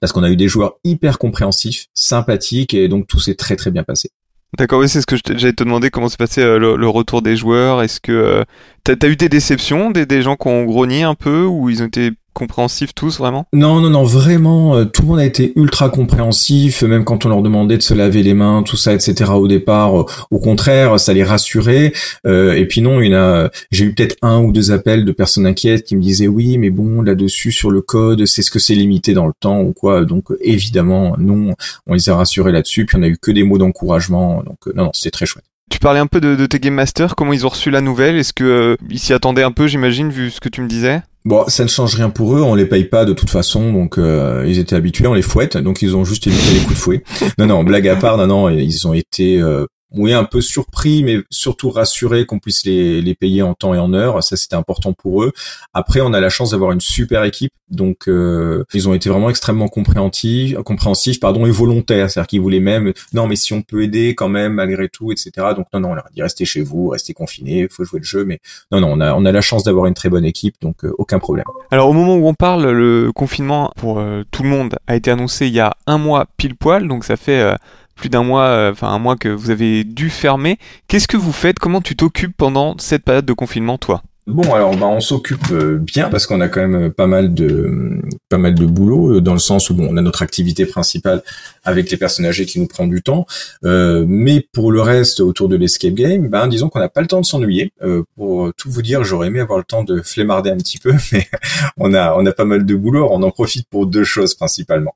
parce 0.01 0.13
qu'on 0.13 0.23
a 0.23 0.31
eu 0.31 0.37
des 0.37 0.49
joueurs 0.49 0.75
hyper 0.83 1.19
compréhensifs, 1.19 1.87
sympathiques, 1.95 2.75
et 2.75 2.89
donc 2.89 3.07
tout 3.07 3.21
s'est 3.21 3.35
très 3.35 3.57
très 3.57 3.71
bien 3.71 3.85
passé. 3.85 4.11
D'accord, 4.59 4.81
oui, 4.81 4.89
c'est 4.89 5.01
ce 5.01 5.07
que 5.07 5.17
j'allais 5.17 5.53
te 5.53 5.65
demander, 5.65 5.91
comment 5.91 6.09
s'est 6.09 6.17
passé 6.17 6.43
le, 6.43 6.89
retour 6.89 7.23
des 7.23 7.37
joueurs? 7.37 7.83
Est-ce 7.83 8.01
que 8.01 8.45
t'as 8.83 8.95
as 9.03 9.07
eu 9.09 9.17
des 9.17 9.29
déceptions, 9.29 9.91
des, 9.91 10.07
des 10.07 10.23
gens 10.23 10.37
qui 10.37 10.49
ont 10.49 10.65
grogné 10.65 11.03
un 11.03 11.15
peu, 11.15 11.45
ou 11.45 11.69
ils 11.69 11.83
ont 11.83 11.87
été 11.87 12.13
compréhensifs 12.35 12.95
tous 12.95 13.19
vraiment? 13.19 13.47
Non, 13.55 13.81
non, 13.81 13.89
non, 13.89 14.05
vraiment, 14.05 14.77
euh, 14.77 14.85
tout 14.85 15.03
le 15.03 15.09
monde 15.09 15.21
a 15.21 15.25
été 15.25 15.53
ultra 15.57 15.89
compréhensif, 15.89 16.83
même 16.83 17.05
quand 17.05 17.25
on 17.25 17.31
leur 17.31 17.41
demandait 17.41 17.79
de 17.79 17.83
se 17.83 17.95
laver 17.95 18.23
les 18.23 18.35
mains, 18.35 18.63
tout 18.63 18.77
ça, 18.77 18.93
etc. 18.93 19.31
Au 19.33 19.49
départ, 19.49 20.01
euh, 20.01 20.05
au 20.31 20.39
contraire, 20.39 21.01
ça 21.01 21.15
les 21.15 21.25
rassurait. 21.25 21.93
Euh, 22.27 22.53
et 22.55 22.67
puis 22.67 22.83
non, 22.83 23.01
il 23.01 23.15
a, 23.15 23.51
j'ai 23.71 23.87
eu 23.87 23.95
peut-être 23.95 24.17
un 24.21 24.41
ou 24.43 24.53
deux 24.53 24.73
appels 24.73 25.05
de 25.05 25.13
personnes 25.13 25.47
inquiètes 25.47 25.85
qui 25.85 25.97
me 25.97 26.03
disaient 26.03 26.29
oui, 26.29 26.59
mais 26.59 26.71
bon, 26.71 27.01
là-dessus 27.01 27.53
sur 27.53 27.71
le 27.71 27.81
code, 27.81 28.27
c'est 28.27 28.43
ce 28.43 28.51
que 28.51 28.59
c'est 28.59 28.75
limité 28.75 29.15
dans 29.15 29.27
le 29.27 29.33
temps 29.39 29.61
ou 29.61 29.73
quoi. 29.73 30.05
Donc 30.05 30.27
évidemment, 30.41 31.17
non, 31.19 31.55
on 31.87 31.95
les 31.95 32.09
a 32.11 32.17
rassurés 32.17 32.53
là-dessus. 32.53 32.85
Puis 32.85 32.99
on 32.99 33.03
a 33.03 33.09
eu 33.09 33.17
que 33.17 33.31
des 33.31 33.45
mots 33.45 33.59
d'encouragement. 33.59 34.43
Donc 34.43 34.59
non, 34.75 34.85
non, 34.85 34.91
c'était 34.93 35.11
très 35.11 35.27
chouette. 35.27 35.45
Tu 35.71 35.79
parlais 35.79 36.01
un 36.01 36.07
peu 36.07 36.21
de, 36.21 36.47
tes 36.47 36.61
game 36.61 36.75
masters, 36.75 37.17
comment 37.17 37.33
ils 37.33 37.47
ont 37.47 37.49
reçu 37.49 37.71
la 37.71 37.81
nouvelle? 37.81 38.17
Est-ce 38.17 38.33
que 38.33 38.77
ils 38.91 38.99
s'y 38.99 39.13
attendaient 39.13 39.43
un 39.43 39.53
peu, 39.53 39.67
j'imagine, 39.67 40.11
vu 40.11 40.31
ce 40.31 40.41
que 40.41 40.49
tu 40.49 40.61
me 40.61 40.69
disais? 40.69 41.03
Bon, 41.27 41.45
ça 41.49 41.63
ne 41.63 41.69
change 41.69 41.95
rien 41.95 42.11
pour 42.11 42.37
eux, 42.37 42.43
on 42.43 42.55
les 42.55 42.67
paye 42.67 42.85
pas 42.85 43.07
de 43.07 43.15
toute 43.15 43.31
façon, 43.31 43.73
donc 43.73 43.97
euh, 43.97 44.45
ils 44.47 44.59
étaient 44.59 44.77
habitués, 44.77 45.07
on 45.07 45.15
les 45.15 45.23
fouette, 45.23 45.57
donc 45.57 45.81
ils 45.81 45.97
ont 45.97 46.05
juste 46.05 46.27
évité 46.27 46.53
les 46.53 46.61
coups 46.61 46.75
de 46.75 46.79
fouet. 46.79 47.03
Non, 47.39 47.47
non, 47.47 47.65
blague 47.65 47.89
à 47.89 47.97
part, 47.97 48.19
non, 48.19 48.27
non, 48.27 48.51
ils 48.51 48.87
ont 48.87 48.93
été 48.93 49.41
euh, 49.41 49.65
oui, 49.97 50.13
un 50.13 50.25
peu 50.25 50.41
surpris, 50.41 51.03
mais 51.05 51.19
surtout 51.31 51.71
rassuré 51.71 52.27
qu'on 52.27 52.39
puisse 52.39 52.65
les, 52.65 53.01
les 53.01 53.15
payer 53.15 53.43
en 53.43 53.55
temps 53.55 53.75
et 53.75 53.79
en 53.79 53.93
heure. 53.95 54.23
Ça, 54.23 54.37
c'était 54.37 54.57
important 54.57 54.93
pour 54.93 55.23
eux. 55.23 55.33
Après, 55.73 56.01
on 56.01 56.13
a 56.13 56.21
la 56.21 56.31
chance 56.31 56.51
d'avoir 56.51 56.73
une 56.73 56.81
super 56.81 57.25
équipe, 57.25 57.53
donc 57.71 58.09
euh, 58.09 58.65
ils 58.75 58.89
ont 58.89 58.95
été 58.95 59.09
vraiment 59.09 59.31
extrêmement 59.31 59.69
compréhensifs, 59.69 60.57
compréhensifs, 60.65 61.21
pardon, 61.21 61.47
et 61.47 61.51
volontaires. 61.51 62.11
C'est-à-dire 62.11 62.27
qu'ils 62.27 62.41
voulaient 62.41 62.61
même, 62.61 62.93
non, 63.13 63.27
mais 63.27 63.37
si 63.37 63.53
on 63.53 63.63
peut 63.63 63.83
aider 63.83 64.15
quand 64.15 64.29
même 64.29 64.55
malgré 64.55 64.89
tout, 64.89 65.13
etc. 65.13 65.31
Donc 65.57 65.67
non, 65.73 65.81
non, 65.81 65.91
on 65.91 65.95
leur 65.95 66.07
a 66.07 66.11
dit 66.11 66.23
restez 66.23 66.45
chez 66.45 66.63
vous, 66.63 66.89
restez 66.89 67.15
confinés, 67.15 67.69
faut 67.71 67.85
jouer 67.85 68.01
le 68.01 68.05
jeu, 68.05 68.25
mais 68.25 68.41
non, 68.73 68.81
non, 68.81 68.93
on 68.93 69.01
a, 69.01 69.15
on 69.15 69.25
a 69.25 69.33
la 69.33 69.41
chance 69.41 69.65
d'avoir 69.65 69.87
une 69.87 69.95
très 69.95 70.09
bonne 70.09 70.25
équipe, 70.25 70.57
donc 70.61 70.85
euh, 70.85 70.93
aucun 70.99 71.19
problème. 71.19 71.45
Alors 71.71 71.89
au 71.89 71.93
moment 71.93 72.17
où 72.17 72.27
on 72.27 72.35
parle, 72.35 72.71
le 72.71 73.13
confinement 73.13 73.73
pour 73.77 73.99
euh, 73.99 74.23
tout 74.31 74.43
le 74.43 74.49
monde 74.49 74.77
a 74.87 74.97
été 74.97 75.11
annoncé 75.11 75.47
il 75.47 75.53
y 75.55 75.61
a 75.61 75.75
un 75.87 75.99
mois 75.99 76.27
pile 76.37 76.57
poil, 76.57 76.89
donc 76.89 77.05
ça 77.05 77.17
fait 77.17 77.57
plus 77.95 78.09
d'un 78.09 78.23
mois, 78.23 78.45
euh, 78.45 78.73
enfin 78.73 78.89
un 78.89 78.99
mois 78.99 79.17
que 79.17 79.29
vous 79.29 79.51
avez 79.51 79.85
dû 79.85 80.11
fermer. 80.11 80.59
Qu'est-ce 80.89 81.09
que 81.09 81.17
vous 81.17 81.33
faites? 81.33 81.59
Comment 81.59 81.81
tu 81.81 81.97
t'occupes 81.97 82.37
pendant 82.37 82.77
cette 82.79 83.05
période 83.05 83.27
de 83.27 83.33
confinement, 83.33 83.79
toi? 83.79 84.03
Bon, 84.27 84.55
alors 84.55 84.75
bah, 84.75 84.87
on 84.87 85.03
s'occupe 85.03 85.51
euh, 85.53 85.77
bien 85.79 86.09
parce 86.09 86.27
qu'on 86.27 86.41
a 86.41 86.49
quand 86.49 86.67
même 86.67 86.91
pas 86.91 87.07
mal 87.07 87.35
de 87.35 88.01
pas 88.31 88.39
mal 88.39 88.55
de 88.55 88.65
boulot 88.65 89.17
euh, 89.17 89.21
dans 89.21 89.35
le 89.35 89.39
sens 89.39 89.69
où 89.69 89.75
bon, 89.75 89.87
on 89.91 89.99
a 89.99 90.01
notre 90.01 90.23
activité 90.23 90.65
principale 90.65 91.23
avec 91.63 91.91
les 91.91 91.99
personnes 91.99 92.25
âgées 92.25 92.47
qui 92.47 92.59
nous 92.59 92.67
prend 92.67 92.87
du 92.87 93.03
temps, 93.03 93.27
mais 93.63 94.47
pour 94.53 94.73
le 94.73 94.81
reste 94.81 95.21
autour 95.21 95.51
de 95.51 95.57
l'escape 95.57 95.93
game, 95.93 96.29
ben 96.29 96.49
disons 96.49 96.71
qu'on 96.71 96.79
n'a 96.79 96.89
pas 96.89 97.03
le 97.03 97.07
temps 97.07 97.21
de 97.21 97.27
s'ennuyer. 97.27 97.71
pour 98.17 98.51
tout 98.57 98.71
vous 98.71 98.81
dire, 98.81 99.05
j'aurais 99.05 99.27
aimé 99.27 99.41
avoir 99.41 99.59
le 99.59 99.65
temps 99.65 99.85
de 99.85 100.01
flemmarder 100.01 100.49
un 100.49 100.57
petit 100.57 100.79
peu, 100.79 100.95
mais 101.13 101.29
on 101.77 101.93
a 101.93 102.15
on 102.17 102.25
a 102.25 102.33
pas 102.33 102.47
mal 102.47 102.65
de 102.65 102.75
boulot. 102.75 103.07
On 103.11 103.23
en 103.23 103.31
profite 103.31 103.69
pour 103.69 103.87
deux 103.87 104.05
choses 104.05 104.35
principalement. 104.35 104.95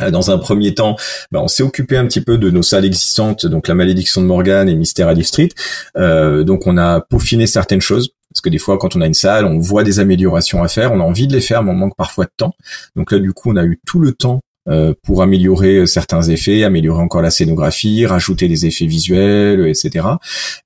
Euh, 0.00 0.10
dans 0.10 0.30
un 0.30 0.38
premier 0.38 0.74
temps, 0.74 0.96
bah, 1.30 1.40
on 1.42 1.48
s'est 1.48 1.62
occupé 1.62 1.96
un 1.96 2.06
petit 2.06 2.20
peu 2.20 2.38
de 2.38 2.50
nos 2.50 2.62
salles 2.62 2.84
existantes, 2.84 3.46
donc 3.46 3.68
la 3.68 3.74
malédiction 3.74 4.20
de 4.20 4.26
Morgan 4.26 4.68
et 4.68 4.74
Mystère 4.74 5.08
à 5.08 5.22
Street. 5.22 5.50
Euh, 5.96 6.44
donc 6.44 6.66
on 6.66 6.76
a 6.76 7.00
peaufiné 7.00 7.46
certaines 7.46 7.80
choses. 7.80 8.10
Parce 8.32 8.42
que 8.42 8.48
des 8.48 8.58
fois, 8.58 8.78
quand 8.78 8.94
on 8.94 9.00
a 9.00 9.06
une 9.06 9.14
salle, 9.14 9.44
on 9.44 9.58
voit 9.58 9.82
des 9.82 9.98
améliorations 9.98 10.62
à 10.62 10.68
faire, 10.68 10.92
on 10.92 11.00
a 11.00 11.02
envie 11.02 11.26
de 11.26 11.32
les 11.32 11.40
faire, 11.40 11.64
mais 11.64 11.72
on 11.72 11.74
manque 11.74 11.96
parfois 11.96 12.26
de 12.26 12.30
temps. 12.36 12.54
Donc 12.94 13.10
là, 13.10 13.18
du 13.18 13.32
coup, 13.32 13.50
on 13.50 13.56
a 13.56 13.64
eu 13.64 13.80
tout 13.84 13.98
le 13.98 14.12
temps 14.12 14.40
euh, 14.68 14.94
pour 15.02 15.20
améliorer 15.20 15.84
certains 15.88 16.22
effets, 16.22 16.62
améliorer 16.62 17.02
encore 17.02 17.22
la 17.22 17.30
scénographie, 17.30 18.06
rajouter 18.06 18.46
des 18.46 18.66
effets 18.66 18.86
visuels, 18.86 19.66
etc. 19.66 20.06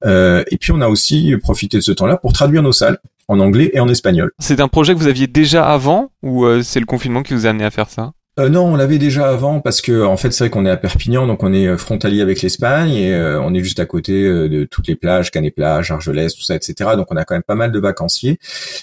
Euh, 0.04 0.44
et 0.50 0.58
puis 0.58 0.72
on 0.72 0.82
a 0.82 0.88
aussi 0.88 1.34
profité 1.40 1.78
de 1.78 1.82
ce 1.82 1.92
temps-là 1.92 2.18
pour 2.18 2.34
traduire 2.34 2.62
nos 2.62 2.72
salles 2.72 2.98
en 3.28 3.40
anglais 3.40 3.70
et 3.72 3.80
en 3.80 3.88
espagnol. 3.88 4.30
C'est 4.38 4.60
un 4.60 4.68
projet 4.68 4.92
que 4.92 4.98
vous 4.98 5.06
aviez 5.06 5.26
déjà 5.26 5.66
avant 5.66 6.10
ou 6.22 6.44
c'est 6.62 6.80
le 6.80 6.86
confinement 6.86 7.22
qui 7.22 7.32
vous 7.32 7.46
a 7.46 7.50
amené 7.50 7.64
à 7.64 7.70
faire 7.70 7.88
ça? 7.88 8.12
Euh, 8.40 8.48
non, 8.48 8.64
on 8.66 8.74
l'avait 8.74 8.98
déjà 8.98 9.28
avant 9.28 9.60
parce 9.60 9.80
que 9.80 10.02
en 10.04 10.16
fait 10.16 10.32
c'est 10.32 10.44
vrai 10.44 10.50
qu'on 10.50 10.66
est 10.66 10.70
à 10.70 10.76
Perpignan, 10.76 11.28
donc 11.28 11.44
on 11.44 11.52
est 11.52 11.68
euh, 11.68 11.76
frontalier 11.76 12.20
avec 12.20 12.42
l'Espagne 12.42 12.90
et 12.90 13.14
euh, 13.14 13.40
on 13.40 13.54
est 13.54 13.62
juste 13.62 13.78
à 13.78 13.86
côté 13.86 14.24
de 14.24 14.64
toutes 14.64 14.88
les 14.88 14.96
plages, 14.96 15.30
Canet-Plage, 15.30 15.92
Argelès, 15.92 16.34
tout 16.34 16.42
ça, 16.42 16.56
etc. 16.56 16.90
Donc 16.96 17.06
on 17.12 17.16
a 17.16 17.24
quand 17.24 17.36
même 17.36 17.44
pas 17.44 17.54
mal 17.54 17.70
de 17.70 17.78
vacanciers. 17.78 18.40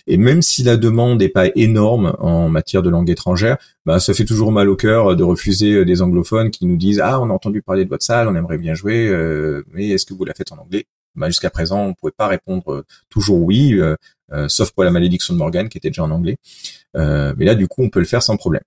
Et 0.07 0.15
même 0.15 0.41
si 0.41 0.63
la 0.63 0.77
demande 0.77 1.19
n'est 1.19 1.27
pas 1.27 1.47
énorme 1.55 2.15
en 2.19 2.47
matière 2.47 2.81
de 2.81 2.89
langue 2.89 3.09
étrangère, 3.09 3.57
bah 3.85 3.99
ça 3.99 4.13
fait 4.13 4.23
toujours 4.23 4.53
mal 4.53 4.69
au 4.69 4.77
cœur 4.77 5.17
de 5.17 5.23
refuser 5.23 5.83
des 5.83 6.01
anglophones 6.01 6.49
qui 6.49 6.65
nous 6.65 6.77
disent 6.77 7.01
ah 7.03 7.19
on 7.19 7.29
a 7.29 7.33
entendu 7.33 7.61
parler 7.61 7.83
de 7.83 7.89
votre 7.89 8.05
salle, 8.05 8.29
on 8.29 8.35
aimerait 8.35 8.57
bien 8.57 8.73
jouer, 8.73 9.11
mais 9.73 9.89
est-ce 9.89 10.05
que 10.05 10.13
vous 10.13 10.23
la 10.23 10.33
faites 10.33 10.53
en 10.53 10.59
anglais? 10.59 10.85
Bah, 11.15 11.27
jusqu'à 11.27 11.49
présent 11.49 11.81
on 11.87 11.93
pouvait 11.93 12.13
pas 12.15 12.27
répondre 12.27 12.85
toujours 13.09 13.41
oui, 13.41 13.77
sauf 14.47 14.71
pour 14.71 14.85
la 14.85 14.91
malédiction 14.91 15.33
de 15.33 15.39
Morgan 15.39 15.67
qui 15.67 15.77
était 15.77 15.89
déjà 15.89 16.03
en 16.03 16.11
anglais. 16.11 16.37
mais 16.95 17.45
là 17.45 17.55
du 17.55 17.67
coup 17.67 17.83
on 17.83 17.89
peut 17.89 17.99
le 17.99 18.05
faire 18.05 18.23
sans 18.23 18.37
problème. 18.37 18.63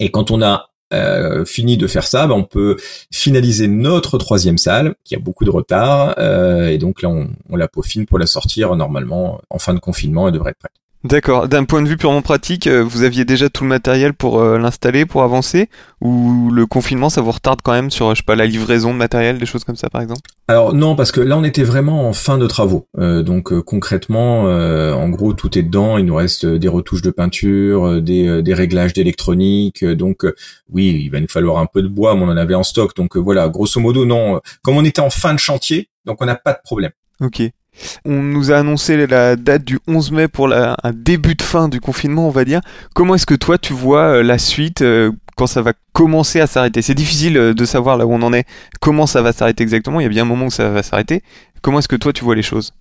Et 0.00 0.10
quand 0.10 0.30
on 0.30 0.42
a 0.42 0.70
euh, 0.92 1.44
fini 1.44 1.76
de 1.76 1.86
faire 1.86 2.06
ça, 2.06 2.26
ben, 2.26 2.34
on 2.34 2.44
peut 2.44 2.76
finaliser 3.12 3.68
notre 3.68 4.16
troisième 4.18 4.58
salle, 4.58 4.94
qui 5.04 5.14
a 5.14 5.18
beaucoup 5.18 5.44
de 5.44 5.50
retard, 5.50 6.14
euh, 6.18 6.68
et 6.68 6.78
donc 6.78 7.02
là 7.02 7.10
on, 7.10 7.28
on 7.50 7.56
la 7.56 7.68
peaufine 7.68 8.06
pour 8.06 8.18
la 8.18 8.26
sortir 8.26 8.74
normalement 8.74 9.40
en 9.50 9.58
fin 9.58 9.74
de 9.74 9.80
confinement 9.80 10.28
et 10.28 10.32
devrait 10.32 10.52
être 10.52 10.58
prête. 10.58 10.72
D'accord. 11.04 11.46
D'un 11.46 11.64
point 11.64 11.80
de 11.80 11.88
vue 11.88 11.96
purement 11.96 12.22
pratique, 12.22 12.66
euh, 12.66 12.82
vous 12.82 13.04
aviez 13.04 13.24
déjà 13.24 13.48
tout 13.48 13.62
le 13.62 13.68
matériel 13.68 14.14
pour 14.14 14.40
euh, 14.40 14.58
l'installer, 14.58 15.06
pour 15.06 15.22
avancer, 15.22 15.68
ou 16.00 16.50
le 16.50 16.66
confinement, 16.66 17.08
ça 17.08 17.20
vous 17.20 17.30
retarde 17.30 17.60
quand 17.62 17.72
même 17.72 17.90
sur, 17.90 18.10
je 18.10 18.16
sais 18.16 18.24
pas, 18.24 18.34
la 18.34 18.46
livraison 18.46 18.92
de 18.92 18.98
matériel, 18.98 19.38
des 19.38 19.46
choses 19.46 19.62
comme 19.62 19.76
ça, 19.76 19.88
par 19.90 20.02
exemple? 20.02 20.22
Alors 20.48 20.74
non, 20.74 20.96
parce 20.96 21.12
que 21.12 21.20
là, 21.20 21.38
on 21.38 21.44
était 21.44 21.62
vraiment 21.62 22.08
en 22.08 22.12
fin 22.12 22.36
de 22.36 22.48
travaux. 22.48 22.88
Euh, 22.98 23.22
donc 23.22 23.58
concrètement, 23.60 24.42
en 24.44 25.08
gros, 25.08 25.34
tout 25.34 25.56
est 25.56 25.62
dedans. 25.62 25.98
Il 25.98 26.06
nous 26.06 26.16
reste 26.16 26.44
des 26.44 26.68
retouches 26.68 27.02
de 27.02 27.10
peinture, 27.10 28.02
des, 28.02 28.42
des 28.42 28.54
réglages 28.54 28.92
d'électronique. 28.92 29.84
donc 29.84 30.24
oui, 30.72 31.02
il 31.04 31.10
va 31.10 31.20
nous 31.20 31.28
falloir 31.28 31.58
un 31.58 31.66
peu 31.66 31.82
de 31.82 31.88
bois, 31.88 32.14
mais 32.16 32.22
on 32.22 32.28
en 32.28 32.36
avait 32.36 32.54
en 32.54 32.62
stock. 32.64 32.96
Donc 32.96 33.16
voilà, 33.16 33.48
grosso 33.48 33.80
modo, 33.80 34.04
non. 34.04 34.40
Comme 34.62 34.76
on 34.76 34.84
était 34.84 35.00
en 35.00 35.10
fin 35.10 35.32
de 35.32 35.38
chantier, 35.38 35.88
donc 36.06 36.18
on 36.20 36.26
n'a 36.26 36.36
pas 36.36 36.52
de 36.52 36.60
problème. 36.64 36.92
Ok. 37.20 37.42
On 38.04 38.22
nous 38.22 38.52
a 38.52 38.56
annoncé 38.56 39.06
la 39.06 39.36
date 39.36 39.64
du 39.64 39.78
11 39.86 40.12
mai 40.12 40.28
pour 40.28 40.48
la, 40.48 40.76
un 40.82 40.92
début 40.92 41.34
de 41.34 41.42
fin 41.42 41.68
du 41.68 41.80
confinement, 41.80 42.26
on 42.26 42.30
va 42.30 42.44
dire. 42.44 42.60
Comment 42.94 43.14
est-ce 43.14 43.26
que 43.26 43.34
toi 43.34 43.58
tu 43.58 43.72
vois 43.72 44.22
la 44.22 44.38
suite 44.38 44.84
quand 45.36 45.46
ça 45.46 45.62
va 45.62 45.72
commencer 45.92 46.40
à 46.40 46.46
s'arrêter? 46.46 46.82
C'est 46.82 46.94
difficile 46.94 47.34
de 47.34 47.64
savoir 47.64 47.96
là 47.96 48.06
où 48.06 48.12
on 48.12 48.22
en 48.22 48.32
est, 48.32 48.44
comment 48.80 49.06
ça 49.06 49.22
va 49.22 49.32
s'arrêter 49.32 49.62
exactement. 49.62 50.00
Il 50.00 50.04
y 50.04 50.06
a 50.06 50.10
bien 50.10 50.22
un 50.22 50.26
moment 50.26 50.46
où 50.46 50.50
ça 50.50 50.70
va 50.70 50.82
s'arrêter. 50.82 51.22
Comment 51.62 51.78
est-ce 51.78 51.88
que 51.88 51.96
toi 51.96 52.12
tu 52.12 52.24
vois 52.24 52.34
les 52.34 52.42
choses? 52.42 52.72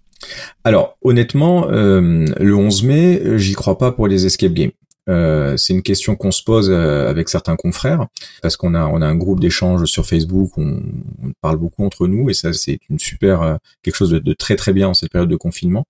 Alors 0.64 0.98
honnêtement, 1.04 1.68
le 1.68 2.56
11 2.56 2.84
mai, 2.84 3.22
j'y 3.36 3.54
crois 3.54 3.78
pas 3.78 3.92
pour 3.92 4.08
les 4.08 4.26
escape 4.26 4.54
games. 4.54 4.72
Euh, 5.10 5.56
c'est 5.58 5.74
une 5.74 5.84
question 5.84 6.16
qu'on 6.16 6.32
se 6.32 6.44
pose 6.44 6.70
euh, 6.70 7.10
avec 7.10 7.30
certains 7.30 7.56
confrères 7.56 8.08
parce 8.42 8.58
qu'on 8.58 8.74
a 8.76 8.86
on 8.88 9.02
a 9.02 9.08
un 9.08 9.16
groupe 9.16 9.40
d'échange 9.40 9.86
sur 9.86 10.06
Facebook, 10.06 10.52
on, 10.58 10.82
on, 11.24 11.32
parle 11.42 11.58
beaucoup 11.58 11.86
entre 11.86 12.08
nous 12.08 12.30
et 12.30 12.34
ça 12.34 12.52
c'est 12.52 12.80
une 12.90 13.00
super 13.00 13.42
euh, 13.42 13.56
quelque 13.84 13.96
chose 13.96 14.12
de, 14.12 14.34
très 14.34 14.56
très 14.56 14.74
bien 14.74 14.90
en 14.90 14.94
cette 14.94 15.12
période 15.12 15.30
de 15.30 15.36
confinement. 15.36 15.86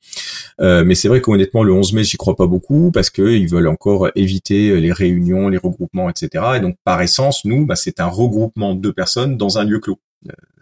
mais 0.60 0.96
c'est 0.96 1.08
vrai 1.08 1.22
qu'honnêtement 1.22 1.64
le 1.64 1.74
11 1.74 1.94
mai 1.94 2.04
j'y 2.04 2.18
crois 2.18 2.36
pas 2.36 2.48
beaucoup 2.48 2.92
parce 2.94 3.10
que 3.10 3.22
ils 3.22 3.50
veulent 3.50 3.68
encore 3.68 4.10
éviter 4.16 4.80
les 4.80 4.92
réunions, 4.92 5.50
les 5.50 5.58
regroupements, 5.58 6.10
etc. 6.10 6.46
Et 6.58 6.60
donc 6.60 6.76
par 6.84 7.02
essence 7.02 7.46
nous 7.46 7.66
bah, 7.66 7.76
c'est 7.76 8.00
un 8.00 8.08
regroupement 8.08 8.76
de 8.76 8.90
personnes 8.92 9.38
dans 9.38 9.58
un 9.58 9.64
lieu 9.64 9.80
clos. 9.80 10.00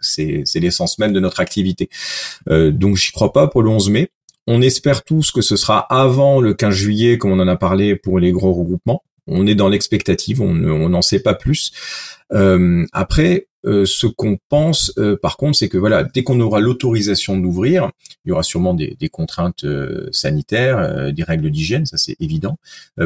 C'est 0.00 0.44
l'essence 0.54 0.98
même 0.98 1.12
de 1.12 1.20
notre 1.20 1.40
activité. 1.40 1.88
donc 2.48 2.96
j'y 2.96 3.12
crois 3.12 3.32
pas 3.32 3.48
pour 3.48 3.62
le 3.62 3.70
11 3.70 3.90
mai. 3.90 4.10
On 4.46 4.62
espère 4.62 5.02
tous 5.02 5.32
que 5.32 5.40
ce 5.40 5.56
sera 5.56 5.80
avant 5.80 6.40
le 6.40 6.54
15 6.54 6.74
juillet, 6.74 7.18
comme 7.18 7.32
on 7.32 7.40
en 7.40 7.48
a 7.48 7.56
parlé 7.56 7.96
pour 7.96 8.18
les 8.18 8.32
gros 8.32 8.52
regroupements. 8.52 9.02
On 9.26 9.46
est 9.46 9.56
dans 9.56 9.68
l'expectative, 9.68 10.40
on 10.40 10.54
n'en 10.88 11.02
sait 11.02 11.18
pas 11.18 11.34
plus. 11.34 11.72
Euh, 12.32 12.84
après, 12.92 13.48
euh, 13.64 13.84
ce 13.84 14.06
qu'on 14.06 14.38
pense, 14.48 14.92
euh, 14.98 15.16
par 15.16 15.36
contre, 15.36 15.58
c'est 15.58 15.68
que 15.68 15.78
voilà, 15.78 16.04
dès 16.04 16.22
qu'on 16.22 16.40
aura 16.40 16.60
l'autorisation 16.60 17.36
d'ouvrir, 17.36 17.90
il 18.24 18.28
y 18.28 18.32
aura 18.32 18.42
sûrement 18.42 18.74
des, 18.74 18.96
des 18.98 19.08
contraintes 19.08 19.66
sanitaires, 20.12 21.12
des 21.12 21.22
règles 21.22 21.50
d'hygiène, 21.50 21.86
ça 21.86 21.96
c'est 21.96 22.16
évident. 22.20 22.58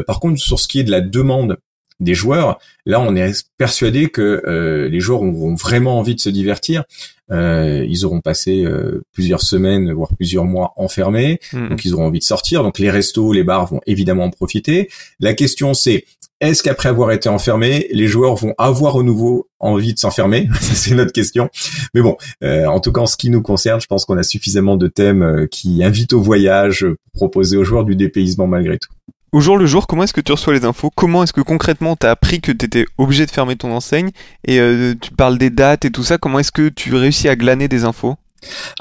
par 0.05 0.19
contre, 0.19 0.39
sur 0.39 0.59
ce 0.59 0.67
qui 0.67 0.79
est 0.79 0.83
de 0.83 0.91
la 0.91 1.01
demande 1.01 1.57
des 2.01 2.13
joueurs, 2.13 2.59
là, 2.85 2.99
on 2.99 3.15
est 3.15 3.45
persuadé 3.57 4.09
que 4.09 4.87
les 4.91 4.99
joueurs 4.99 5.21
auront 5.21 5.55
vraiment 5.55 5.97
envie 5.99 6.15
de 6.15 6.19
se 6.19 6.29
divertir. 6.29 6.83
Euh, 7.31 7.85
ils 7.87 8.05
auront 8.05 8.19
passé 8.19 8.63
euh, 8.65 9.03
plusieurs 9.13 9.41
semaines, 9.41 9.91
voire 9.93 10.09
plusieurs 10.15 10.43
mois 10.43 10.73
enfermés, 10.75 11.39
hmm. 11.53 11.69
donc 11.69 11.85
ils 11.85 11.93
auront 11.93 12.07
envie 12.07 12.19
de 12.19 12.23
sortir. 12.23 12.63
Donc 12.63 12.77
les 12.77 12.89
restos, 12.89 13.31
les 13.31 13.43
bars 13.43 13.67
vont 13.67 13.79
évidemment 13.87 14.25
en 14.25 14.29
profiter. 14.29 14.89
La 15.19 15.33
question 15.33 15.73
c'est 15.73 16.05
est-ce 16.41 16.63
qu'après 16.63 16.89
avoir 16.89 17.11
été 17.11 17.29
enfermés, 17.29 17.87
les 17.91 18.07
joueurs 18.07 18.35
vont 18.35 18.55
avoir 18.57 18.95
au 18.95 19.03
nouveau 19.03 19.47
envie 19.59 19.93
de 19.93 19.99
s'enfermer? 19.99 20.49
C'est 20.59 20.95
notre 20.95 21.11
question. 21.11 21.49
Mais 21.93 22.01
bon, 22.01 22.17
euh, 22.43 22.65
en 22.65 22.79
tout 22.79 22.91
cas, 22.91 23.01
en 23.01 23.05
ce 23.05 23.15
qui 23.15 23.29
nous 23.29 23.43
concerne, 23.43 23.79
je 23.79 23.85
pense 23.85 24.05
qu'on 24.05 24.17
a 24.17 24.23
suffisamment 24.23 24.75
de 24.75 24.87
thèmes 24.87 25.47
qui 25.51 25.83
invitent 25.83 26.13
au 26.13 26.21
voyage, 26.21 26.83
pour 27.13 27.29
proposer 27.29 27.57
aux 27.57 27.63
joueurs 27.63 27.85
du 27.85 27.95
dépaysement 27.95 28.47
malgré 28.47 28.79
tout. 28.79 28.89
Au 29.33 29.39
jour 29.39 29.57
le 29.57 29.65
jour, 29.65 29.87
comment 29.87 30.03
est-ce 30.03 30.11
que 30.11 30.19
tu 30.19 30.33
reçois 30.33 30.53
les 30.53 30.65
infos? 30.65 30.89
Comment 30.93 31.23
est-ce 31.23 31.31
que 31.31 31.39
concrètement 31.39 31.95
tu 31.95 32.05
as 32.05 32.11
appris 32.11 32.41
que 32.41 32.51
tu 32.51 32.65
étais 32.65 32.85
obligé 32.97 33.25
de 33.25 33.31
fermer 33.31 33.55
ton 33.55 33.71
enseigne? 33.71 34.11
Et 34.45 34.59
euh, 34.59 34.93
tu 34.99 35.11
parles 35.11 35.37
des 35.37 35.49
dates 35.49 35.85
et 35.85 35.89
tout 35.89 36.03
ça, 36.03 36.17
comment 36.17 36.39
est-ce 36.39 36.51
que 36.51 36.67
tu 36.67 36.93
réussis 36.95 37.29
à 37.29 37.37
glaner 37.37 37.69
des 37.69 37.85
infos? 37.85 38.15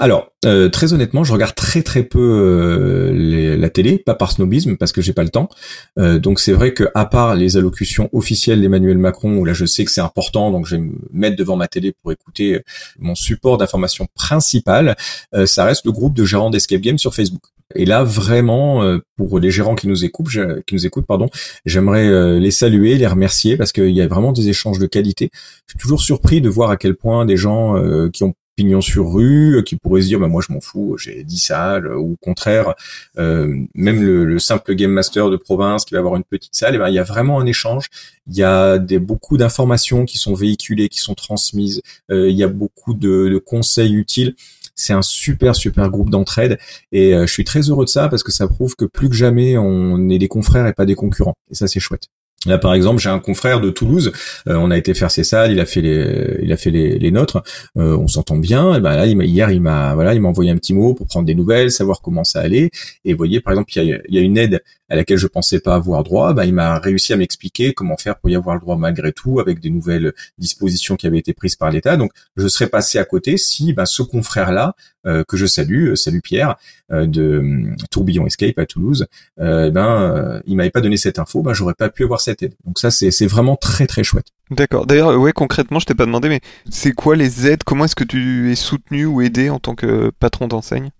Alors, 0.00 0.32
euh, 0.44 0.68
très 0.68 0.92
honnêtement, 0.92 1.22
je 1.22 1.32
regarde 1.32 1.54
très 1.54 1.82
très 1.82 2.02
peu 2.02 2.18
euh, 2.18 3.56
la 3.56 3.70
télé, 3.70 3.98
pas 3.98 4.16
par 4.16 4.32
snobisme, 4.32 4.76
parce 4.76 4.90
que 4.90 5.00
j'ai 5.00 5.12
pas 5.12 5.22
le 5.22 5.28
temps. 5.28 5.48
donc 5.96 6.40
c'est 6.40 6.52
vrai 6.52 6.74
que 6.74 6.88
à 6.96 7.06
part 7.06 7.36
les 7.36 7.56
allocutions 7.56 8.08
officielles 8.12 8.60
d'Emmanuel 8.60 8.98
Macron, 8.98 9.36
où 9.36 9.44
là 9.44 9.52
je 9.52 9.66
sais 9.66 9.84
que 9.84 9.92
c'est 9.92 10.00
important, 10.00 10.50
donc 10.50 10.66
je 10.66 10.74
vais 10.74 10.82
me 10.82 10.94
mettre 11.12 11.36
devant 11.36 11.54
ma 11.54 11.68
télé 11.68 11.92
pour 12.02 12.10
écouter 12.10 12.60
mon 12.98 13.14
support 13.14 13.56
d'information 13.56 14.08
principal, 14.16 14.96
ça 15.44 15.64
reste 15.64 15.84
le 15.84 15.92
groupe 15.92 16.14
de 16.14 16.24
gérants 16.24 16.50
d'Escape 16.50 16.80
Game 16.80 16.98
sur 16.98 17.14
Facebook. 17.14 17.42
Et 17.74 17.84
là, 17.84 18.02
vraiment, 18.02 18.82
euh, 18.82 18.98
pour 19.16 19.38
les 19.38 19.50
gérants 19.50 19.74
qui 19.74 19.86
nous 19.86 20.04
écoutent, 20.04 20.30
qui 20.66 20.74
nous 20.74 20.86
écoutent, 20.86 21.06
pardon, 21.06 21.28
j'aimerais 21.64 22.08
euh, 22.08 22.38
les 22.38 22.50
saluer, 22.50 22.96
les 22.96 23.06
remercier 23.06 23.56
parce 23.56 23.72
qu'il 23.72 23.90
y 23.90 24.00
a 24.00 24.08
vraiment 24.08 24.32
des 24.32 24.48
échanges 24.48 24.78
de 24.78 24.86
qualité. 24.86 25.30
Je 25.66 25.72
suis 25.72 25.78
toujours 25.78 26.00
surpris 26.00 26.40
de 26.40 26.48
voir 26.48 26.70
à 26.70 26.76
quel 26.76 26.96
point 26.96 27.24
des 27.26 27.36
gens 27.36 27.76
euh, 27.76 28.08
qui 28.10 28.24
ont 28.24 28.34
pignon 28.56 28.80
sur 28.80 29.12
rue, 29.12 29.62
qui 29.64 29.76
pourraient 29.76 30.02
se 30.02 30.08
dire, 30.08 30.18
bah, 30.18 30.26
moi 30.26 30.42
je 30.46 30.52
m'en 30.52 30.60
fous, 30.60 30.98
j'ai 30.98 31.22
10 31.22 31.38
salles, 31.38 31.86
ou 31.96 32.12
au 32.12 32.16
contraire, 32.20 32.74
même 33.16 34.02
le, 34.02 34.38
simple 34.38 34.74
game 34.74 34.90
master 34.90 35.30
de 35.30 35.36
province 35.36 35.86
qui 35.86 35.94
va 35.94 36.00
avoir 36.00 36.16
une 36.16 36.24
petite 36.24 36.54
salle, 36.54 36.74
et 36.74 36.78
ben 36.78 36.88
il 36.88 36.94
y 36.94 36.98
a 36.98 37.02
vraiment 37.02 37.40
un 37.40 37.46
échange. 37.46 37.86
Il 38.26 38.36
y 38.36 38.42
a 38.42 38.76
des 38.76 38.98
beaucoup 38.98 39.38
d'informations 39.38 40.04
qui 40.04 40.18
sont 40.18 40.34
véhiculées, 40.34 40.90
qui 40.90 40.98
sont 40.98 41.14
transmises. 41.14 41.80
il 42.10 42.32
y 42.32 42.42
a 42.42 42.48
beaucoup 42.48 42.92
de, 42.92 43.30
de 43.32 43.38
conseils 43.38 43.94
utiles. 43.94 44.34
C'est 44.74 44.92
un 44.92 45.02
super 45.02 45.54
super 45.54 45.90
groupe 45.90 46.10
d'entraide 46.10 46.58
et 46.92 47.14
euh, 47.14 47.26
je 47.26 47.32
suis 47.32 47.44
très 47.44 47.60
heureux 47.60 47.84
de 47.84 47.90
ça 47.90 48.08
parce 48.08 48.22
que 48.22 48.32
ça 48.32 48.48
prouve 48.48 48.76
que 48.76 48.84
plus 48.84 49.08
que 49.08 49.14
jamais 49.14 49.56
on 49.56 50.08
est 50.08 50.18
des 50.18 50.28
confrères 50.28 50.66
et 50.66 50.72
pas 50.72 50.86
des 50.86 50.94
concurrents. 50.94 51.34
Et 51.50 51.54
ça 51.54 51.66
c'est 51.66 51.80
chouette. 51.80 52.08
Là, 52.46 52.56
par 52.56 52.72
exemple, 52.72 53.02
j'ai 53.02 53.10
un 53.10 53.18
confrère 53.18 53.60
de 53.60 53.68
Toulouse. 53.68 54.12
Euh, 54.48 54.54
on 54.54 54.70
a 54.70 54.78
été 54.78 54.94
faire 54.94 55.10
ses 55.10 55.24
salles, 55.24 55.52
il 55.52 55.60
a 55.60 55.66
fait 55.66 55.82
les, 55.82 56.38
il 56.42 56.50
a 56.52 56.56
fait 56.56 56.70
les, 56.70 56.98
les 56.98 57.10
nôtres. 57.10 57.42
Euh, 57.76 57.94
on 57.98 58.08
s'entend 58.08 58.38
bien. 58.38 58.74
Et 58.74 58.80
ben 58.80 58.96
là, 58.96 59.04
il 59.04 59.20
hier, 59.22 59.50
il 59.50 59.60
m'a, 59.60 59.94
voilà, 59.94 60.14
il 60.14 60.22
m'a 60.22 60.28
envoyé 60.28 60.50
un 60.50 60.56
petit 60.56 60.72
mot 60.72 60.94
pour 60.94 61.06
prendre 61.06 61.26
des 61.26 61.34
nouvelles, 61.34 61.70
savoir 61.70 62.00
comment 62.00 62.24
ça 62.24 62.40
allait. 62.40 62.70
Et 63.04 63.12
voyez, 63.12 63.42
par 63.42 63.52
exemple, 63.52 63.70
il 63.76 63.84
y 63.84 63.92
a, 63.92 63.98
il 64.08 64.14
y 64.14 64.18
a 64.18 64.22
une 64.22 64.38
aide 64.38 64.62
à 64.88 64.96
laquelle 64.96 65.18
je 65.18 65.26
pensais 65.26 65.60
pas 65.60 65.74
avoir 65.74 66.02
droit. 66.02 66.32
Ben, 66.32 66.44
il 66.46 66.54
m'a 66.54 66.78
réussi 66.78 67.12
à 67.12 67.16
m'expliquer 67.16 67.74
comment 67.74 67.98
faire 67.98 68.18
pour 68.18 68.30
y 68.30 68.36
avoir 68.36 68.54
le 68.54 68.60
droit 68.62 68.76
malgré 68.78 69.12
tout, 69.12 69.38
avec 69.38 69.60
des 69.60 69.68
nouvelles 69.68 70.14
dispositions 70.38 70.96
qui 70.96 71.06
avaient 71.06 71.18
été 71.18 71.34
prises 71.34 71.56
par 71.56 71.70
l'État. 71.70 71.98
Donc, 71.98 72.10
je 72.36 72.48
serais 72.48 72.68
passé 72.68 72.98
à 72.98 73.04
côté 73.04 73.36
si, 73.36 73.74
ben, 73.74 73.84
ce 73.84 74.02
confrère-là, 74.02 74.74
euh, 75.06 75.24
que 75.26 75.36
je 75.36 75.46
salue, 75.46 75.94
salut 75.94 76.20
Pierre, 76.22 76.56
de 76.90 77.66
Tourbillon 77.90 78.26
Escape 78.26 78.58
à 78.58 78.66
Toulouse, 78.66 79.06
ben, 79.36 80.40
il 80.46 80.56
m'avait 80.56 80.70
pas 80.70 80.80
donné 80.80 80.96
cette 80.96 81.18
info, 81.18 81.42
ben, 81.42 81.52
j'aurais 81.52 81.74
pas 81.74 81.88
pu 81.88 82.02
avoir 82.02 82.20
donc 82.64 82.78
ça, 82.78 82.90
c'est 82.90 83.26
vraiment 83.26 83.56
très 83.56 83.86
très 83.86 84.04
chouette. 84.04 84.26
D'accord. 84.50 84.86
D'ailleurs, 84.86 85.16
ouais, 85.18 85.32
concrètement, 85.32 85.78
je 85.78 85.86
t'ai 85.86 85.94
pas 85.94 86.06
demandé, 86.06 86.28
mais 86.28 86.40
c'est 86.70 86.92
quoi 86.92 87.16
les 87.16 87.46
aides? 87.46 87.62
Comment 87.64 87.84
est-ce 87.84 87.94
que 87.94 88.04
tu 88.04 88.50
es 88.50 88.54
soutenu 88.56 89.06
ou 89.06 89.20
aidé 89.20 89.50
en 89.50 89.58
tant 89.58 89.74
que 89.74 90.10
patron 90.18 90.48
d'enseigne? 90.48 90.90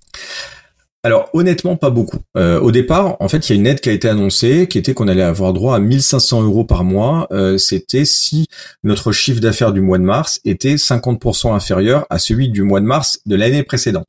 Alors 1.03 1.31
honnêtement 1.33 1.77
pas 1.77 1.89
beaucoup. 1.89 2.19
Euh, 2.37 2.61
au 2.61 2.73
départ, 2.73 3.17
en 3.21 3.29
fait, 3.29 3.49
il 3.49 3.55
y 3.55 3.57
a 3.57 3.61
une 3.61 3.67
aide 3.67 3.81
qui 3.81 3.89
a 3.89 3.93
été 3.93 4.07
annoncée, 4.07 4.69
qui 4.69 4.77
était 4.77 4.93
qu'on 4.93 5.09
allait 5.09 5.23
avoir 5.23 5.55
droit 5.55 5.75
à 5.75 5.79
1500 5.79 6.43
euros 6.43 6.65
par 6.65 6.85
mois. 6.85 7.27
Euh, 7.33 7.57
c'était 7.57 8.05
si 8.05 8.47
notre 8.85 9.11
chiffre 9.11 9.41
d'affaires 9.41 9.73
du 9.73 9.81
mois 9.81 9.97
de 9.97 10.03
mars 10.03 10.41
était 10.45 10.75
50% 10.75 11.55
inférieur 11.55 12.07
à 12.11 12.19
celui 12.19 12.51
du 12.51 12.63
mois 12.63 12.81
de 12.81 12.85
mars 12.85 13.21
de 13.25 13.35
l'année 13.35 13.63
précédente. 13.63 14.09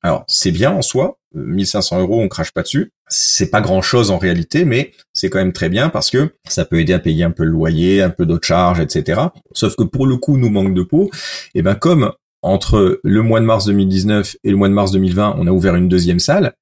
Alors 0.00 0.24
c'est 0.26 0.50
bien 0.50 0.70
en 0.70 0.80
soi, 0.80 1.18
1500 1.34 2.00
euros, 2.00 2.22
on 2.22 2.28
crache 2.28 2.52
pas 2.52 2.62
dessus. 2.62 2.92
C'est 3.08 3.50
pas 3.50 3.60
grand 3.60 3.82
chose 3.82 4.10
en 4.10 4.18
réalité, 4.18 4.64
mais 4.64 4.92
c'est 5.12 5.28
quand 5.28 5.38
même 5.38 5.52
très 5.52 5.68
bien 5.68 5.88
parce 5.88 6.10
que 6.10 6.34
ça 6.48 6.64
peut 6.64 6.80
aider 6.80 6.92
à 6.92 6.98
payer 6.98 7.24
un 7.24 7.30
peu 7.30 7.44
le 7.44 7.50
loyer, 7.50 8.02
un 8.02 8.10
peu 8.10 8.26
d'autres 8.26 8.46
charges, 8.46 8.80
etc. 8.80 9.20
Sauf 9.52 9.76
que 9.76 9.82
pour 9.82 10.06
le 10.06 10.16
coup, 10.16 10.38
nous 10.38 10.50
manque 10.50 10.74
de 10.74 10.82
peau. 10.82 11.10
Et 11.54 11.62
ben 11.62 11.74
comme 11.74 12.12
entre 12.42 13.00
le 13.02 13.22
mois 13.22 13.40
de 13.40 13.46
mars 13.46 13.66
2019 13.66 14.36
et 14.44 14.50
le 14.50 14.56
mois 14.56 14.68
de 14.68 14.74
mars 14.74 14.90
2020, 14.92 15.36
on 15.38 15.46
a 15.46 15.50
ouvert 15.50 15.74
une 15.76 15.88
deuxième 15.88 16.18
salle, 16.18 16.54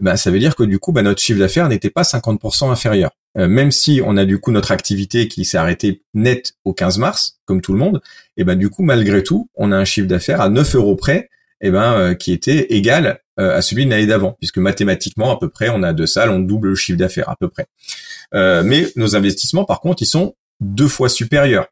ben 0.00 0.16
ça 0.16 0.30
veut 0.30 0.38
dire 0.38 0.54
que 0.54 0.62
du 0.62 0.78
coup, 0.78 0.92
ben, 0.92 1.02
notre 1.02 1.20
chiffre 1.20 1.40
d'affaires 1.40 1.68
n'était 1.68 1.90
pas 1.90 2.02
50% 2.02 2.70
inférieur. 2.70 3.10
Euh, 3.36 3.48
même 3.48 3.70
si 3.70 4.00
on 4.04 4.16
a 4.16 4.24
du 4.24 4.38
coup 4.38 4.52
notre 4.52 4.72
activité 4.72 5.28
qui 5.28 5.44
s'est 5.44 5.58
arrêtée 5.58 6.02
net 6.14 6.54
au 6.64 6.72
15 6.72 6.98
mars, 6.98 7.40
comme 7.44 7.60
tout 7.60 7.72
le 7.72 7.78
monde, 7.78 8.00
et 8.36 8.44
ben 8.44 8.56
du 8.56 8.70
coup, 8.70 8.82
malgré 8.82 9.22
tout, 9.22 9.50
on 9.56 9.72
a 9.72 9.76
un 9.76 9.84
chiffre 9.84 10.08
d'affaires 10.08 10.40
à 10.40 10.48
9 10.48 10.76
euros 10.76 10.96
près, 10.96 11.28
et 11.60 11.70
ben 11.70 11.94
euh, 11.94 12.14
qui 12.14 12.32
était 12.32 12.72
égal 12.74 13.20
euh, 13.38 13.56
à 13.56 13.62
celui 13.62 13.84
de 13.84 13.90
l'année 13.90 14.06
d'avant, 14.06 14.36
puisque 14.38 14.58
mathématiquement, 14.58 15.30
à 15.30 15.38
peu 15.38 15.48
près, 15.48 15.68
on 15.68 15.82
a 15.82 15.92
deux 15.92 16.06
salles, 16.06 16.30
on 16.30 16.40
double 16.40 16.70
le 16.70 16.74
chiffre 16.74 16.98
d'affaires, 16.98 17.28
à 17.28 17.36
peu 17.36 17.48
près. 17.48 17.66
Euh, 18.34 18.62
mais 18.64 18.86
nos 18.96 19.16
investissements, 19.16 19.64
par 19.64 19.80
contre, 19.80 20.02
ils 20.02 20.06
sont 20.06 20.34
deux 20.60 20.88
fois 20.88 21.08
supérieurs. 21.08 21.66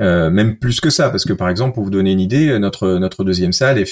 Euh, 0.00 0.30
même 0.30 0.56
plus 0.56 0.80
que 0.80 0.90
ça, 0.90 1.10
parce 1.10 1.24
que 1.24 1.32
par 1.32 1.48
exemple, 1.48 1.74
pour 1.74 1.82
vous 1.82 1.90
donner 1.90 2.12
une 2.12 2.20
idée, 2.20 2.56
notre 2.60 2.98
notre 2.98 3.24
deuxième 3.24 3.52
salle, 3.52 3.84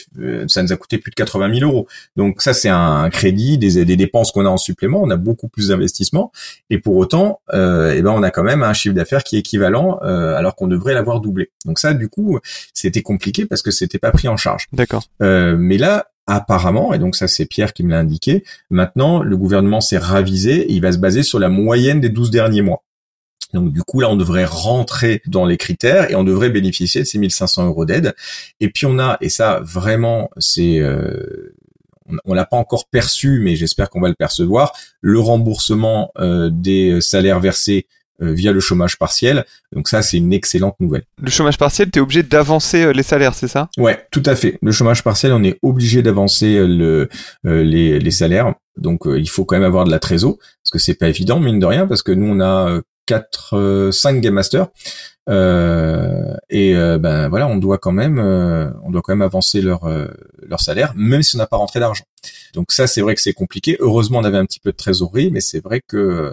ça 0.47 0.63
nous 0.63 0.73
a 0.73 0.77
coûté 0.77 0.99
plus 0.99 1.11
de 1.11 1.17
80 1.17 1.53
000 1.59 1.71
euros. 1.71 1.89
Donc 2.15 2.43
ça, 2.43 2.55
c'est 2.55 2.69
un 2.69 3.11
crédit, 3.11 3.59
des, 3.59 3.85
des 3.85 3.97
dépenses 3.97 4.31
qu'on 4.31 4.47
a 4.47 4.49
en 4.49 4.57
supplément. 4.57 5.03
On 5.03 5.11
a 5.11 5.17
beaucoup 5.17 5.49
plus 5.49 5.69
d'investissements, 5.69 6.31
et 6.71 6.79
pour 6.79 6.97
autant, 6.97 7.41
euh, 7.55 7.95
eh 7.97 8.03
ben 8.03 8.11
on 8.11 8.23
a 8.23 8.31
quand 8.31 8.45
même 8.45 8.63
un 8.63 8.73
chiffre 8.73 8.95
d'affaires 8.95 9.25
qui 9.25 9.37
est 9.37 9.41
équivalent, 9.41 9.99
euh, 10.03 10.37
alors 10.37 10.55
qu'on 10.55 10.69
devrait 10.69 10.95
l'avoir 10.95 11.21
doublé. 11.21 11.51
Donc 11.65 11.79
ça, 11.79 11.95
du 11.95 12.09
coup, 12.09 12.39
c'était 12.73 13.03
compliqué 13.03 13.47
parce 13.47 13.63
que 13.63 13.71
c'était 13.71 13.99
pas 13.99 14.11
pris 14.11 14.29
en 14.29 14.37
charge. 14.37 14.67
D'accord. 14.73 15.05
Euh, 15.23 15.57
mais 15.59 15.79
là, 15.79 16.09
apparemment, 16.27 16.93
et 16.93 16.99
donc 16.99 17.17
ça 17.17 17.29
c'est 17.29 17.47
Pierre 17.47 17.73
qui 17.73 17.85
me 17.85 17.91
l'a 17.91 17.99
indiqué, 17.99 18.45
maintenant 18.71 19.23
le 19.23 19.37
gouvernement 19.37 19.81
s'est 19.81 19.99
ravisé 19.99 20.63
et 20.63 20.73
il 20.73 20.81
va 20.81 20.93
se 20.93 20.99
baser 20.99 21.23
sur 21.23 21.39
la 21.39 21.49
moyenne 21.49 22.01
des 22.01 22.09
12 22.09 22.31
derniers 22.31 22.63
mois. 22.63 22.83
Donc 23.55 23.73
du 23.73 23.83
coup 23.83 24.01
là 24.01 24.09
on 24.11 24.17
devrait 24.17 24.45
rentrer 24.45 25.23
dans 25.27 25.45
les 25.45 25.57
critères 25.57 26.11
et 26.11 26.15
on 26.15 26.25
devrait 26.25 26.51
bénéficier 26.51 27.03
de 27.03 27.07
ces 27.07 27.19
1500 27.19 27.67
euros 27.67 27.85
d'aide. 27.85 28.15
Et 28.61 28.71
puis 28.71 28.87
on 28.87 28.99
a, 28.99 29.17
et 29.21 29.29
ça 29.29 29.61
vraiment 29.63 30.31
c'est... 30.39 30.79
Euh, 30.79 31.55
on, 32.25 32.35
l'a 32.35 32.45
pas 32.45 32.57
encore 32.57 32.87
perçu, 32.89 33.41
mais 33.41 33.57
j'espère 33.57 33.91
qu'on 33.91 34.01
va 34.01 34.07
le 34.07 34.15
percevoir, 34.15 34.73
le 35.01 35.19
remboursement 35.19 36.13
euh, 36.21 36.51
des 36.53 37.01
salaires 37.01 37.41
versés 37.41 37.87
via 38.21 38.53
le 38.53 38.61
chômage 38.61 38.97
partiel. 38.97 39.45
Donc 39.73 39.89
ça, 39.89 40.01
c'est 40.03 40.17
une 40.17 40.33
excellente 40.33 40.77
nouvelle. 40.81 41.03
Le 41.21 41.29
chômage 41.31 41.59
partiel, 41.59 41.91
tu 41.91 41.99
es 41.99 42.03
obligé 42.03 42.23
d'avancer 42.23 42.93
les 42.95 43.03
salaires, 43.03 43.35
c'est 43.35 43.49
ça? 43.49 43.69
Ouais, 43.77 44.07
tout 44.11 44.23
à 44.25 44.37
fait. 44.37 44.57
Le 44.63 44.73
chômage 44.73 45.03
partiel, 45.03 45.33
on 45.33 45.43
est 45.43 45.59
obligé 45.63 46.01
d'avancer 46.01 46.65
le, 46.65 47.09
les, 47.43 47.99
les 47.99 48.11
salaires. 48.13 48.55
Donc 48.79 49.03
il 49.05 49.29
faut 49.29 49.45
quand 49.45 49.57
même 49.57 49.67
avoir 49.67 49.85
de 49.85 49.91
la 49.91 49.99
trésor, 49.99 50.39
parce 50.39 50.71
que 50.73 50.79
c'est 50.79 50.95
pas 50.95 51.09
évident, 51.09 51.41
mine 51.41 51.59
de 51.59 51.67
rien, 51.67 51.87
parce 51.87 52.03
que 52.03 52.13
nous, 52.13 52.27
on 52.27 52.41
a 52.41 52.81
quatre, 53.07 53.91
cinq 53.93 54.21
game 54.21 54.35
masters. 54.35 54.69
Euh, 55.29 56.37
et 56.51 56.77
euh, 56.77 56.99
ben 56.99 57.29
voilà, 57.29 57.49
on 57.49 57.57
doit 57.57 57.79
quand 57.79 57.93
même, 57.93 58.19
euh, 58.19 58.71
on 58.85 58.91
doit 58.91 59.03
quand 59.03 59.13
même 59.13 59.23
avancer 59.23 59.61
leur 59.61 59.89
leur 60.43 60.61
salaire, 60.61 60.93
même 60.97 61.23
si 61.23 61.37
on 61.37 61.39
n'a 61.39 61.47
pas 61.47 61.57
rentré 61.57 61.81
d'argent. 61.81 62.05
Donc 62.55 62.73
ça, 62.73 62.87
c'est 62.87 63.01
vrai 63.01 63.15
que 63.15 63.21
c'est 63.21 63.33
compliqué. 63.33 63.77
Heureusement, 63.81 64.19
on 64.19 64.25
avait 64.25 64.39
un 64.39 64.47
petit 64.47 64.61
peu 64.61 64.73
de 64.73 64.77
trésorerie, 64.77 65.31
mais 65.31 65.41
c'est 65.41 65.63
vrai 65.63 65.81
que 65.87 66.33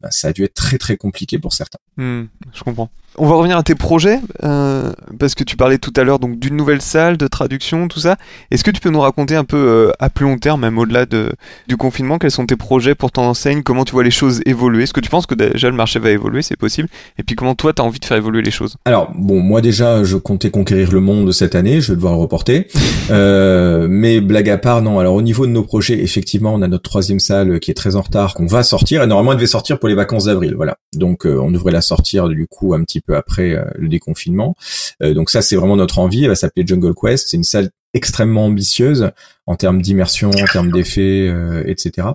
ben, 0.00 0.10
ça 0.10 0.28
a 0.28 0.32
dû 0.32 0.44
être 0.44 0.54
très 0.54 0.78
très 0.78 0.96
compliqué 0.96 1.38
pour 1.38 1.52
certains. 1.52 1.78
Hmm, 1.96 2.24
je 2.54 2.62
comprends. 2.62 2.90
On 3.20 3.26
va 3.26 3.34
revenir 3.34 3.56
à 3.56 3.64
tes 3.64 3.74
projets, 3.74 4.20
euh, 4.44 4.92
parce 5.18 5.34
que 5.34 5.42
tu 5.42 5.56
parlais 5.56 5.78
tout 5.78 5.92
à 5.96 6.04
l'heure 6.04 6.20
donc 6.20 6.38
d'une 6.38 6.54
nouvelle 6.54 6.80
salle, 6.80 7.16
de 7.16 7.26
traduction, 7.26 7.88
tout 7.88 7.98
ça. 7.98 8.16
Est-ce 8.52 8.62
que 8.62 8.70
tu 8.70 8.80
peux 8.80 8.90
nous 8.90 9.00
raconter 9.00 9.34
un 9.34 9.44
peu 9.44 9.56
euh, 9.56 9.90
à 9.98 10.08
plus 10.08 10.24
long 10.24 10.38
terme, 10.38 10.60
même 10.60 10.78
au-delà 10.78 11.04
de, 11.04 11.32
du 11.66 11.76
confinement, 11.76 12.18
quels 12.18 12.30
sont 12.30 12.46
tes 12.46 12.54
projets 12.54 12.94
pour 12.94 13.10
ton 13.10 13.22
enseigne? 13.22 13.62
Comment 13.64 13.84
tu 13.84 13.92
vois 13.92 14.04
les 14.04 14.12
choses 14.12 14.40
évoluer? 14.46 14.84
Est-ce 14.84 14.92
que 14.92 15.00
tu 15.00 15.10
penses 15.10 15.26
que 15.26 15.34
déjà 15.34 15.68
le 15.68 15.74
marché 15.74 15.98
va 15.98 16.10
évoluer? 16.10 16.42
C'est 16.42 16.56
possible 16.56 16.88
Et 17.18 17.24
puis 17.24 17.34
comment 17.34 17.56
toi, 17.56 17.72
tu 17.72 17.82
as 17.82 17.84
envie 17.84 17.98
de 17.98 18.04
faire 18.04 18.16
évoluer 18.16 18.42
les 18.42 18.52
choses? 18.52 18.76
Alors, 18.84 19.10
bon, 19.16 19.40
moi 19.40 19.62
déjà, 19.62 20.04
je 20.04 20.16
comptais 20.16 20.52
conquérir 20.52 20.92
le 20.92 21.00
monde 21.00 21.32
cette 21.32 21.56
année, 21.56 21.80
je 21.80 21.92
vais 21.92 21.96
devoir 21.96 22.12
le 22.12 22.20
reporter. 22.20 22.68
euh, 23.10 23.88
mais 23.90 24.20
blague 24.20 24.48
à 24.48 24.58
part, 24.58 24.80
non. 24.80 25.00
Alors 25.00 25.14
au 25.14 25.22
niveau 25.22 25.44
de 25.44 25.50
nos 25.50 25.64
projets, 25.64 26.00
effectivement, 26.00 26.54
on 26.54 26.62
a 26.62 26.68
notre 26.68 26.88
troisième 26.88 27.18
salle 27.18 27.58
qui 27.58 27.72
est 27.72 27.74
très 27.74 27.96
en 27.96 28.02
retard, 28.02 28.34
qu'on 28.34 28.46
va 28.46 28.62
sortir. 28.62 29.02
Et 29.02 29.08
normalement, 29.08 29.32
elle 29.32 29.38
devait 29.38 29.48
sortir 29.48 29.67
pour 29.76 29.88
les 29.88 29.94
vacances 29.94 30.24
d'avril, 30.24 30.54
voilà. 30.54 30.78
Donc 30.94 31.26
euh, 31.26 31.38
on 31.38 31.50
devrait 31.50 31.72
la 31.72 31.80
sortir 31.80 32.28
du 32.28 32.46
coup 32.46 32.74
un 32.74 32.82
petit 32.84 33.00
peu 33.00 33.16
après 33.16 33.54
euh, 33.54 33.64
le 33.76 33.88
déconfinement. 33.88 34.56
Euh, 35.02 35.14
donc 35.14 35.30
ça, 35.30 35.42
c'est 35.42 35.56
vraiment 35.56 35.76
notre 35.76 35.98
envie. 35.98 36.22
Elle 36.22 36.30
va 36.30 36.34
s'appeler 36.34 36.66
Jungle 36.66 36.94
Quest. 36.94 37.28
C'est 37.28 37.36
une 37.36 37.44
salle 37.44 37.70
extrêmement 37.94 38.46
ambitieuse 38.46 39.10
en 39.46 39.56
termes 39.56 39.80
d'immersion, 39.80 40.30
en 40.30 40.44
termes 40.52 40.70
d'effets, 40.70 41.32
etc. 41.64 42.08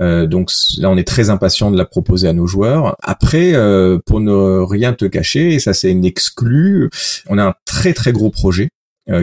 donc 0.00 0.50
là, 0.78 0.90
on 0.90 0.96
est 0.96 1.06
très 1.06 1.30
impatient 1.30 1.70
de 1.70 1.78
la 1.78 1.84
proposer 1.84 2.26
à 2.26 2.32
nos 2.32 2.48
joueurs. 2.48 2.96
Après, 3.00 3.52
pour 4.04 4.20
ne 4.20 4.58
rien 4.64 4.92
te 4.92 5.04
cacher, 5.04 5.54
et 5.54 5.58
ça 5.60 5.74
c'est 5.74 5.92
une 5.92 6.04
exclue, 6.04 6.90
on 7.28 7.38
a 7.38 7.44
un 7.44 7.54
très 7.66 7.92
très 7.92 8.10
gros 8.10 8.30
projet 8.30 8.70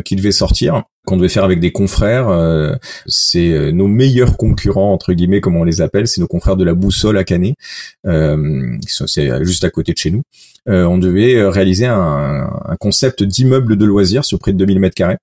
qui 0.06 0.16
devait 0.16 0.32
sortir 0.32 0.84
qu'on 1.06 1.18
devait 1.18 1.30
faire 1.30 1.44
avec 1.44 1.60
des 1.60 1.72
confrères. 1.72 2.30
Euh, 2.30 2.76
c'est 3.06 3.52
euh, 3.52 3.72
nos 3.72 3.88
meilleurs 3.88 4.38
concurrents 4.38 4.94
entre 4.94 5.14
guillemets, 5.14 5.42
comme 5.42 5.56
on 5.56 5.64
les 5.64 5.82
appelle, 5.82 6.08
c'est 6.08 6.22
nos 6.22 6.28
confrères 6.28 6.58
de 6.58 6.64
la 6.64 6.74
Boussole 6.74 7.18
à 7.18 7.24
Canet. 7.24 7.56
Euh, 8.06 8.78
c'est 8.88 9.44
juste 9.46 9.64
à 9.64 9.70
côté 9.70 9.94
de 9.94 9.98
chez 9.98 10.12
nous. 10.12 10.22
on 10.68 10.98
devait 10.98 11.48
réaliser 11.50 11.88
un, 11.88 12.50
concept 12.80 13.24
d'immeuble 13.24 13.76
de 13.76 13.86
loisirs 13.86 14.26
sur 14.26 14.40
près 14.40 14.54
de 14.54 14.58
2000 14.58 14.80
mètres 14.80 14.96
carrés 14.96 15.18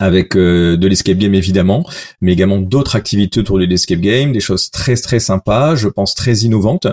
avec 0.00 0.36
de 0.36 0.86
l'escape 0.86 1.18
game 1.18 1.34
évidemment, 1.34 1.84
mais 2.20 2.32
également 2.32 2.58
d'autres 2.58 2.94
activités 2.94 3.40
autour 3.40 3.58
de 3.58 3.64
l'escape 3.64 3.98
game, 3.98 4.30
des 4.32 4.38
choses 4.38 4.70
très 4.70 4.94
très 4.94 5.18
sympas, 5.18 5.74
je 5.74 5.88
pense 5.88 6.14
très 6.14 6.34
innovantes. 6.38 6.86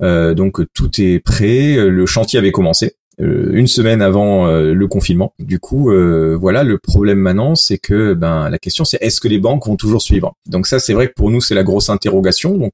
donc 0.00 0.60
tout 0.72 0.90
est 1.00 1.18
prêt, 1.18 1.74
le 1.76 2.06
chantier 2.06 2.38
avait 2.38 2.52
commencé. 2.52 2.94
Euh, 3.20 3.50
une 3.52 3.66
semaine 3.66 4.00
avant 4.00 4.46
euh, 4.46 4.72
le 4.72 4.88
confinement. 4.88 5.34
Du 5.38 5.58
coup, 5.58 5.90
euh, 5.90 6.36
voilà, 6.40 6.62
le 6.64 6.78
problème 6.78 7.18
maintenant, 7.18 7.54
c'est 7.54 7.78
que 7.78 8.14
ben 8.14 8.48
la 8.48 8.58
question 8.58 8.84
c'est 8.84 8.98
est-ce 9.02 9.20
que 9.20 9.28
les 9.28 9.38
banques 9.38 9.66
vont 9.66 9.76
toujours 9.76 10.00
suivre? 10.00 10.34
Donc 10.46 10.66
ça, 10.66 10.78
c'est 10.78 10.94
vrai 10.94 11.08
que 11.08 11.12
pour 11.14 11.30
nous, 11.30 11.40
c'est 11.40 11.54
la 11.54 11.62
grosse 11.62 11.90
interrogation. 11.90 12.56
Donc 12.56 12.72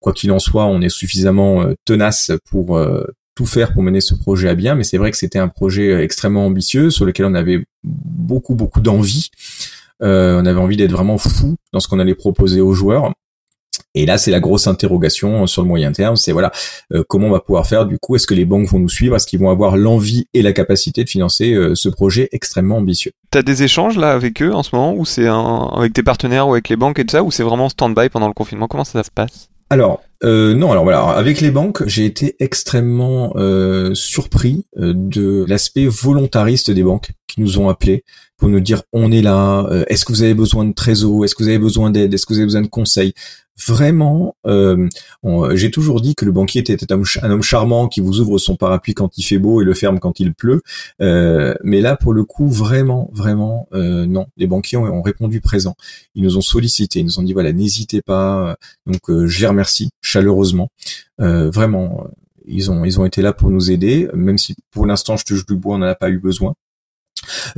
quoi 0.00 0.12
qu'il 0.12 0.30
en 0.32 0.38
soit, 0.38 0.66
on 0.66 0.80
est 0.82 0.90
suffisamment 0.90 1.64
tenace 1.86 2.32
pour 2.50 2.78
tout 3.34 3.46
faire 3.46 3.72
pour 3.72 3.82
mener 3.82 4.00
ce 4.00 4.14
projet 4.14 4.48
à 4.48 4.54
bien, 4.54 4.74
mais 4.74 4.84
c'est 4.84 4.98
vrai 4.98 5.10
que 5.10 5.16
c'était 5.16 5.38
un 5.38 5.48
projet 5.48 6.02
extrêmement 6.04 6.44
ambitieux 6.44 6.90
sur 6.90 7.06
lequel 7.06 7.26
on 7.26 7.34
avait 7.34 7.64
beaucoup 7.84 8.54
beaucoup 8.54 8.80
d'envie. 8.80 9.30
on 10.00 10.44
avait 10.44 10.60
envie 10.60 10.76
d'être 10.76 10.92
vraiment 10.92 11.18
fou 11.18 11.56
dans 11.72 11.80
ce 11.80 11.88
qu'on 11.88 12.00
allait 12.00 12.14
proposer 12.14 12.60
aux 12.60 12.74
joueurs. 12.74 13.12
Et 13.94 14.06
là, 14.06 14.18
c'est 14.18 14.30
la 14.30 14.38
grosse 14.38 14.68
interrogation 14.68 15.48
sur 15.48 15.62
le 15.62 15.68
moyen 15.68 15.90
terme, 15.90 16.14
c'est 16.14 16.30
voilà 16.30 16.52
euh, 16.92 17.02
comment 17.08 17.26
on 17.26 17.32
va 17.32 17.40
pouvoir 17.40 17.66
faire. 17.66 17.86
Du 17.86 17.98
coup, 17.98 18.14
est-ce 18.14 18.26
que 18.26 18.34
les 18.34 18.44
banques 18.44 18.68
vont 18.68 18.78
nous 18.78 18.88
suivre? 18.88 19.16
Est-ce 19.16 19.26
qu'ils 19.26 19.40
vont 19.40 19.50
avoir 19.50 19.76
l'envie 19.76 20.28
et 20.32 20.42
la 20.42 20.52
capacité 20.52 21.02
de 21.02 21.08
financer 21.08 21.54
euh, 21.54 21.74
ce 21.74 21.88
projet 21.88 22.28
extrêmement 22.30 22.76
ambitieux? 22.76 23.10
T'as 23.30 23.42
des 23.42 23.64
échanges 23.64 23.96
là 23.96 24.12
avec 24.12 24.42
eux 24.42 24.52
en 24.52 24.62
ce 24.62 24.76
moment, 24.76 24.94
ou 24.94 25.04
c'est 25.04 25.26
avec 25.26 25.92
tes 25.92 26.04
partenaires 26.04 26.46
ou 26.46 26.52
avec 26.52 26.68
les 26.68 26.76
banques 26.76 27.00
et 27.00 27.04
tout 27.04 27.12
ça, 27.12 27.24
ou 27.24 27.32
c'est 27.32 27.42
vraiment 27.42 27.68
stand-by 27.68 28.10
pendant 28.10 28.28
le 28.28 28.32
confinement? 28.32 28.68
Comment 28.68 28.84
ça 28.84 29.02
se 29.02 29.10
passe? 29.10 29.48
Alors, 29.70 30.02
euh, 30.24 30.54
non, 30.54 30.72
alors 30.72 30.84
voilà, 30.84 31.02
avec 31.10 31.40
les 31.40 31.50
banques, 31.50 31.86
j'ai 31.86 32.04
été 32.04 32.36
extrêmement 32.40 33.32
surpris 33.94 34.66
de 34.76 35.44
l'aspect 35.48 35.86
volontariste 35.86 36.70
des 36.70 36.82
banques 36.82 37.10
qui 37.26 37.40
nous 37.40 37.58
ont 37.58 37.68
appelés 37.68 38.04
pour 38.36 38.48
nous 38.48 38.60
dire 38.60 38.82
on 38.92 39.12
est 39.12 39.22
là, 39.22 39.68
est-ce 39.88 40.04
que 40.04 40.12
vous 40.12 40.22
avez 40.22 40.34
besoin 40.34 40.64
de 40.64 40.72
trésor, 40.72 41.24
est-ce 41.24 41.34
que 41.34 41.42
vous 41.42 41.48
avez 41.48 41.58
besoin 41.58 41.90
d'aide, 41.90 42.12
est-ce 42.14 42.26
que 42.26 42.32
vous 42.32 42.38
avez 42.38 42.46
besoin 42.46 42.62
de 42.62 42.68
conseils? 42.68 43.14
Vraiment, 43.66 44.36
euh, 44.46 44.88
j'ai 45.54 45.70
toujours 45.70 46.00
dit 46.00 46.14
que 46.14 46.24
le 46.24 46.32
banquier 46.32 46.60
était 46.60 46.92
un 46.92 47.30
homme, 47.30 47.42
charmant 47.42 47.88
qui 47.88 48.00
vous 48.00 48.20
ouvre 48.20 48.38
son 48.38 48.56
parapluie 48.56 48.94
quand 48.94 49.16
il 49.18 49.22
fait 49.22 49.38
beau 49.38 49.60
et 49.60 49.64
le 49.64 49.74
ferme 49.74 49.98
quand 49.98 50.20
il 50.20 50.34
pleut. 50.34 50.62
Euh, 51.00 51.54
mais 51.62 51.80
là, 51.80 51.96
pour 51.96 52.12
le 52.12 52.24
coup, 52.24 52.48
vraiment, 52.48 53.10
vraiment, 53.12 53.68
euh, 53.72 54.06
non. 54.06 54.26
Les 54.36 54.46
banquiers 54.46 54.78
ont, 54.78 55.02
répondu 55.02 55.40
présent. 55.40 55.74
Ils 56.14 56.22
nous 56.22 56.36
ont 56.36 56.42
sollicité, 56.42 57.00
ils 57.00 57.04
nous 57.04 57.18
ont 57.18 57.22
dit 57.22 57.32
voilà, 57.32 57.52
n'hésitez 57.52 58.02
pas. 58.02 58.56
Donc, 58.86 59.00
je 59.08 59.40
les 59.40 59.46
remercie 59.46 59.90
chaleureusement. 60.02 60.68
vraiment, 61.18 62.06
ils 62.46 62.70
ont, 62.70 62.84
ils 62.84 63.00
ont 63.00 63.04
été 63.04 63.22
là 63.22 63.32
pour 63.32 63.50
nous 63.50 63.70
aider, 63.70 64.08
même 64.14 64.38
si 64.38 64.54
pour 64.70 64.86
l'instant, 64.86 65.16
je 65.16 65.24
touche 65.24 65.46
du 65.46 65.56
bois, 65.56 65.76
on 65.76 65.78
n'en 65.78 65.86
a 65.86 65.94
pas 65.94 66.10
eu 66.10 66.18
besoin. 66.18 66.54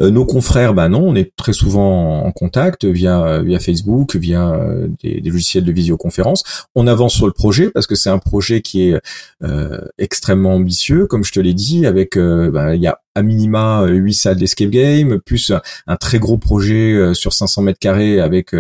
Euh, 0.01 0.11
nos 0.11 0.25
confrères, 0.25 0.75
bah 0.75 0.89
non, 0.89 1.03
on 1.07 1.15
est 1.15 1.35
très 1.37 1.53
souvent 1.53 2.25
en 2.25 2.33
contact 2.33 2.85
via 2.85 3.43
via 3.43 3.59
Facebook, 3.59 4.17
via 4.17 4.51
euh, 4.51 4.89
des, 5.03 5.21
logiciels 5.21 5.65
de 5.65 5.73
visioconférence. 5.73 6.43
On 6.75 6.87
avance 6.87 7.15
sur 7.15 7.27
le 7.27 7.33
projet 7.33 7.71
parce 7.71 7.87
que 7.87 7.95
c'est 7.95 8.11
un 8.11 8.19
projet 8.19 8.61
qui 8.61 8.89
est 8.89 9.01
euh, 9.43 9.81
extrêmement 9.99 10.55
ambitieux, 10.55 11.07
comme 11.07 11.25
je 11.25 11.33
te 11.33 11.41
l'ai 11.41 11.55
dit. 11.55 11.87
Avec, 11.87 12.19
bah, 12.19 12.75
il 12.75 12.83
y 12.83 12.87
a 12.87 13.01
à 13.15 13.23
minima 13.23 13.85
8 13.87 14.15
salles 14.15 14.37
d'escape 14.37 14.71
game, 14.71 15.21
plus 15.21 15.53
un 15.87 15.97
très 15.97 16.19
gros 16.19 16.39
projet 16.39 17.13
sur 17.15 17.33
500 17.33 17.63
mètres 17.63 17.79
carrés 17.79 18.21
avec 18.21 18.55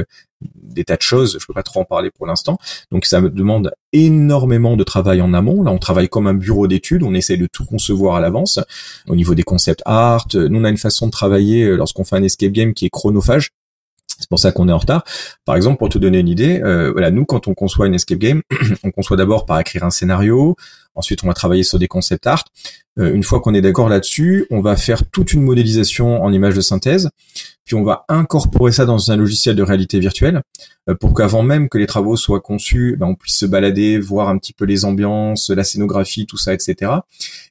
des 0.54 0.84
tas 0.84 0.96
de 0.96 1.02
choses, 1.02 1.38
je 1.40 1.46
peux 1.46 1.52
pas 1.52 1.62
trop 1.62 1.80
en 1.80 1.84
parler 1.84 2.10
pour 2.10 2.26
l'instant. 2.26 2.58
Donc 2.90 3.06
ça 3.06 3.20
me 3.20 3.30
demande 3.30 3.72
énormément 3.92 4.76
de 4.76 4.84
travail 4.84 5.20
en 5.20 5.34
amont. 5.34 5.62
Là, 5.62 5.70
on 5.70 5.78
travaille 5.78 6.08
comme 6.08 6.26
un 6.26 6.34
bureau 6.34 6.66
d'études, 6.66 7.02
on 7.02 7.14
essaie 7.14 7.36
de 7.36 7.46
tout 7.46 7.64
concevoir 7.64 8.16
à 8.16 8.20
l'avance 8.20 8.58
au 9.08 9.16
niveau 9.16 9.34
des 9.34 9.42
concepts 9.42 9.82
art. 9.84 10.26
Nous, 10.34 10.60
on 10.60 10.64
a 10.64 10.70
une 10.70 10.78
façon 10.78 11.06
de 11.06 11.12
travailler 11.12 11.64
euh, 11.64 11.76
lorsqu'on 11.76 12.04
fait 12.04 12.16
un 12.16 12.22
escape 12.22 12.52
game 12.52 12.74
qui 12.74 12.86
est 12.86 12.90
chronophage. 12.90 13.50
C'est 14.18 14.28
pour 14.28 14.38
ça 14.38 14.52
qu'on 14.52 14.68
est 14.68 14.72
en 14.72 14.78
retard. 14.78 15.04
Par 15.44 15.56
exemple, 15.56 15.78
pour 15.78 15.88
te 15.88 15.98
donner 15.98 16.20
une 16.20 16.28
idée, 16.28 16.60
euh, 16.62 16.92
voilà, 16.92 17.10
nous, 17.10 17.24
quand 17.24 17.48
on 17.48 17.54
conçoit 17.54 17.86
une 17.86 17.94
escape 17.94 18.18
game, 18.18 18.42
on 18.84 18.92
conçoit 18.92 19.16
d'abord 19.16 19.46
par 19.46 19.58
écrire 19.58 19.84
un 19.84 19.90
scénario, 19.90 20.56
Ensuite, 20.94 21.24
on 21.24 21.26
va 21.26 21.34
travailler 21.34 21.62
sur 21.62 21.78
des 21.78 21.88
concept 21.88 22.26
art. 22.26 22.44
Euh, 22.98 23.14
une 23.14 23.22
fois 23.22 23.40
qu'on 23.40 23.54
est 23.54 23.62
d'accord 23.62 23.88
là-dessus, 23.88 24.46
on 24.50 24.60
va 24.60 24.76
faire 24.76 25.08
toute 25.10 25.32
une 25.32 25.42
modélisation 25.42 26.22
en 26.22 26.32
images 26.32 26.54
de 26.54 26.60
synthèse, 26.60 27.08
puis 27.64 27.74
on 27.74 27.82
va 27.82 28.04
incorporer 28.08 28.72
ça 28.72 28.84
dans 28.84 29.10
un 29.10 29.16
logiciel 29.16 29.56
de 29.56 29.62
réalité 29.62 30.00
virtuelle 30.00 30.42
euh, 30.88 30.94
pour 30.94 31.14
qu'avant 31.14 31.42
même 31.42 31.68
que 31.68 31.78
les 31.78 31.86
travaux 31.86 32.16
soient 32.16 32.40
conçus, 32.40 32.96
ben, 32.98 33.06
on 33.06 33.14
puisse 33.14 33.36
se 33.36 33.46
balader, 33.46 33.98
voir 33.98 34.28
un 34.28 34.38
petit 34.38 34.52
peu 34.52 34.64
les 34.64 34.84
ambiances, 34.84 35.50
la 35.50 35.64
scénographie, 35.64 36.26
tout 36.26 36.38
ça, 36.38 36.54
etc. 36.54 36.92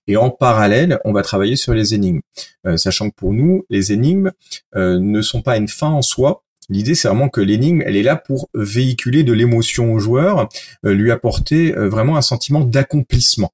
Et 0.07 0.18
en 0.18 0.30
parallèle, 0.30 0.99
on 1.05 1.14
va 1.14 1.22
travailler 1.22 1.55
sur 1.55 1.74
les 1.74 1.93
énigmes, 1.93 2.22
euh, 2.66 2.78
sachant 2.78 3.09
que 3.09 3.16
pour 3.16 3.34
nous, 3.34 3.66
les 3.70 3.91
énigmes 3.91 4.32
ne 4.76 5.22
sont 5.22 5.41
pas 5.41 5.57
une 5.57 5.68
fin 5.68 5.89
en 5.89 6.01
soi, 6.01 6.43
L'idée, 6.72 6.95
c'est 6.95 7.09
vraiment 7.09 7.28
que 7.28 7.41
l'énigme, 7.41 7.84
elle 7.86 7.97
est 7.97 8.03
là 8.03 8.16
pour 8.16 8.49
véhiculer 8.53 9.24
de 9.24 9.34
l'émotion 9.34 9.93
au 9.93 9.99
joueur, 9.99 10.47
euh, 10.86 10.93
lui 10.93 11.12
apporter 11.12 11.76
euh, 11.76 11.89
vraiment 11.89 12.16
un 12.16 12.22
sentiment 12.22 12.62
d'accomplissement. 12.62 13.51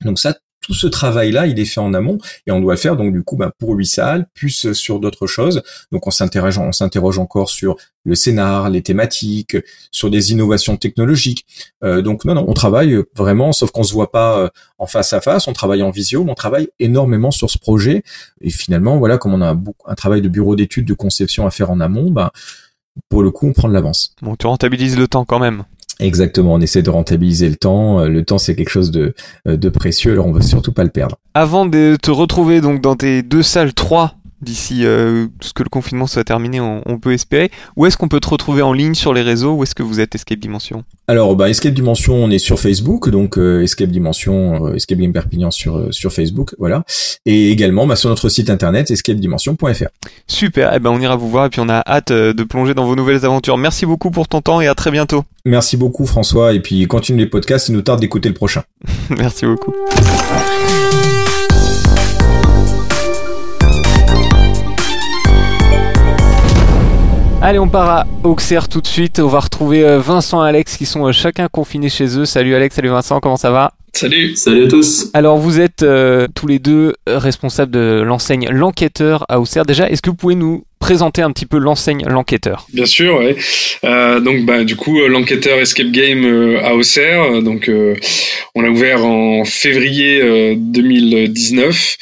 Donc 0.00 0.18
ça, 0.18 0.38
tout 0.66 0.74
ce 0.74 0.88
travail-là, 0.88 1.46
il 1.46 1.60
est 1.60 1.64
fait 1.64 1.80
en 1.80 1.94
amont 1.94 2.18
et 2.46 2.50
on 2.50 2.60
doit 2.60 2.74
le 2.74 2.78
faire 2.78 2.96
donc 2.96 3.12
du 3.12 3.22
coup 3.22 3.36
ben, 3.36 3.52
pour 3.56 3.74
huit 3.74 3.86
salles, 3.86 4.26
plus 4.34 4.72
sur 4.72 4.98
d'autres 4.98 5.28
choses. 5.28 5.62
Donc 5.92 6.08
on 6.08 6.10
s'interroge, 6.10 6.58
on 6.58 6.72
s'interroge 6.72 7.20
encore 7.20 7.50
sur 7.50 7.76
le 8.04 8.16
scénar, 8.16 8.68
les 8.68 8.82
thématiques, 8.82 9.56
sur 9.92 10.10
des 10.10 10.32
innovations 10.32 10.76
technologiques. 10.76 11.46
Euh, 11.84 12.02
donc 12.02 12.24
non, 12.24 12.34
non, 12.34 12.44
on 12.48 12.52
travaille 12.52 12.98
vraiment, 13.14 13.52
sauf 13.52 13.70
qu'on 13.70 13.84
se 13.84 13.92
voit 13.92 14.10
pas 14.10 14.38
euh, 14.38 14.48
en 14.78 14.86
face 14.86 15.12
à 15.12 15.20
face, 15.20 15.46
on 15.46 15.52
travaille 15.52 15.84
en 15.84 15.90
visio, 15.90 16.24
mais 16.24 16.32
on 16.32 16.36
travaille 16.36 16.68
énormément 16.80 17.30
sur 17.30 17.48
ce 17.48 17.58
projet. 17.58 18.02
Et 18.40 18.50
finalement, 18.50 18.98
voilà, 18.98 19.18
comme 19.18 19.34
on 19.34 19.42
a 19.42 19.56
un 19.86 19.94
travail 19.94 20.20
de 20.20 20.28
bureau 20.28 20.56
d'études, 20.56 20.86
de 20.86 20.94
conception 20.94 21.46
à 21.46 21.52
faire 21.52 21.70
en 21.70 21.78
amont, 21.78 22.10
ben, 22.10 22.30
pour 23.08 23.22
le 23.22 23.30
coup, 23.30 23.46
on 23.46 23.52
prend 23.52 23.68
de 23.68 23.74
l'avance. 23.74 24.14
Bon, 24.22 24.34
tu 24.36 24.46
rentabilises 24.46 24.98
le 24.98 25.06
temps 25.06 25.24
quand 25.24 25.38
même. 25.38 25.64
Exactement, 25.98 26.54
on 26.54 26.60
essaie 26.60 26.82
de 26.82 26.90
rentabiliser 26.90 27.48
le 27.48 27.56
temps. 27.56 28.00
Euh, 28.00 28.08
le 28.08 28.24
temps, 28.24 28.38
c'est 28.38 28.54
quelque 28.54 28.68
chose 28.68 28.90
de, 28.90 29.14
de 29.46 29.68
précieux, 29.68 30.12
alors 30.12 30.26
on 30.26 30.32
veut 30.32 30.42
surtout 30.42 30.72
pas 30.72 30.84
le 30.84 30.90
perdre. 30.90 31.16
Avant 31.34 31.64
de 31.64 31.96
te 32.00 32.10
retrouver 32.10 32.60
donc 32.60 32.80
dans 32.80 32.96
tes 32.96 33.22
deux 33.22 33.42
salles, 33.42 33.72
trois 33.72 34.15
d'ici 34.42 34.84
euh, 34.84 35.26
ce 35.40 35.52
que 35.52 35.62
le 35.62 35.68
confinement 35.68 36.06
soit 36.06 36.24
terminé, 36.24 36.60
on, 36.60 36.82
on 36.86 36.98
peut 36.98 37.12
espérer. 37.12 37.50
Où 37.76 37.86
est-ce 37.86 37.96
qu'on 37.96 38.08
peut 38.08 38.20
te 38.20 38.28
retrouver 38.28 38.62
en 38.62 38.72
ligne 38.72 38.94
sur 38.94 39.14
les 39.14 39.22
réseaux? 39.22 39.54
Où 39.54 39.62
est-ce 39.62 39.74
que 39.74 39.82
vous 39.82 40.00
êtes 40.00 40.14
Escape 40.14 40.38
Dimension? 40.38 40.84
Alors, 41.08 41.34
bah, 41.36 41.48
Escape 41.48 41.74
Dimension, 41.74 42.14
on 42.14 42.30
est 42.30 42.38
sur 42.38 42.60
Facebook, 42.60 43.08
donc 43.10 43.38
euh, 43.38 43.62
Escape 43.62 43.90
Dimension, 43.90 44.66
euh, 44.66 44.74
Escape 44.74 44.98
Game 44.98 45.12
Perpignan 45.12 45.50
sur 45.50 45.92
sur 45.92 46.12
Facebook, 46.12 46.54
voilà. 46.58 46.84
Et 47.24 47.50
également 47.50 47.86
bah, 47.86 47.96
sur 47.96 48.08
notre 48.08 48.28
site 48.28 48.50
internet 48.50 48.90
escapedimension.fr. 48.90 49.88
Super, 50.26 50.72
eh 50.74 50.78
ben 50.78 50.90
on 50.90 51.00
ira 51.00 51.16
vous 51.16 51.30
voir 51.30 51.46
et 51.46 51.50
puis 51.50 51.60
on 51.60 51.68
a 51.68 51.82
hâte 51.86 52.12
de 52.12 52.42
plonger 52.44 52.74
dans 52.74 52.84
vos 52.84 52.96
nouvelles 52.96 53.24
aventures. 53.24 53.56
Merci 53.56 53.86
beaucoup 53.86 54.10
pour 54.10 54.28
ton 54.28 54.40
temps 54.40 54.60
et 54.60 54.66
à 54.66 54.74
très 54.74 54.90
bientôt. 54.90 55.24
Merci 55.44 55.76
beaucoup 55.76 56.06
François, 56.06 56.52
et 56.52 56.60
puis 56.60 56.86
continue 56.86 57.18
les 57.18 57.26
podcasts, 57.26 57.68
il 57.68 57.74
nous 57.74 57.82
tarde 57.82 58.00
d'écouter 58.00 58.28
le 58.28 58.34
prochain. 58.34 58.62
Merci 59.10 59.46
beaucoup. 59.46 59.72
Allez, 67.46 67.60
on 67.60 67.68
part 67.68 67.88
à 67.88 68.06
Auxerre 68.24 68.68
tout 68.68 68.80
de 68.80 68.88
suite. 68.88 69.20
On 69.20 69.28
va 69.28 69.38
retrouver 69.38 69.84
euh, 69.84 70.00
Vincent 70.00 70.44
et 70.44 70.48
Alex 70.48 70.76
qui 70.76 70.84
sont 70.84 71.06
euh, 71.06 71.12
chacun 71.12 71.46
confinés 71.46 71.88
chez 71.88 72.18
eux. 72.18 72.24
Salut 72.24 72.56
Alex, 72.56 72.74
salut 72.74 72.88
Vincent, 72.88 73.20
comment 73.20 73.36
ça 73.36 73.52
va? 73.52 73.72
Salut 73.92 74.34
Salut 74.34 74.64
à 74.64 74.68
tous 74.68 75.10
Alors 75.14 75.38
vous 75.38 75.60
êtes 75.60 75.84
euh, 75.84 76.26
tous 76.34 76.48
les 76.48 76.58
deux 76.58 76.94
responsables 77.06 77.70
de 77.70 78.02
l'enseigne 78.04 78.48
L'Enquêteur 78.50 79.24
à 79.28 79.38
Auxerre. 79.38 79.64
Déjà, 79.64 79.88
est-ce 79.88 80.02
que 80.02 80.10
vous 80.10 80.16
pouvez 80.16 80.34
nous 80.34 80.64
présenter 80.78 81.22
un 81.22 81.32
petit 81.32 81.46
peu 81.46 81.58
l'enseigne 81.58 82.04
L'Enquêteur 82.06 82.66
Bien 82.72 82.86
sûr, 82.86 83.18
ouais. 83.18 83.36
Euh, 83.84 84.20
donc 84.20 84.44
bah 84.44 84.64
du 84.64 84.76
coup 84.76 85.00
euh, 85.00 85.08
l'enquêteur 85.08 85.58
Escape 85.58 85.90
Game 85.90 86.24
euh, 86.24 86.64
à 86.64 86.74
Auxerre. 86.74 87.42
Donc 87.42 87.68
euh, 87.68 87.94
on 88.54 88.64
a 88.64 88.68
ouvert 88.68 89.04
en 89.04 89.44
février 89.44 90.20
euh, 90.22 90.54
2019. 90.56 91.96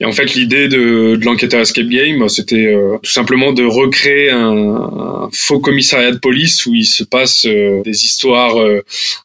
Et 0.00 0.04
en 0.04 0.12
fait 0.12 0.34
l'idée 0.34 0.68
de, 0.68 1.18
l'enquêteur 1.22 1.60
Escape 1.60 1.88
Game, 1.88 2.18
bah, 2.18 2.28
c'était 2.28 2.66
euh, 2.66 2.98
tout 3.02 3.10
simplement 3.10 3.52
de 3.52 3.64
recréer 3.64 4.30
un, 4.30 5.30
faux 5.32 5.58
commissariat 5.58 6.12
de 6.12 6.18
police 6.18 6.66
où 6.66 6.74
il 6.74 6.84
se 6.84 7.02
passe 7.02 7.46
euh, 7.46 7.82
des 7.82 8.04
histoires 8.04 8.60
euh, 8.60 8.82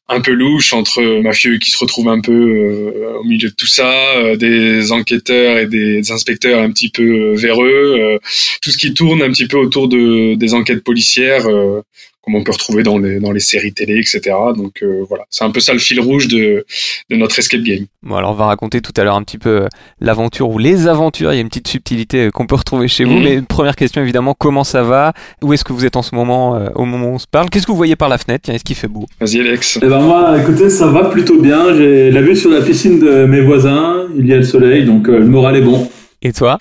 un 0.08 0.22
peu 0.22 0.32
louches 0.32 0.74
entre 0.74 1.02
mafieux 1.22 1.58
qui 1.58 1.72
se 1.72 1.78
retrouvent 1.78 2.10
un 2.10 2.22
peu 2.22 2.32
euh, 2.32 3.18
au 3.20 3.24
milieu 3.24 3.50
de 3.50 3.56
tout 3.56 3.68
ça, 3.68 3.92
euh, 4.16 4.36
des 4.36 4.92
enquêteurs 4.92 5.58
et 5.58 5.68
des 5.68 6.12
inspecteurs 6.12 6.62
un 6.62 6.72
petit 6.72 6.90
peu 6.90 7.04
euh, 7.04 7.36
véreux, 7.36 7.98
euh, 8.00 8.18
tout 8.62 8.72
ce 8.72 8.78
qui 8.82 8.96
tourne 8.96 9.22
un 9.22 9.30
petit 9.30 9.48
peu 9.48 9.58
autour 9.58 9.88
de 9.88 10.34
des 10.34 10.56
enquêtes 10.56 10.84
policières, 10.84 11.46
euh, 11.48 11.82
comme 12.24 12.34
on 12.34 12.44
peut 12.44 12.52
retrouver 12.52 12.82
dans 12.82 12.98
les 12.98 13.20
dans 13.20 13.32
les 13.32 13.40
séries 13.40 13.74
télé, 13.74 14.00
etc. 14.00 14.36
Donc 14.56 14.82
euh, 14.82 15.06
voilà, 15.08 15.26
c'est 15.30 15.44
un 15.44 15.52
peu 15.52 15.60
ça 15.60 15.74
le 15.74 15.80
fil 15.80 16.00
rouge 16.00 16.28
de 16.28 16.66
de 17.12 17.16
notre 17.16 17.38
escape 17.38 17.62
game. 17.62 17.86
Bon, 18.02 18.16
alors 18.16 18.32
on 18.32 18.34
va 18.34 18.48
raconter 18.48 18.82
tout 18.82 18.94
à 18.98 19.04
l'heure 19.04 19.16
un 19.16 19.22
petit 19.22 19.38
peu 19.38 19.50
euh, 19.50 19.68
l'aventure 20.00 20.50
ou 20.50 20.58
les 20.58 20.88
aventures. 20.88 21.32
Il 21.32 21.36
y 21.36 21.38
a 21.38 21.42
une 21.42 21.50
petite 21.50 21.68
subtilité 21.68 22.30
qu'on 22.34 22.48
peut 22.48 22.56
retrouver 22.56 22.88
chez 22.88 23.04
vous. 23.04 23.18
Mhm. 23.18 23.24
Mais 23.24 23.42
première 23.44 23.76
question 23.76 24.02
évidemment, 24.02 24.34
comment 24.36 24.64
ça 24.64 24.82
va? 24.82 25.14
Où 25.44 25.54
est-ce 25.54 25.64
que 25.64 25.74
vous 25.74 25.86
êtes 25.86 25.96
en 25.96 26.02
ce 26.02 26.16
moment, 26.16 26.56
euh, 26.56 26.70
au 26.74 26.86
moment 26.86 27.10
où 27.10 27.14
on 27.14 27.20
se 27.20 27.28
parle? 27.28 27.52
Qu'est-ce 27.52 27.68
que 27.68 27.72
vous 27.72 27.78
voyez 27.78 27.96
par 27.96 28.10
la 28.10 28.18
fenêtre? 28.18 28.46
Tiens, 28.46 28.56
est-ce 28.56 28.64
qu'il 28.64 28.76
fait 28.76 28.88
beau? 28.88 29.06
Vas-y 29.20 29.42
Alex. 29.42 29.78
Eh 29.84 29.88
ben 29.88 30.02
moi, 30.02 30.40
écoutez, 30.42 30.72
ça 30.72 30.88
va 30.88 31.06
plutôt 31.06 31.40
bien. 31.40 31.76
J'ai 31.76 32.10
la 32.10 32.24
vue 32.24 32.36
sur 32.36 32.50
la 32.50 32.62
piscine 32.62 33.00
de 33.00 33.26
mes 33.26 33.42
voisins. 33.42 34.08
Il 34.18 34.26
y 34.26 34.34
a 34.34 34.38
le 34.38 34.44
soleil, 34.44 34.86
donc 34.86 35.08
euh, 35.08 35.20
le 35.20 35.28
moral 35.28 35.56
est 35.56 35.62
bon. 35.62 35.88
Et 36.24 36.34
toi? 36.34 36.60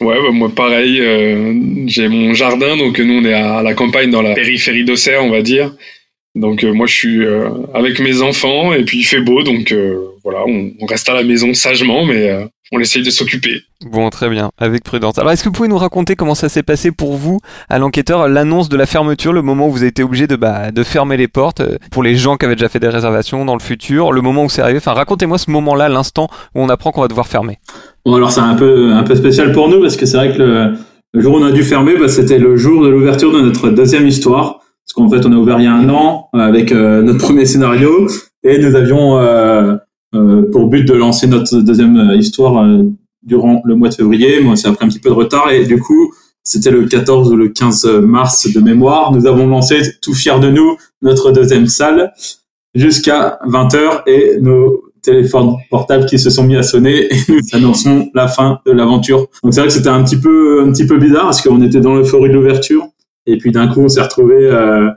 Ouais, 0.00 0.16
bah, 0.20 0.30
moi 0.32 0.50
pareil, 0.54 1.00
euh, 1.00 1.54
j'ai 1.86 2.08
mon 2.08 2.34
jardin, 2.34 2.76
donc 2.76 2.98
nous 2.98 3.20
on 3.20 3.24
est 3.24 3.32
à 3.32 3.62
la 3.62 3.74
campagne 3.74 4.10
dans 4.10 4.22
la 4.22 4.34
périphérie 4.34 4.84
d'Auxerre, 4.84 5.22
on 5.22 5.30
va 5.30 5.42
dire. 5.42 5.72
Donc 6.36 6.62
euh, 6.62 6.72
moi 6.72 6.86
je 6.86 6.94
suis 6.94 7.24
euh, 7.24 7.48
avec 7.72 7.98
mes 7.98 8.20
enfants 8.20 8.72
et 8.74 8.84
puis 8.84 8.98
il 8.98 9.04
fait 9.04 9.22
beau, 9.22 9.42
donc 9.42 9.72
euh, 9.72 9.96
voilà, 10.22 10.40
on, 10.46 10.70
on 10.80 10.86
reste 10.86 11.08
à 11.08 11.14
la 11.14 11.24
maison 11.24 11.54
sagement, 11.54 12.04
mais 12.04 12.28
euh, 12.30 12.44
on 12.72 12.78
essaye 12.78 13.02
de 13.02 13.10
s'occuper. 13.10 13.62
Bon, 13.90 14.10
très 14.10 14.28
bien, 14.28 14.50
avec 14.58 14.84
prudence. 14.84 15.18
Alors, 15.18 15.32
est-ce 15.32 15.42
que 15.44 15.48
vous 15.48 15.54
pouvez 15.54 15.68
nous 15.68 15.78
raconter 15.78 16.14
comment 16.14 16.34
ça 16.34 16.48
s'est 16.48 16.62
passé 16.62 16.90
pour 16.90 17.16
vous, 17.16 17.38
à 17.70 17.78
l'enquêteur, 17.78 18.28
l'annonce 18.28 18.68
de 18.68 18.76
la 18.76 18.86
fermeture, 18.86 19.32
le 19.32 19.40
moment 19.40 19.68
où 19.68 19.70
vous 19.70 19.78
avez 19.78 19.88
été 19.88 20.02
obligé 20.02 20.26
de, 20.26 20.36
bah, 20.36 20.72
de 20.72 20.82
fermer 20.82 21.16
les 21.16 21.28
portes, 21.28 21.60
euh, 21.60 21.78
pour 21.90 22.02
les 22.02 22.16
gens 22.16 22.36
qui 22.36 22.44
avaient 22.44 22.56
déjà 22.56 22.68
fait 22.68 22.80
des 22.80 22.88
réservations 22.88 23.44
dans 23.46 23.54
le 23.54 23.60
futur, 23.60 24.12
le 24.12 24.20
moment 24.20 24.44
où 24.44 24.50
c'est 24.50 24.62
arrivé? 24.62 24.78
Enfin, 24.78 24.92
racontez-moi 24.92 25.38
ce 25.38 25.50
moment-là, 25.52 25.88
l'instant 25.88 26.28
où 26.54 26.60
on 26.60 26.68
apprend 26.68 26.90
qu'on 26.90 27.02
va 27.02 27.08
devoir 27.08 27.28
fermer. 27.28 27.58
Bon, 28.04 28.14
alors 28.14 28.30
c'est 28.30 28.40
un 28.40 28.56
peu 28.56 28.92
un 28.92 29.04
peu 29.04 29.14
spécial 29.14 29.52
pour 29.52 29.68
nous 29.68 29.80
parce 29.80 29.96
que 29.96 30.04
c'est 30.04 30.16
vrai 30.16 30.32
que 30.32 30.42
le, 30.42 30.72
le 31.14 31.20
jour 31.20 31.34
où 31.34 31.38
on 31.38 31.44
a 31.44 31.52
dû 31.52 31.62
fermer, 31.62 31.96
bah, 31.96 32.08
c'était 32.08 32.38
le 32.38 32.56
jour 32.56 32.82
de 32.82 32.88
l'ouverture 32.88 33.32
de 33.32 33.40
notre 33.40 33.70
deuxième 33.70 34.06
histoire. 34.06 34.60
Parce 34.86 34.94
qu'en 34.94 35.10
fait, 35.10 35.26
on 35.26 35.32
a 35.32 35.36
ouvert 35.36 35.58
il 35.58 35.64
y 35.64 35.66
a 35.66 35.74
un 35.74 35.88
an 35.88 36.28
euh, 36.34 36.38
avec 36.38 36.70
euh, 36.70 37.02
notre 37.02 37.18
premier 37.18 37.44
scénario 37.44 38.06
et 38.44 38.58
nous 38.58 38.76
avions 38.76 39.18
euh, 39.18 39.76
pour 40.52 40.68
but 40.68 40.84
de 40.84 40.94
lancer 40.94 41.26
notre 41.26 41.58
deuxième 41.58 42.12
histoire 42.16 42.64
durant 43.24 43.60
le 43.64 43.74
mois 43.74 43.88
de 43.88 43.94
février. 43.94 44.40
Moi, 44.40 44.54
ça 44.54 44.68
a 44.68 44.72
pris 44.72 44.84
un 44.84 44.88
petit 44.88 45.00
peu 45.00 45.08
de 45.08 45.14
retard 45.14 45.50
et 45.50 45.66
du 45.66 45.80
coup, 45.80 46.14
c'était 46.44 46.70
le 46.70 46.86
14 46.86 47.32
ou 47.32 47.36
le 47.36 47.48
15 47.48 47.84
mars 48.02 48.50
de 48.50 48.60
mémoire. 48.60 49.10
Nous 49.12 49.26
avons 49.26 49.48
lancé, 49.48 49.80
tout 50.00 50.14
fiers 50.14 50.38
de 50.40 50.48
nous, 50.48 50.76
notre 51.02 51.32
deuxième 51.32 51.66
salle 51.66 52.12
jusqu'à 52.74 53.40
20h 53.48 54.02
et 54.06 54.38
nos 54.40 54.84
téléphones 55.02 55.56
portables 55.70 56.06
qui 56.06 56.18
se 56.18 56.30
sont 56.30 56.44
mis 56.44 56.56
à 56.56 56.62
sonner 56.62 57.12
et 57.12 57.16
nous 57.28 57.40
annonçons 57.52 58.08
la 58.14 58.28
fin 58.28 58.60
de 58.64 58.72
l'aventure. 58.72 59.26
Donc 59.42 59.52
c'est 59.52 59.60
vrai 59.60 59.68
que 59.68 59.74
c'était 59.74 59.88
un 59.88 60.04
petit 60.04 60.20
peu 60.20 60.62
un 60.64 60.70
petit 60.70 60.86
peu 60.86 60.98
bizarre 60.98 61.24
parce 61.24 61.42
qu'on 61.42 61.60
était 61.62 61.80
dans 61.80 61.94
l'euphorie 61.94 62.28
de 62.28 62.34
l'ouverture 62.34 62.86
et 63.26 63.38
puis 63.38 63.52
d'un 63.52 63.68
coup 63.68 63.80
on 63.80 63.88
s'est 63.88 64.00
retrouvé 64.02 64.34
euh, 64.36 64.88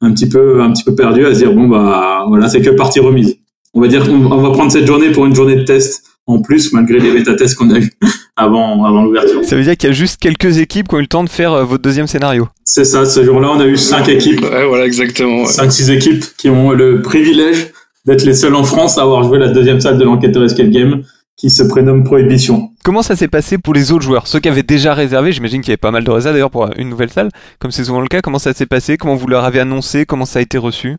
un 0.00 0.12
petit 0.12 0.28
peu 0.28 0.62
un 0.62 0.72
petit 0.72 0.84
peu 0.84 0.94
perdu 0.94 1.24
à 1.26 1.34
se 1.34 1.40
dire 1.40 1.52
bon 1.52 1.68
bah 1.68 2.24
voilà 2.28 2.48
c'est 2.48 2.60
que 2.60 2.70
partie 2.70 3.00
remise. 3.00 3.36
On 3.74 3.80
va 3.80 3.88
dire 3.88 4.04
qu'on 4.04 4.24
on 4.32 4.42
va 4.42 4.50
prendre 4.50 4.72
cette 4.72 4.86
journée 4.86 5.10
pour 5.12 5.26
une 5.26 5.34
journée 5.34 5.56
de 5.56 5.62
test 5.64 6.04
en 6.26 6.40
plus 6.42 6.72
malgré 6.72 6.98
les 6.98 7.12
bêta 7.12 7.34
tests 7.34 7.56
qu'on 7.56 7.70
a 7.70 7.78
eu 7.78 7.90
avant 8.36 8.84
avant 8.84 9.02
l'ouverture. 9.02 9.44
Ça 9.44 9.56
veut 9.56 9.62
dire 9.62 9.76
qu'il 9.76 9.88
y 9.88 9.92
a 9.92 9.94
juste 9.94 10.20
quelques 10.20 10.58
équipes 10.58 10.88
qui 10.88 10.94
ont 10.94 10.98
eu 10.98 11.02
le 11.02 11.06
temps 11.08 11.24
de 11.24 11.28
faire 11.28 11.52
euh, 11.52 11.64
votre 11.64 11.82
deuxième 11.82 12.06
scénario. 12.06 12.48
C'est 12.64 12.84
ça, 12.84 13.04
ce 13.06 13.24
jour-là 13.24 13.50
on 13.54 13.60
a 13.60 13.66
eu 13.66 13.76
cinq 13.76 14.08
équipes, 14.08 14.42
Ouais, 14.42 14.66
voilà 14.66 14.86
exactement. 14.86 15.42
ouais. 15.42 15.46
cinq 15.46 15.70
six 15.72 15.90
équipes 15.90 16.24
qui 16.36 16.48
ont 16.50 16.72
le 16.72 17.02
privilège 17.02 17.72
d'être 18.06 18.24
les 18.24 18.34
seules 18.34 18.54
en 18.54 18.64
France 18.64 18.98
à 18.98 19.02
avoir 19.02 19.22
joué 19.24 19.38
la 19.38 19.48
deuxième 19.48 19.80
salle 19.80 19.98
de 19.98 20.04
l'enquêteur 20.04 20.42
escape 20.44 20.70
game 20.70 21.02
qui 21.36 21.50
se 21.50 21.62
prénomme 21.62 22.04
Prohibition. 22.04 22.69
Comment 22.82 23.02
ça 23.02 23.14
s'est 23.14 23.28
passé 23.28 23.58
pour 23.58 23.74
les 23.74 23.92
autres 23.92 24.04
joueurs 24.04 24.26
Ceux 24.26 24.40
qui 24.40 24.48
avaient 24.48 24.62
déjà 24.62 24.94
réservé, 24.94 25.32
j'imagine 25.32 25.60
qu'il 25.60 25.68
y 25.68 25.72
avait 25.72 25.76
pas 25.76 25.90
mal 25.90 26.02
de 26.02 26.10
réserves 26.10 26.34
d'ailleurs 26.34 26.50
pour 26.50 26.70
une 26.78 26.88
nouvelle 26.88 27.10
salle, 27.10 27.28
comme 27.58 27.70
c'est 27.70 27.84
souvent 27.84 28.00
le 28.00 28.08
cas. 28.08 28.22
Comment 28.22 28.38
ça 28.38 28.54
s'est 28.54 28.64
passé 28.64 28.96
Comment 28.96 29.16
vous 29.16 29.26
leur 29.26 29.44
avez 29.44 29.60
annoncé 29.60 30.06
Comment 30.06 30.24
ça 30.24 30.38
a 30.38 30.42
été 30.42 30.56
reçu? 30.56 30.96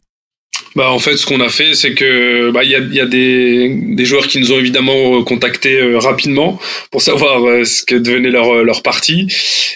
Bah 0.73 0.89
en 0.91 0.99
fait, 0.99 1.17
ce 1.17 1.25
qu'on 1.25 1.41
a 1.41 1.49
fait, 1.49 1.73
c'est 1.73 1.93
que 1.93 2.49
bah 2.51 2.63
il 2.63 2.71
y 2.71 2.75
a, 2.75 2.79
y 2.79 3.01
a 3.01 3.05
des, 3.05 3.75
des 3.75 4.05
joueurs 4.05 4.27
qui 4.27 4.39
nous 4.39 4.53
ont 4.53 4.59
évidemment 4.59 5.19
euh, 5.19 5.23
contactés 5.23 5.81
euh, 5.81 5.99
rapidement 5.99 6.59
pour 6.91 7.01
savoir 7.01 7.43
euh, 7.45 7.65
ce 7.65 7.83
que 7.83 7.95
devenait 7.95 8.29
leur 8.29 8.63
leur 8.63 8.81
partie, 8.81 9.27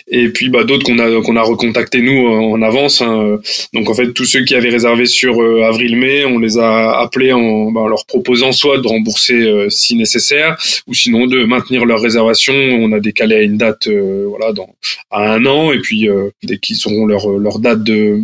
et 0.08 0.30
puis 0.30 0.48
bah 0.48 0.64
d'autres 0.64 0.86
qu'on 0.86 0.98
a 1.00 1.22
qu'on 1.22 1.36
a 1.36 1.42
recontactés 1.42 2.02
nous 2.02 2.26
en 2.28 2.62
avance. 2.62 3.02
hein. 3.02 3.40
Donc 3.74 3.90
en 3.90 3.94
fait, 3.94 4.14
tous 4.14 4.24
ceux 4.24 4.46
qui 4.46 4.56
avaient 4.56 4.70
réservé 4.70 5.06
sur 5.06 5.42
avril-mai, 5.66 6.24
on 6.24 6.40
les 6.40 6.58
a 6.58 6.98
appelés 7.00 7.34
en, 7.34 7.72
bah, 7.72 7.88
leur 7.90 8.06
proposant 8.06 8.54
soit 8.54 8.78
de 8.78 8.88
rembourser 8.88 9.68
si 9.70 9.96
nécessaire, 9.96 10.56
ou 10.88 10.94
sinon 10.94 11.28
de 11.28 11.44
maintenir 11.44 11.84
leur 11.86 12.00
réservation. 12.00 12.54
On 12.54 12.94
a 12.94 13.02
décalé 13.02 13.36
à 13.36 13.42
une 13.42 13.58
date, 13.58 13.90
voilà, 13.90 14.54
dans 14.54 14.70
à 15.12 15.34
un 15.34 15.46
an, 15.46 15.74
et 15.74 15.80
puis 15.80 16.08
dès 16.44 16.58
qu'ils 16.58 16.78
auront 16.88 17.06
leur 17.06 17.28
leur 17.38 17.60
date 17.60 17.84
de 17.84 18.22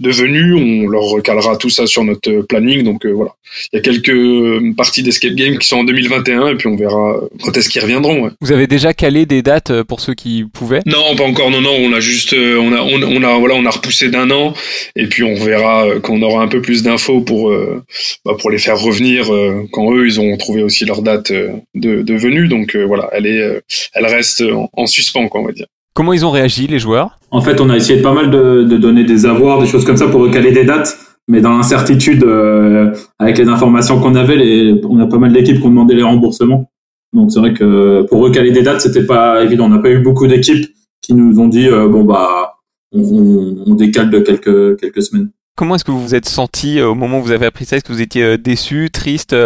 de 0.00 0.10
venue, 0.10 0.54
on 0.54 0.88
leur 0.88 1.04
recalera 1.04 1.56
tout 1.56 1.70
ça 1.70 1.86
sur 1.86 2.02
notre 2.04 2.30
euh, 2.30 2.42
planning. 2.42 2.82
Donc 2.82 3.06
euh, 3.06 3.12
voilà, 3.12 3.30
il 3.72 3.76
y 3.76 3.78
a 3.78 3.82
quelques 3.82 4.08
euh, 4.08 4.72
parties 4.76 5.02
d'escape 5.02 5.34
game 5.34 5.56
qui 5.58 5.68
sont 5.68 5.78
en 5.78 5.84
2021 5.84 6.48
et 6.48 6.54
puis 6.56 6.66
on 6.66 6.76
verra 6.76 7.16
quand 7.42 7.56
est-ce 7.56 7.68
qu'ils 7.68 7.80
reviendront. 7.82 8.22
ouais. 8.24 8.30
Vous 8.40 8.50
avez 8.52 8.66
déjà 8.66 8.92
calé 8.92 9.24
des 9.24 9.42
dates 9.42 9.70
euh, 9.70 9.84
pour 9.84 10.00
ceux 10.00 10.14
qui 10.14 10.44
pouvaient? 10.52 10.82
Non, 10.86 11.14
pas 11.16 11.24
encore. 11.24 11.50
Non, 11.50 11.60
non, 11.60 11.74
on 11.78 11.92
a 11.92 12.00
juste, 12.00 12.34
on 12.34 12.72
a, 12.72 12.80
on, 12.82 13.02
on 13.02 13.22
a, 13.22 13.38
voilà, 13.38 13.54
on 13.54 13.64
a 13.66 13.70
repoussé 13.70 14.08
d'un 14.08 14.30
an 14.32 14.52
et 14.96 15.06
puis 15.06 15.22
on 15.22 15.34
verra 15.34 15.86
quand 16.02 16.14
on 16.14 16.22
aura 16.22 16.42
un 16.42 16.48
peu 16.48 16.60
plus 16.60 16.82
d'infos 16.82 17.20
pour, 17.20 17.50
euh, 17.50 17.82
bah, 18.24 18.34
pour 18.38 18.50
les 18.50 18.58
faire 18.58 18.80
revenir 18.80 19.30
quand 19.70 19.94
eux 19.94 20.06
ils 20.06 20.20
ont 20.20 20.36
trouvé 20.36 20.62
aussi 20.62 20.84
leur 20.84 21.02
date 21.02 21.30
de, 21.32 21.62
de 22.02 22.14
venue. 22.14 22.48
Donc 22.48 22.74
euh, 22.74 22.84
voilà, 22.84 23.08
elle 23.12 23.26
est, 23.26 23.60
elle 23.94 24.06
reste 24.06 24.42
en, 24.42 24.68
en 24.72 24.86
suspens, 24.86 25.28
quoi, 25.28 25.40
on 25.40 25.44
va 25.46 25.52
dire. 25.52 25.66
Comment 25.94 26.12
ils 26.12 26.26
ont 26.26 26.30
réagi, 26.30 26.66
les 26.66 26.80
joueurs? 26.80 27.18
En 27.30 27.40
fait, 27.40 27.60
on 27.60 27.70
a 27.70 27.76
essayé 27.76 28.02
pas 28.02 28.12
mal 28.12 28.28
de, 28.28 28.64
de 28.64 28.76
donner 28.76 29.04
des 29.04 29.26
avoirs, 29.26 29.60
des 29.60 29.66
choses 29.66 29.84
comme 29.84 29.96
ça 29.96 30.08
pour 30.08 30.22
recaler 30.22 30.50
des 30.50 30.64
dates, 30.64 30.98
mais 31.28 31.40
dans 31.40 31.56
l'incertitude, 31.56 32.24
euh, 32.24 32.92
avec 33.20 33.38
les 33.38 33.46
informations 33.46 34.00
qu'on 34.00 34.16
avait, 34.16 34.36
les, 34.36 34.80
on 34.88 34.98
a 34.98 35.06
pas 35.06 35.18
mal 35.18 35.32
d'équipes 35.32 35.60
qui 35.60 35.66
ont 35.66 35.70
demandé 35.70 35.94
les 35.94 36.02
remboursements. 36.02 36.68
Donc 37.12 37.30
c'est 37.30 37.38
vrai 37.38 37.54
que 37.54 38.02
pour 38.10 38.20
recaler 38.20 38.50
des 38.50 38.62
dates, 38.62 38.80
c'était 38.80 39.06
pas 39.06 39.44
évident. 39.44 39.66
On 39.66 39.68
n'a 39.68 39.78
pas 39.78 39.90
eu 39.90 40.00
beaucoup 40.00 40.26
d'équipes 40.26 40.66
qui 41.00 41.14
nous 41.14 41.38
ont 41.38 41.46
dit 41.46 41.68
euh, 41.68 41.88
bon 41.88 42.02
bah 42.02 42.54
on, 42.92 43.00
on, 43.00 43.64
on 43.66 43.74
décale 43.74 44.10
de 44.10 44.18
quelques 44.18 44.80
quelques 44.80 45.02
semaines. 45.02 45.30
Comment 45.56 45.76
est-ce 45.76 45.84
que 45.84 45.92
vous 45.92 46.02
vous 46.02 46.16
êtes 46.16 46.28
senti 46.28 46.80
euh, 46.80 46.88
au 46.88 46.96
moment 46.96 47.20
où 47.20 47.22
vous 47.22 47.30
avez 47.30 47.46
appris 47.46 47.66
ça? 47.66 47.76
Est-ce 47.76 47.84
que 47.84 47.92
vous 47.92 48.02
étiez 48.02 48.36
déçu, 48.36 48.90
triste 48.90 49.36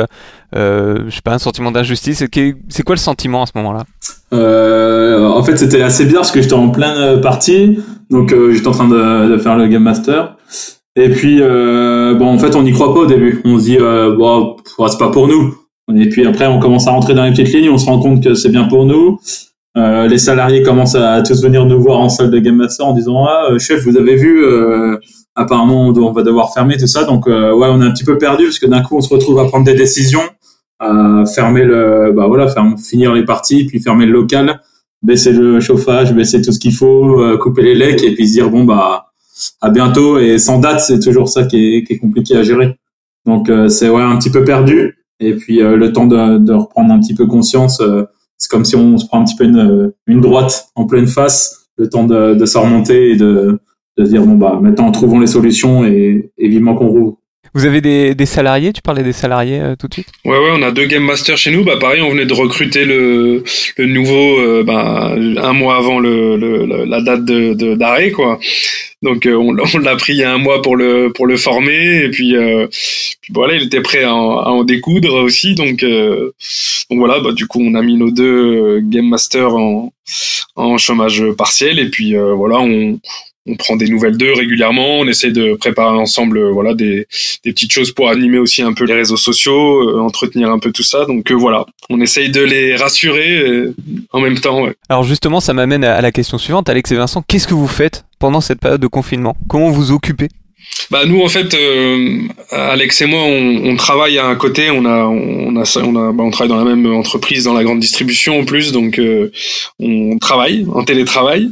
euh, 0.54 0.58
euh, 0.58 1.04
Je 1.08 1.14
sais 1.14 1.22
pas, 1.22 1.34
un 1.34 1.38
sentiment 1.38 1.70
d'injustice 1.70 2.24
C'est 2.68 2.82
quoi 2.82 2.94
le 2.94 3.00
sentiment 3.00 3.42
à 3.42 3.46
ce 3.46 3.52
moment-là? 3.56 3.84
Euh, 4.32 5.26
en 5.26 5.42
fait, 5.42 5.56
c'était 5.56 5.82
assez 5.82 6.04
bien 6.04 6.16
parce 6.16 6.30
que 6.30 6.42
j'étais 6.42 6.54
en 6.54 6.68
pleine 6.68 6.96
euh, 6.96 7.18
partie, 7.18 7.78
donc 8.10 8.32
euh, 8.32 8.52
j'étais 8.52 8.68
en 8.68 8.72
train 8.72 8.88
de, 8.88 9.30
de 9.30 9.38
faire 9.38 9.56
le 9.56 9.66
game 9.68 9.82
master. 9.82 10.36
Et 10.96 11.10
puis, 11.10 11.38
euh, 11.40 12.14
bon, 12.14 12.26
en 12.26 12.38
fait, 12.38 12.56
on 12.56 12.62
n'y 12.62 12.72
croit 12.72 12.92
pas 12.92 13.00
au 13.00 13.06
début. 13.06 13.40
On 13.44 13.58
se 13.58 13.64
dit, 13.64 13.78
euh, 13.80 14.16
bon, 14.16 14.56
c'est 14.88 14.98
pas 14.98 15.10
pour 15.10 15.28
nous. 15.28 15.54
Et 15.96 16.08
puis 16.08 16.26
après, 16.26 16.46
on 16.46 16.58
commence 16.58 16.86
à 16.86 16.90
rentrer 16.90 17.14
dans 17.14 17.24
les 17.24 17.30
petites 17.30 17.52
lignes, 17.54 17.70
on 17.70 17.78
se 17.78 17.86
rend 17.86 18.00
compte 18.00 18.22
que 18.22 18.34
c'est 18.34 18.50
bien 18.50 18.64
pour 18.64 18.84
nous. 18.84 19.18
Euh, 19.76 20.06
les 20.08 20.18
salariés 20.18 20.62
commencent 20.62 20.96
à 20.96 21.22
tous 21.22 21.42
venir 21.42 21.64
nous 21.64 21.80
voir 21.80 22.00
en 22.00 22.08
salle 22.08 22.30
de 22.30 22.38
Game 22.38 22.56
Master 22.56 22.86
en 22.86 22.92
disant 22.94 23.26
ah 23.26 23.48
chef 23.58 23.84
vous 23.84 23.96
avez 23.96 24.16
vu 24.16 24.44
apparemment 25.36 25.88
on 25.88 26.12
va 26.12 26.22
devoir 26.22 26.52
fermer 26.52 26.76
tout 26.78 26.86
ça 26.86 27.04
donc 27.04 27.26
ouais 27.26 27.68
on 27.70 27.80
est 27.80 27.84
un 27.84 27.92
petit 27.92 28.02
peu 28.02 28.18
perdu 28.18 28.44
parce 28.44 28.58
que 28.58 28.66
d'un 28.66 28.80
coup 28.82 28.96
on 28.96 29.02
se 29.02 29.12
retrouve 29.12 29.38
à 29.38 29.44
prendre 29.44 29.66
des 29.66 29.74
décisions 29.74 30.22
à 30.78 31.24
fermer 31.26 31.64
le 31.64 32.12
bah 32.14 32.26
voilà 32.26 32.52
finir 32.76 33.12
les 33.12 33.24
parties 33.24 33.66
puis 33.66 33.80
fermer 33.80 34.06
le 34.06 34.12
local 34.12 34.60
baisser 35.02 35.32
le 35.32 35.60
chauffage 35.60 36.14
baisser 36.14 36.40
tout 36.40 36.52
ce 36.52 36.58
qu'il 36.58 36.72
faut 36.72 37.20
couper 37.40 37.62
les 37.62 37.74
lecs 37.74 38.02
et 38.04 38.14
puis 38.14 38.28
se 38.28 38.32
dire 38.34 38.50
bon 38.50 38.64
bah 38.64 39.08
à 39.60 39.70
bientôt. 39.70 40.18
Et 40.18 40.38
sans 40.38 40.58
date 40.58 40.80
c'est 40.80 41.00
toujours 41.00 41.28
ça 41.28 41.44
qui 41.44 41.76
est, 41.76 41.84
qui 41.84 41.94
est 41.94 41.98
compliqué 41.98 42.36
à 42.36 42.42
gérer. 42.42 42.78
Donc 43.26 43.50
c'est 43.68 43.88
ouais 43.88 44.02
un 44.02 44.16
petit 44.16 44.30
peu 44.30 44.44
perdu. 44.44 44.98
Et 45.20 45.34
puis 45.34 45.62
euh, 45.62 45.76
le 45.76 45.92
temps 45.92 46.06
de, 46.06 46.38
de, 46.38 46.52
reprendre 46.52 46.92
un 46.92 47.00
petit 47.00 47.14
peu 47.14 47.26
conscience, 47.26 47.80
euh, 47.80 48.04
c'est 48.36 48.48
comme 48.48 48.64
si 48.64 48.76
on 48.76 48.98
se 48.98 49.06
prend 49.06 49.20
un 49.20 49.24
petit 49.24 49.34
peu 49.34 49.44
une, 49.44 49.92
une 50.06 50.20
droite 50.20 50.68
en 50.76 50.86
pleine 50.86 51.08
face, 51.08 51.68
le 51.76 51.88
temps 51.88 52.04
de, 52.04 52.34
de 52.34 52.46
s'en 52.46 52.62
remonter 52.62 53.10
et 53.10 53.16
de, 53.16 53.58
de 53.96 54.04
dire 54.04 54.24
bon 54.24 54.36
bah 54.36 54.58
maintenant 54.62 54.90
trouvons 54.92 55.18
les 55.18 55.26
solutions 55.26 55.84
et, 55.84 56.32
et 56.38 56.48
vivement 56.48 56.76
qu'on 56.76 56.86
roule. 56.86 57.14
Vous 57.58 57.66
avez 57.66 57.80
des, 57.80 58.26
salariés? 58.26 58.72
Tu 58.72 58.82
parlais 58.82 59.02
des 59.02 59.12
salariés 59.12 59.58
euh, 59.58 59.74
tout 59.74 59.88
de 59.88 59.94
suite? 59.94 60.06
Ouais, 60.24 60.38
ouais, 60.38 60.50
on 60.52 60.62
a 60.62 60.70
deux 60.70 60.86
game 60.86 61.02
masters 61.02 61.36
chez 61.36 61.50
nous. 61.50 61.64
Bah, 61.64 61.76
pareil, 61.76 62.00
on 62.00 62.10
venait 62.10 62.24
de 62.24 62.32
recruter 62.32 62.84
le, 62.84 63.42
nouveau 63.78 64.38
euh, 64.38 64.62
bah, 64.62 65.12
un 65.16 65.52
mois 65.54 65.76
avant 65.76 65.98
la 65.98 67.00
date 67.00 67.24
de 67.24 67.74
d'arrêt, 67.74 68.12
quoi. 68.12 68.38
Donc 69.02 69.26
euh, 69.26 69.34
on, 69.34 69.52
l'a 69.78 69.96
pris 69.96 70.12
il 70.12 70.18
y 70.18 70.22
a 70.22 70.32
un 70.32 70.38
mois 70.38 70.62
pour 70.62 70.76
le 70.76 71.12
pour 71.12 71.26
le 71.26 71.36
former 71.36 72.04
et 72.04 72.10
puis, 72.10 72.36
voilà, 73.30 73.54
il 73.54 73.64
était 73.64 73.82
prêt 73.82 74.04
à 74.04 74.14
en, 74.14 74.62
découdre 74.62 75.14
aussi. 75.14 75.56
Donc 75.56 75.84
donc 75.84 76.98
voilà, 76.98 77.18
bah, 77.18 77.32
du 77.32 77.48
coup 77.48 77.60
on 77.60 77.74
a 77.74 77.82
mis 77.82 77.96
nos 77.96 78.12
deux 78.12 78.78
game 78.82 79.08
masters 79.08 79.52
en 79.56 79.92
en 80.54 80.78
chômage 80.78 81.24
partiel 81.36 81.80
et 81.80 81.90
puis 81.90 82.14
voilà, 82.14 82.60
on 82.60 83.00
on 83.48 83.56
prend 83.56 83.76
des 83.76 83.88
nouvelles 83.88 84.16
d'eux 84.16 84.32
régulièrement, 84.32 84.98
on 84.98 85.08
essaie 85.08 85.30
de 85.30 85.54
préparer 85.54 85.96
ensemble 85.96 86.38
euh, 86.38 86.50
voilà 86.50 86.74
des, 86.74 87.06
des, 87.44 87.52
petites 87.52 87.72
choses 87.72 87.92
pour 87.92 88.08
animer 88.08 88.38
aussi 88.38 88.62
un 88.62 88.72
peu 88.72 88.84
les 88.84 88.94
réseaux 88.94 89.16
sociaux, 89.16 89.88
euh, 89.88 90.00
entretenir 90.00 90.50
un 90.50 90.58
peu 90.58 90.70
tout 90.70 90.82
ça. 90.82 91.06
Donc 91.06 91.30
euh, 91.30 91.34
voilà, 91.34 91.66
on 91.88 92.00
essaye 92.00 92.30
de 92.30 92.42
les 92.42 92.76
rassurer 92.76 93.64
en 94.12 94.20
même 94.20 94.38
temps. 94.38 94.66
Alors 94.88 95.04
justement, 95.04 95.40
ça 95.40 95.52
m'amène 95.54 95.84
à 95.84 96.00
la 96.00 96.12
question 96.12 96.38
suivante, 96.38 96.68
Alex 96.68 96.92
et 96.92 96.96
Vincent, 96.96 97.22
qu'est-ce 97.26 97.48
que 97.48 97.54
vous 97.54 97.68
faites 97.68 98.04
pendant 98.18 98.40
cette 98.40 98.60
période 98.60 98.80
de 98.80 98.86
confinement? 98.86 99.36
Comment 99.48 99.70
vous 99.70 99.92
occupez? 99.92 100.28
Bah 100.90 101.06
nous 101.06 101.22
en 101.22 101.28
fait, 101.28 101.56
Alex 102.50 103.00
et 103.00 103.06
moi, 103.06 103.22
on, 103.22 103.70
on, 103.70 103.76
travaille 103.76 104.18
à 104.18 104.26
un 104.26 104.34
côté. 104.34 104.70
On 104.70 104.84
a, 104.84 105.04
on 105.04 105.56
a, 105.56 105.78
on 105.78 105.96
a, 105.96 106.12
bah, 106.12 106.24
on 106.24 106.30
travaille 106.30 106.48
dans 106.48 106.62
la 106.62 106.74
même 106.74 106.86
entreprise, 106.92 107.44
dans 107.44 107.54
la 107.54 107.64
grande 107.64 107.80
distribution 107.80 108.40
en 108.40 108.44
plus, 108.44 108.72
donc 108.72 109.00
on 109.78 110.18
travaille 110.18 110.66
en 110.72 110.84
télétravail. 110.84 111.50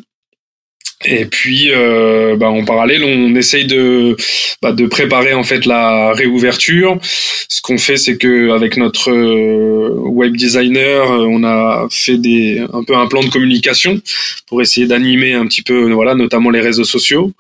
Et 1.09 1.25
puis, 1.27 1.71
euh, 1.71 2.37
bah, 2.37 2.49
en 2.49 2.65
parallèle, 2.65 3.05
on 3.05 3.35
essaye 3.37 3.67
de, 3.67 4.17
bah, 4.61 4.73
de 4.73 4.87
préparer 4.87 5.35
en 5.35 5.45
fait 5.45 5.65
la 5.65 6.13
réouverture. 6.13 6.99
Ce 7.03 7.63
qu'on 7.63 7.79
fait, 7.79 7.97
c'est 7.97 8.17
que 8.17 8.51
avec 8.51 8.77
notre 8.77 9.11
euh, 9.11 9.89
web 9.91 10.37
designer, 10.37 11.11
euh, 11.11 11.27
on 11.29 11.45
a 11.45 11.87
fait 11.91 12.19
des 12.19 12.65
un 12.73 12.83
peu 12.83 12.97
un 12.97 13.07
plan 13.07 13.23
de 13.23 13.29
communication 13.29 14.01
pour 14.49 14.61
essayer 14.63 14.87
d'animer 14.87 15.35
un 15.35 15.47
petit 15.47 15.63
peu, 15.63 15.91
voilà, 15.93 16.15
notamment 16.15 16.51
les 16.51 16.61
réseaux 16.61 16.85
sociaux. 16.85 17.33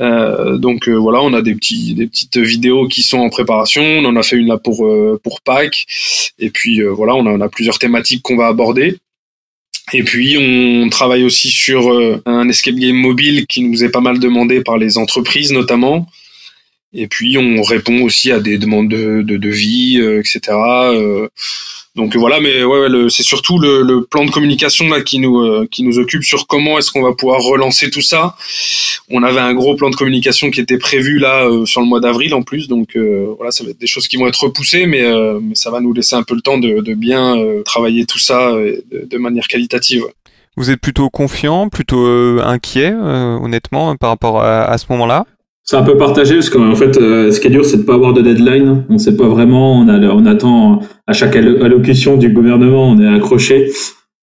Euh, 0.00 0.56
donc 0.58 0.88
voilà, 0.88 1.22
on 1.22 1.32
a 1.32 1.42
des 1.42 1.54
petits 1.54 1.94
des 1.94 2.06
petites 2.06 2.36
vidéos 2.36 2.88
qui 2.88 3.02
sont 3.02 3.18
en 3.18 3.30
préparation. 3.30 3.82
On 3.82 4.04
en 4.04 4.16
a 4.16 4.22
fait 4.22 4.36
une 4.36 4.48
là 4.48 4.58
pour 4.58 4.86
pour 5.22 5.40
Pâques. 5.40 5.86
Et 6.38 6.50
puis 6.50 6.82
voilà, 6.82 7.14
on 7.14 7.26
a, 7.26 7.30
on 7.30 7.40
a 7.40 7.48
plusieurs 7.48 7.78
thématiques 7.78 8.22
qu'on 8.22 8.36
va 8.36 8.48
aborder. 8.48 8.98
Et 9.92 10.02
puis 10.02 10.36
on 10.38 10.88
travaille 10.88 11.24
aussi 11.24 11.50
sur 11.50 11.92
euh, 11.92 12.22
un 12.26 12.48
escape 12.48 12.74
game 12.74 12.96
mobile 12.96 13.46
qui 13.46 13.62
nous 13.62 13.84
est 13.84 13.90
pas 13.90 14.00
mal 14.00 14.18
demandé 14.18 14.62
par 14.62 14.78
les 14.78 14.98
entreprises 14.98 15.52
notamment. 15.52 16.06
Et 16.92 17.06
puis 17.06 17.38
on 17.38 17.62
répond 17.62 18.02
aussi 18.02 18.32
à 18.32 18.40
des 18.40 18.58
demandes 18.58 18.88
de, 18.88 19.22
de 19.22 19.36
devis, 19.36 19.98
euh, 20.00 20.20
etc. 20.20 20.56
Euh, 21.98 22.02
donc 22.02 22.16
voilà, 22.16 22.40
mais 22.40 22.64
ouais, 22.64 22.88
ouais 22.88 23.10
c'est 23.10 23.22
surtout 23.22 23.58
le, 23.58 23.82
le, 23.82 24.04
plan 24.04 24.24
de 24.24 24.30
communication 24.30 24.88
là 24.88 25.00
qui 25.00 25.18
nous 25.18 25.40
euh, 25.40 25.66
qui 25.70 25.82
nous 25.82 25.98
occupe 25.98 26.22
sur 26.22 26.46
comment 26.46 26.78
est-ce 26.78 26.90
qu'on 26.90 27.02
va 27.02 27.12
pouvoir 27.12 27.40
relancer 27.40 27.90
tout 27.90 28.00
ça. 28.00 28.36
On 29.10 29.22
avait 29.22 29.40
un 29.40 29.54
gros 29.54 29.74
plan 29.74 29.90
de 29.90 29.96
communication 29.96 30.50
qui 30.50 30.60
était 30.60 30.78
prévu 30.78 31.18
là 31.18 31.46
euh, 31.46 31.66
sur 31.66 31.80
le 31.80 31.86
mois 31.86 32.00
d'avril 32.00 32.34
en 32.34 32.42
plus, 32.42 32.68
donc 32.68 32.96
voilà, 33.36 33.50
ça 33.50 33.64
va 33.64 33.70
être 33.70 33.80
des 33.80 33.86
choses 33.86 34.08
qui 34.08 34.16
vont 34.16 34.26
être 34.26 34.42
repoussées, 34.42 34.86
mais, 34.86 35.02
mais 35.40 35.54
ça 35.54 35.70
va 35.70 35.80
nous 35.80 35.92
laisser 35.92 36.16
un 36.16 36.22
peu 36.22 36.34
le 36.34 36.40
temps 36.40 36.58
de, 36.58 36.80
de 36.80 36.94
bien 36.94 37.36
travailler 37.64 38.06
tout 38.06 38.18
ça 38.18 38.52
de, 38.52 39.06
de, 39.08 39.18
manière 39.18 39.48
qualitative. 39.48 40.04
Vous 40.56 40.70
êtes 40.70 40.80
plutôt 40.80 41.08
confiant, 41.10 41.68
plutôt 41.68 42.06
inquiet, 42.40 42.92
honnêtement, 42.92 43.96
par 43.96 44.10
rapport 44.10 44.42
à, 44.42 44.64
à 44.64 44.78
ce 44.78 44.86
moment-là? 44.90 45.26
C'est 45.68 45.76
un 45.76 45.82
peu 45.82 45.98
partagé 45.98 46.36
parce 46.36 46.48
qu'en 46.48 46.74
fait, 46.74 46.96
euh, 46.96 47.30
ce 47.30 47.40
qui 47.40 47.48
est 47.48 47.50
dur, 47.50 47.62
c'est 47.62 47.76
de 47.76 47.82
pas 47.82 47.92
avoir 47.92 48.14
de 48.14 48.22
deadline. 48.22 48.86
On 48.88 48.96
sait 48.96 49.14
pas 49.14 49.28
vraiment. 49.28 49.78
On, 49.78 49.86
a, 49.86 49.98
on 49.98 50.24
attend 50.24 50.80
à 51.06 51.12
chaque 51.12 51.36
allocution 51.36 52.16
du 52.16 52.30
gouvernement, 52.30 52.88
on 52.88 52.98
est 52.98 53.06
accroché. 53.06 53.70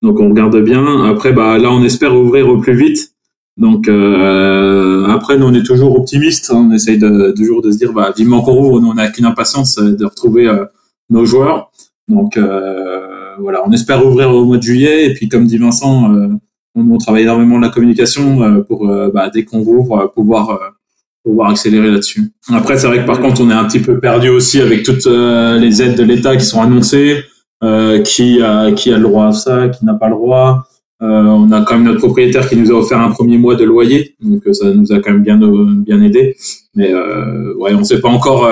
Donc 0.01 0.19
on 0.19 0.29
regarde 0.29 0.59
bien. 0.63 1.05
Après, 1.05 1.33
bah 1.33 1.59
là, 1.59 1.71
on 1.71 1.83
espère 1.83 2.15
ouvrir 2.15 2.49
au 2.49 2.57
plus 2.57 2.73
vite. 2.73 3.11
Donc 3.57 3.87
euh, 3.87 5.05
après, 5.05 5.37
nous, 5.37 5.45
on 5.45 5.53
est 5.53 5.61
toujours 5.61 5.95
optimiste. 5.95 6.51
On 6.51 6.71
essaye 6.71 6.97
de, 6.97 7.31
toujours 7.37 7.61
de 7.61 7.69
se 7.69 7.77
dire, 7.77 7.93
bah 7.93 8.11
vivement 8.17 8.41
qu'on 8.41 8.53
rouvre. 8.53 8.81
Nous, 8.81 8.89
on 8.89 8.95
n'a 8.95 9.11
qu'une 9.11 9.25
impatience 9.25 9.75
de 9.75 10.03
retrouver 10.03 10.47
euh, 10.47 10.65
nos 11.11 11.25
joueurs. 11.25 11.69
Donc 12.07 12.37
euh, 12.37 13.35
voilà, 13.37 13.61
on 13.67 13.71
espère 13.71 14.03
ouvrir 14.03 14.31
au 14.31 14.45
mois 14.45 14.57
de 14.57 14.63
juillet. 14.63 15.05
Et 15.05 15.13
puis, 15.13 15.29
comme 15.29 15.45
dit 15.45 15.59
Vincent, 15.59 16.11
on, 16.73 16.89
on, 16.91 16.97
travaille 16.97 17.21
énormément 17.21 17.57
de 17.57 17.65
la 17.65 17.69
communication 17.69 18.63
pour 18.63 18.87
bah, 19.13 19.29
dès 19.31 19.45
qu'on 19.45 19.59
rouvre 19.59 20.11
pouvoir 20.15 20.73
pouvoir 21.25 21.49
accélérer 21.49 21.89
là-dessus. 21.89 22.31
Après, 22.53 22.77
c'est 22.77 22.87
vrai 22.87 23.01
que 23.01 23.07
par 23.07 23.19
contre, 23.19 23.41
on 23.41 23.49
est 23.49 23.53
un 23.53 23.65
petit 23.65 23.79
peu 23.79 23.99
perdu 23.99 24.29
aussi 24.29 24.61
avec 24.61 24.83
toutes 24.83 25.07
euh, 25.07 25.57
les 25.57 25.81
aides 25.81 25.97
de 25.97 26.03
l'État 26.03 26.37
qui 26.37 26.45
sont 26.45 26.61
annoncées, 26.61 27.23
euh, 27.63 28.01
qui 28.01 28.41
a 28.41 28.71
qui 28.71 28.93
a 28.93 28.97
le 28.97 29.03
droit 29.03 29.27
à 29.27 29.31
ça, 29.33 29.69
qui 29.69 29.83
n'a 29.83 29.95
pas 29.95 30.07
le 30.07 30.15
droit. 30.15 30.67
Euh, 31.01 31.07
on 31.07 31.51
a 31.51 31.61
quand 31.63 31.75
même 31.75 31.83
notre 31.83 31.99
propriétaire 31.99 32.47
qui 32.47 32.55
nous 32.55 32.71
a 32.71 32.75
offert 32.75 32.99
un 33.01 33.11
premier 33.11 33.37
mois 33.37 33.55
de 33.55 33.65
loyer, 33.65 34.15
donc 34.21 34.43
ça 34.53 34.71
nous 34.71 34.93
a 34.93 34.99
quand 34.99 35.11
même 35.11 35.23
bien 35.23 35.37
bien 35.37 36.01
aidé. 36.01 36.37
Mais 36.75 36.93
ouais, 37.57 37.73
on 37.73 37.83
sait 37.83 37.99
pas 37.99 38.09
encore. 38.09 38.47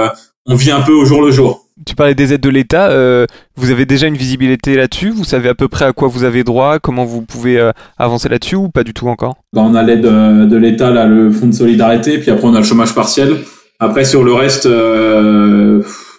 on 0.47 0.55
vit 0.55 0.71
un 0.71 0.81
peu 0.81 0.93
au 0.93 1.05
jour 1.05 1.21
le 1.21 1.31
jour 1.31 1.62
tu 1.85 1.95
parlais 1.95 2.15
des 2.15 2.33
aides 2.33 2.41
de 2.41 2.49
l'État. 2.49 2.89
Euh, 2.89 3.25
vous 3.55 3.71
avez 3.71 3.85
déjà 3.85 4.07
une 4.07 4.15
visibilité 4.15 4.75
là-dessus? 4.75 5.09
Vous 5.09 5.23
savez 5.23 5.49
à 5.49 5.55
peu 5.55 5.67
près 5.67 5.85
à 5.85 5.93
quoi 5.93 6.07
vous 6.07 6.23
avez 6.23 6.43
droit? 6.43 6.79
Comment 6.79 7.05
vous 7.05 7.21
pouvez 7.21 7.59
euh, 7.59 7.71
avancer 7.97 8.29
là-dessus 8.29 8.55
ou 8.55 8.69
pas 8.69 8.83
du 8.83 8.93
tout 8.93 9.07
encore? 9.07 9.35
Bah, 9.53 9.61
On 9.65 9.75
a 9.75 9.83
l'aide 9.83 10.05
euh, 10.05 10.45
de 10.45 10.57
l'État, 10.57 10.91
là, 10.91 11.05
le 11.05 11.31
fonds 11.31 11.47
de 11.47 11.53
solidarité, 11.53 12.17
puis 12.19 12.31
après 12.31 12.47
on 12.47 12.53
a 12.53 12.59
le 12.59 12.65
chômage 12.65 12.93
partiel. 12.93 13.37
Après 13.79 14.05
sur 14.05 14.23
le 14.23 14.33
reste, 14.33 14.65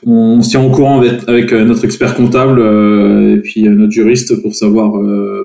on 0.06 0.42
se 0.42 0.50
tient 0.50 0.60
au 0.60 0.70
courant 0.70 1.00
avec, 1.00 1.52
notre 1.52 1.84
expert 1.84 2.14
comptable 2.14 2.60
et 2.60 3.40
puis 3.40 3.62
notre 3.62 3.92
juriste 3.92 4.42
pour 4.42 4.54
savoir 4.54 4.92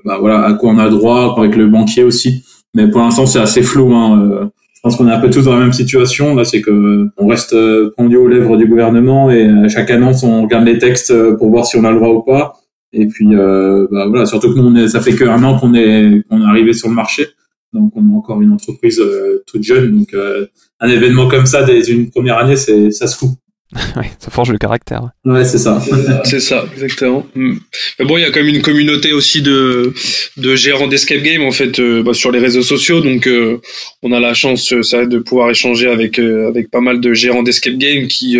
bah, 0.04 0.18
voilà 0.20 0.44
à 0.44 0.52
quoi 0.52 0.70
on 0.70 0.78
a 0.78 0.90
droit, 0.90 1.34
avec 1.38 1.56
le 1.56 1.68
banquier 1.68 2.02
aussi. 2.02 2.44
Mais 2.74 2.90
pour 2.90 3.00
l'instant 3.00 3.24
c'est 3.24 3.38
assez 3.38 3.62
flou. 3.62 3.94
Hein, 3.94 4.50
je 4.80 4.88
pense 4.88 4.96
qu'on 4.96 5.08
est 5.08 5.12
un 5.12 5.20
peu 5.20 5.28
tous 5.28 5.42
dans 5.42 5.52
la 5.52 5.60
même 5.60 5.74
situation. 5.74 6.34
Là, 6.34 6.46
c'est 6.46 6.62
que 6.62 7.10
on 7.18 7.26
reste 7.26 7.52
euh, 7.52 7.92
pendu 7.98 8.16
aux 8.16 8.26
lèvres 8.26 8.56
du 8.56 8.66
gouvernement 8.66 9.30
et 9.30 9.46
à 9.46 9.68
chaque 9.68 9.90
annonce, 9.90 10.22
on 10.22 10.40
regarde 10.40 10.64
les 10.64 10.78
textes 10.78 11.10
euh, 11.10 11.36
pour 11.36 11.50
voir 11.50 11.66
si 11.66 11.76
on 11.76 11.84
a 11.84 11.90
le 11.90 11.98
droit 11.98 12.08
ou 12.08 12.22
pas. 12.22 12.54
Et 12.94 13.06
puis, 13.06 13.26
euh, 13.34 13.86
bah, 13.90 14.06
voilà, 14.08 14.24
surtout 14.24 14.54
que 14.54 14.58
nous, 14.58 14.66
on 14.68 14.74
est, 14.76 14.88
ça 14.88 15.02
fait 15.02 15.14
qu'un 15.14 15.44
an 15.44 15.58
qu'on 15.58 15.74
est 15.74 16.22
qu'on 16.26 16.40
est 16.40 16.46
arrivé 16.46 16.72
sur 16.72 16.88
le 16.88 16.94
marché, 16.94 17.26
donc 17.74 17.92
on 17.94 18.10
est 18.10 18.16
encore 18.16 18.40
une 18.40 18.52
entreprise 18.52 18.98
euh, 19.00 19.44
toute 19.46 19.64
jeune. 19.64 19.98
Donc, 19.98 20.16
un 20.80 20.88
événement 20.88 21.28
comme 21.28 21.44
ça 21.44 21.62
dès 21.62 21.82
une 21.82 22.08
première 22.08 22.38
année, 22.38 22.56
c'est 22.56 22.90
ça 22.90 23.06
se 23.06 23.18
fout. 23.18 23.32
ouais, 23.96 24.10
ça 24.18 24.30
forge 24.30 24.50
le 24.50 24.58
caractère. 24.58 25.10
Ouais, 25.24 25.44
c'est 25.44 25.58
ça. 25.58 25.80
c'est 26.24 26.40
ça, 26.40 26.66
exactement. 26.74 27.24
Hmm. 27.36 27.54
Mais 27.98 28.04
bon, 28.04 28.18
il 28.18 28.22
y 28.22 28.24
a 28.24 28.30
quand 28.30 28.40
même 28.40 28.54
une 28.54 28.62
communauté 28.62 29.12
aussi 29.12 29.42
de, 29.42 29.94
de 30.36 30.56
gérants 30.56 30.88
d'escape 30.88 31.22
game 31.22 31.42
en 31.42 31.52
fait 31.52 31.78
euh, 31.78 32.02
bah, 32.02 32.12
sur 32.12 32.32
les 32.32 32.40
réseaux 32.40 32.62
sociaux, 32.62 33.00
donc 33.00 33.28
euh, 33.28 33.60
on 34.02 34.12
a 34.12 34.18
la 34.18 34.34
chance 34.34 34.72
euh, 34.72 34.82
ça 34.82 35.06
de 35.06 35.18
pouvoir 35.18 35.50
échanger 35.50 35.88
avec 35.88 36.18
avec 36.18 36.70
pas 36.70 36.80
mal 36.80 37.00
de 37.00 37.14
gérants 37.14 37.44
d'escape 37.44 37.74
game 37.74 38.08
qui 38.08 38.38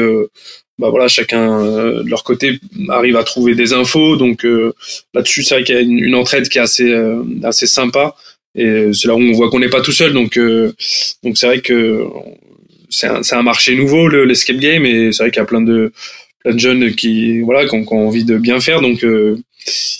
bah 0.78 0.88
voilà 0.88 1.08
chacun 1.08 1.62
de 1.62 2.08
leur 2.08 2.24
côté 2.24 2.58
arrive 2.88 3.16
à 3.16 3.22
trouver 3.22 3.54
des 3.54 3.72
infos, 3.72 4.16
donc 4.16 4.46
là-dessus 5.14 5.42
c'est 5.42 5.54
vrai 5.54 5.64
qu'il 5.64 5.74
y 5.74 5.78
a 5.78 5.82
une, 5.82 5.98
une, 5.98 6.14
entraide 6.14 6.48
qui 6.48 6.58
est 6.58 6.62
assez 6.62 6.92
assez 7.44 7.66
sympa 7.66 8.14
et 8.54 8.90
c'est 8.92 9.06
là 9.06 9.14
où 9.14 9.20
on 9.20 9.32
voit 9.32 9.50
qu'on 9.50 9.60
n'est 9.60 9.68
pas 9.68 9.82
tout 9.82 9.92
seul, 9.92 10.12
donc 10.12 10.38
donc 11.22 11.38
c'est 11.38 11.46
vrai 11.46 11.60
que 11.60 12.04
c'est 12.90 13.06
un, 13.06 13.20
un, 13.30 13.42
marché 13.42 13.74
nouveau 13.74 14.08
l'escape 14.08 14.58
game 14.58 14.84
et 14.84 15.12
c'est 15.12 15.22
vrai 15.22 15.30
qu'il 15.30 15.40
y 15.40 15.42
a 15.42 15.46
plein 15.46 15.62
de 15.62 15.92
plein 16.40 16.52
de 16.52 16.58
jeunes 16.58 16.94
qui 16.94 17.40
voilà 17.40 17.66
qui 17.66 17.74
ont, 17.74 17.86
envie 17.92 18.24
de 18.24 18.36
bien 18.36 18.60
faire 18.60 18.80
donc 18.80 19.04
euh, 19.04 19.38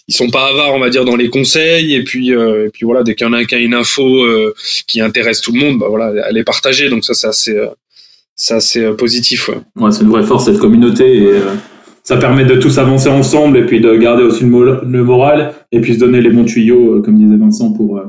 ils 0.09 0.15
sont 0.15 0.29
pas 0.29 0.49
avares 0.49 0.75
on 0.75 0.81
va 0.81 0.91
dire 0.91 1.05
dans 1.05 1.17
les 1.17 1.31
conseils 1.31 1.95
et 1.95 2.05
puis 2.05 2.35
euh, 2.35 2.67
et 2.67 2.71
puis 2.71 2.85
voilà 2.85 3.03
dès 3.03 3.15
qu'il 3.15 3.27
y 3.27 3.31
en 3.31 3.33
a 3.33 3.45
qui 3.45 3.55
a 3.55 3.59
une 3.59 3.75
info 3.75 4.25
euh, 4.25 4.55
qui 4.87 5.01
intéresse 5.01 5.41
tout 5.41 5.53
le 5.53 5.61
monde 5.61 5.79
bah 5.79 5.87
voilà 5.89 6.13
elle 6.29 6.37
est 6.37 6.45
partagée 6.45 6.91
donc 6.91 7.05
ça 7.05 7.15
c'est 7.15 7.29
assez 7.29 7.57
c'est 8.35 8.55
assez 8.55 8.91
positif 8.93 9.49
ouais. 9.49 9.59
ouais 9.77 9.93
c'est 9.93 10.03
une 10.03 10.11
vraie 10.11 10.25
force 10.25 10.47
cette 10.47 10.59
communauté 10.59 11.19
et 11.19 11.31
ça 12.03 12.17
permet 12.17 12.45
de 12.45 12.57
tous 12.57 12.79
avancer 12.79 13.09
ensemble 13.09 13.59
et 13.59 13.67
puis 13.67 13.81
de 13.81 13.95
garder 13.95 14.25
aussi 14.25 14.45
le, 14.45 15.05
moral 15.05 15.55
et 15.71 15.81
puis 15.81 15.95
se 15.95 15.99
donner 16.01 16.21
les 16.21 16.31
bons 16.31 16.47
tuyaux, 16.47 17.03
comme 17.03 17.19
disait 17.19 17.37
Vincent, 17.37 17.73
pour, 17.73 18.01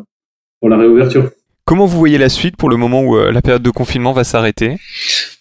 pour 0.59 0.69
la 0.69 0.77
réouverture. 0.77 1.29
Comment 1.71 1.85
vous 1.85 1.97
voyez 1.97 2.17
la 2.17 2.27
suite 2.27 2.57
pour 2.57 2.69
le 2.69 2.75
moment 2.75 3.01
où 3.01 3.17
la 3.17 3.41
période 3.41 3.63
de 3.63 3.69
confinement 3.69 4.11
va 4.11 4.25
s'arrêter? 4.25 4.75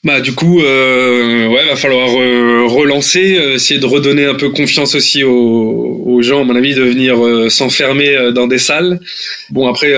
Bah 0.04 0.20
du 0.20 0.32
coup, 0.32 0.60
euh, 0.60 1.48
ouais, 1.48 1.66
va 1.66 1.74
falloir 1.74 2.08
relancer, 2.08 3.36
essayer 3.56 3.80
de 3.80 3.86
redonner 3.86 4.26
un 4.26 4.36
peu 4.36 4.50
confiance 4.50 4.94
aussi 4.94 5.24
aux, 5.24 6.04
aux 6.06 6.22
gens, 6.22 6.42
à 6.42 6.44
mon 6.44 6.54
avis, 6.54 6.76
de 6.76 6.82
venir 6.82 7.16
s'enfermer 7.50 8.30
dans 8.32 8.46
des 8.46 8.58
salles. 8.58 9.00
Bon 9.50 9.66
après, 9.66 9.92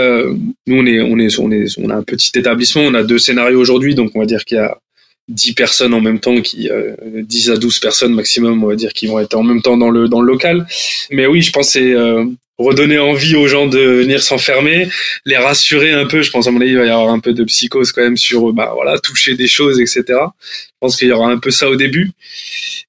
nous 0.67 0.79
on 0.79 0.87
est, 0.87 1.03
on 1.03 1.19
est, 1.19 1.39
on 1.39 1.51
est, 1.51 1.67
on 1.79 1.91
a 1.91 1.97
un 1.97 2.03
petit 2.03 2.31
établissement, 2.35 2.81
on 2.81 2.95
a 2.95 3.03
deux 3.03 3.19
scénarios 3.19 3.61
aujourd'hui, 3.61 3.95
donc 3.95 4.13
on 4.15 4.21
va 4.21 4.25
dire 4.25 4.47
qu'il 4.47 4.57
y 4.57 4.61
a 4.61 4.79
10 5.29 5.55
personnes 5.55 5.95
en 5.95 6.01
même 6.01 6.19
temps, 6.19 6.41
qui 6.41 6.71
euh, 6.71 6.95
10 7.23 7.51
à 7.51 7.57
12 7.57 7.79
personnes 7.79 8.15
maximum, 8.15 8.65
on 8.65 8.69
va 8.69 8.77
dire, 8.77 8.93
qui 8.93 9.07
vont 9.07 9.19
être 9.19 9.35
en 9.35 9.43
même 9.43 9.63
temps 9.63 9.77
dans 9.77 9.91
le 9.91 10.09
dans 10.09 10.21
le 10.21 10.27
local. 10.27 10.67
Mais 11.11 11.27
oui, 11.27 11.43
je 11.43 11.53
pense 11.53 11.71
c'est 11.71 11.93
euh, 11.93 12.25
redonner 12.63 12.99
envie 12.99 13.37
aux 13.37 13.47
gens 13.47 13.67
de 13.67 13.79
venir 13.79 14.23
s'enfermer, 14.23 14.89
les 15.25 15.37
rassurer 15.37 15.93
un 15.93 16.07
peu. 16.07 16.23
Je 16.23 16.31
pense 16.31 16.47
à 16.47 16.51
mon 16.51 16.61
avis, 16.61 16.71
il 16.71 16.79
va 16.79 16.87
y 16.87 16.91
avoir 16.91 17.11
un 17.11 17.21
peu 17.21 17.33
de 17.33 17.45
psychose 17.45 17.93
quand 17.93 18.03
même 18.03 18.17
sur 18.17 18.53
bah 18.53 18.73
voilà 18.75 18.99
toucher 18.99 19.35
des 19.35 19.49
choses, 19.49 19.81
etc. 19.81 20.03
Je 20.09 20.71
pense 20.81 20.97
qu'il 20.97 21.09
y 21.09 21.13
aura 21.13 21.31
un 21.31 21.39
peu 21.39 21.51
ça 21.51 21.69
au 21.69 21.77
début. 21.77 22.11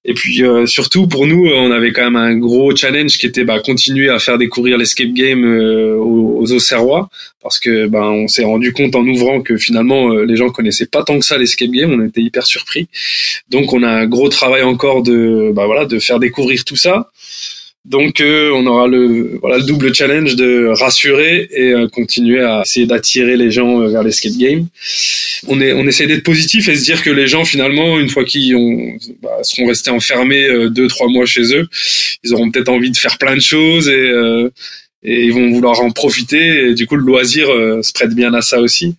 Et 0.06 0.14
puis 0.14 0.44
euh, 0.44 0.66
surtout 0.66 1.08
pour 1.08 1.28
nous, 1.28 1.48
on 1.48 1.72
avait 1.72 1.92
quand 1.94 2.04
même 2.04 2.16
un 2.16 2.36
gros 2.36 2.76
challenge 2.76 3.18
qui 3.18 3.26
était 3.26 3.46
bah, 3.46 3.60
continuer 3.60 4.10
à 4.10 4.20
faire 4.20 4.38
découvrir 4.38 4.78
l'escape 4.78 5.14
game 5.14 5.46
euh, 5.46 5.96
aux, 5.96 6.42
aux 6.42 6.52
Auxerrois 6.52 7.10
parce 7.42 7.60
que 7.60 7.88
bah, 7.88 8.10
on 8.10 8.28
s'est 8.28 8.44
rendu 8.44 8.74
compte 8.74 8.96
en 8.96 9.06
ouvrant 9.06 9.42
que 9.42 9.58
finalement 9.58 10.12
euh, 10.12 10.26
les 10.26 10.36
gens 10.36 10.50
connaissaient 10.50 10.88
pas 10.88 11.04
tant 11.04 11.20
que 11.20 11.26
ça 11.26 11.38
l'escape 11.38 11.70
game. 11.70 11.92
On 11.92 12.06
était 12.06 12.22
hyper 12.22 12.46
surpris. 12.46 12.88
Donc 13.50 13.72
on 13.74 13.84
a 13.84 13.90
un 13.90 14.06
gros 14.06 14.30
travail 14.30 14.64
encore 14.64 15.04
de 15.04 15.52
bah, 15.54 15.66
voilà 15.66 15.86
de 15.86 16.00
faire 16.00 16.20
découvrir 16.20 16.66
tout 16.66 16.78
ça. 16.78 17.12
Donc 17.86 18.22
euh, 18.22 18.52
on 18.54 18.66
aura 18.66 18.88
le 18.88 19.38
voilà 19.42 19.58
le 19.58 19.64
double 19.64 19.94
challenge 19.94 20.38
de 20.38 20.68
rassurer 20.68 21.50
et 21.52 21.74
euh, 21.74 21.90
continuer 21.90 22.42
à 22.42 22.62
essayer 22.62 22.86
d'attirer 22.86 23.36
les 23.36 23.52
gens 23.52 23.82
euh, 23.82 23.90
vers 23.90 24.04
l'escape 24.04 24.38
game. 24.38 24.68
On 25.48 25.60
est 25.60 25.74
on 25.74 25.86
essaie 25.86 26.08
d'être 26.08 26.24
positif 26.24 26.70
et 26.70 26.78
se 26.78 26.84
dire 26.86 27.04
que 27.04 27.10
les 27.10 27.28
gens 27.28 27.44
finalement 27.44 28.00
une 28.00 28.08
fois 28.08 28.24
qu'ils 28.24 28.56
ont 28.56 28.98
bah, 29.22 29.38
seront 29.42 29.68
restés 29.68 29.90
enfermés 29.90 30.48
deux 30.70 30.88
trois 30.88 31.10
mois 31.10 31.26
chez 31.26 31.54
eux, 31.54 31.68
ils 32.24 32.34
auront 32.34 32.50
peut-être 32.52 32.70
envie 32.70 32.90
de 32.90 32.96
faire 32.96 33.18
plein 33.18 33.36
de 33.36 33.42
choses 33.42 33.90
et 33.90 34.12
et 35.06 35.26
ils 35.26 35.34
vont 35.34 35.52
vouloir 35.52 35.82
en 35.82 35.92
profiter 35.92 36.70
et 36.70 36.74
du 36.76 36.88
coup 36.88 36.96
le 36.96 37.04
loisir 37.04 37.48
se 37.48 37.92
prête 37.92 38.16
bien 38.16 38.34
à 38.34 38.42
ça 38.42 38.62
aussi. 38.62 38.96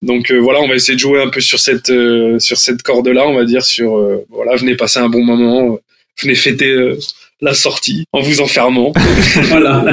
Donc 0.00 0.30
voilà, 0.30 0.60
on 0.60 0.68
va 0.68 0.76
essayer 0.76 0.94
de 0.94 1.00
jouer 1.00 1.20
un 1.20 1.28
peu 1.28 1.40
sur 1.40 1.58
cette 1.58 1.92
sur 2.38 2.58
cette 2.58 2.82
corde 2.82 3.08
là, 3.08 3.26
on 3.26 3.34
va 3.34 3.44
dire 3.44 3.64
sur 3.64 4.00
voilà, 4.30 4.54
venez 4.54 4.76
passer 4.76 5.00
un 5.00 5.08
bon 5.08 5.24
moment, 5.24 5.80
venez 6.22 6.36
fêter 6.36 6.94
la 7.42 7.54
sortie 7.54 8.06
en 8.12 8.20
vous 8.20 8.40
enfermant. 8.40 8.92
voilà. 9.48 9.84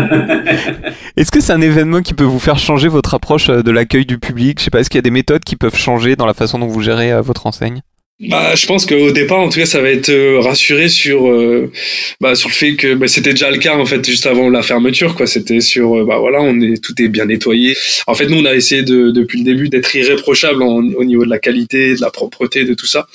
Est-ce 1.17 1.31
que 1.31 1.41
c'est 1.41 1.51
un 1.51 1.61
événement 1.61 2.01
qui 2.01 2.13
peut 2.13 2.23
vous 2.23 2.39
faire 2.39 2.59
changer 2.59 2.87
votre 2.87 3.15
approche 3.15 3.49
euh, 3.49 3.63
de 3.63 3.71
l'accueil 3.71 4.05
du 4.05 4.19
public? 4.19 4.59
Je 4.59 4.65
sais 4.65 4.69
pas, 4.69 4.79
est-ce 4.79 4.89
qu'il 4.89 4.99
y 4.99 4.99
a 4.99 5.03
des 5.03 5.11
méthodes 5.11 5.43
qui 5.43 5.55
peuvent 5.55 5.75
changer 5.75 6.15
dans 6.15 6.27
la 6.27 6.35
façon 6.35 6.59
dont 6.59 6.67
vous 6.67 6.81
gérez 6.81 7.11
euh, 7.11 7.21
votre 7.21 7.47
enseigne? 7.47 7.81
Bah, 8.19 8.53
je 8.53 8.65
pense 8.65 8.85
qu'au 8.85 9.11
départ, 9.11 9.39
en 9.39 9.47
tout 9.47 9.59
cas, 9.59 9.65
ça 9.65 9.81
va 9.81 9.89
être 9.89 10.09
euh, 10.09 10.41
rassuré 10.41 10.89
sur, 10.89 11.29
euh, 11.29 11.71
bah, 12.19 12.35
sur 12.35 12.49
le 12.49 12.53
fait 12.53 12.75
que 12.75 12.93
bah, 12.93 13.07
c'était 13.07 13.31
déjà 13.31 13.49
le 13.49 13.59
cas 13.59 13.77
en 13.77 13.85
fait 13.85 14.05
juste 14.05 14.25
avant 14.25 14.49
la 14.49 14.61
fermeture, 14.61 15.15
quoi. 15.15 15.25
C'était 15.25 15.61
sur, 15.61 15.97
euh, 15.97 16.03
bah 16.03 16.17
voilà, 16.19 16.41
on 16.41 16.59
est 16.59 16.83
tout 16.83 16.93
est 17.01 17.07
bien 17.07 17.27
nettoyé. 17.27 17.77
En 18.07 18.15
fait, 18.15 18.27
nous, 18.27 18.37
on 18.41 18.45
a 18.45 18.55
essayé 18.55 18.83
de, 18.83 19.11
depuis 19.11 19.39
le 19.39 19.45
début 19.45 19.69
d'être 19.69 19.95
irréprochable 19.95 20.61
au 20.63 21.03
niveau 21.05 21.23
de 21.23 21.29
la 21.29 21.39
qualité, 21.39 21.95
de 21.95 22.01
la 22.01 22.09
propreté, 22.11 22.65
de 22.65 22.73
tout 22.73 22.87
ça. 22.87 23.07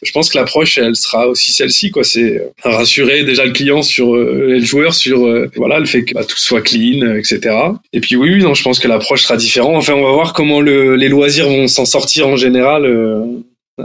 Je 0.00 0.12
pense 0.12 0.30
que 0.30 0.38
l'approche, 0.38 0.78
elle 0.78 0.94
sera 0.94 1.26
aussi 1.26 1.52
celle-ci, 1.52 1.90
quoi. 1.90 2.04
C'est 2.04 2.40
rassurer 2.62 3.24
déjà 3.24 3.44
le 3.44 3.50
client 3.50 3.82
sur 3.82 4.14
le 4.14 4.60
joueur 4.60 4.94
sur, 4.94 5.28
voilà, 5.56 5.80
le 5.80 5.86
fait 5.86 6.04
que 6.04 6.14
bah, 6.14 6.24
tout 6.24 6.38
soit 6.38 6.62
clean, 6.62 7.16
etc. 7.16 7.56
Et 7.92 8.00
puis 8.00 8.14
oui, 8.14 8.34
oui, 8.34 8.42
non, 8.44 8.54
je 8.54 8.62
pense 8.62 8.78
que 8.78 8.86
l'approche 8.86 9.22
sera 9.22 9.36
différente. 9.36 9.74
Enfin, 9.74 9.94
on 9.94 10.04
va 10.04 10.12
voir 10.12 10.34
comment 10.34 10.60
le, 10.60 10.94
les 10.94 11.08
loisirs 11.08 11.48
vont 11.48 11.66
s'en 11.66 11.84
sortir 11.84 12.28
en 12.28 12.36
général 12.36 12.86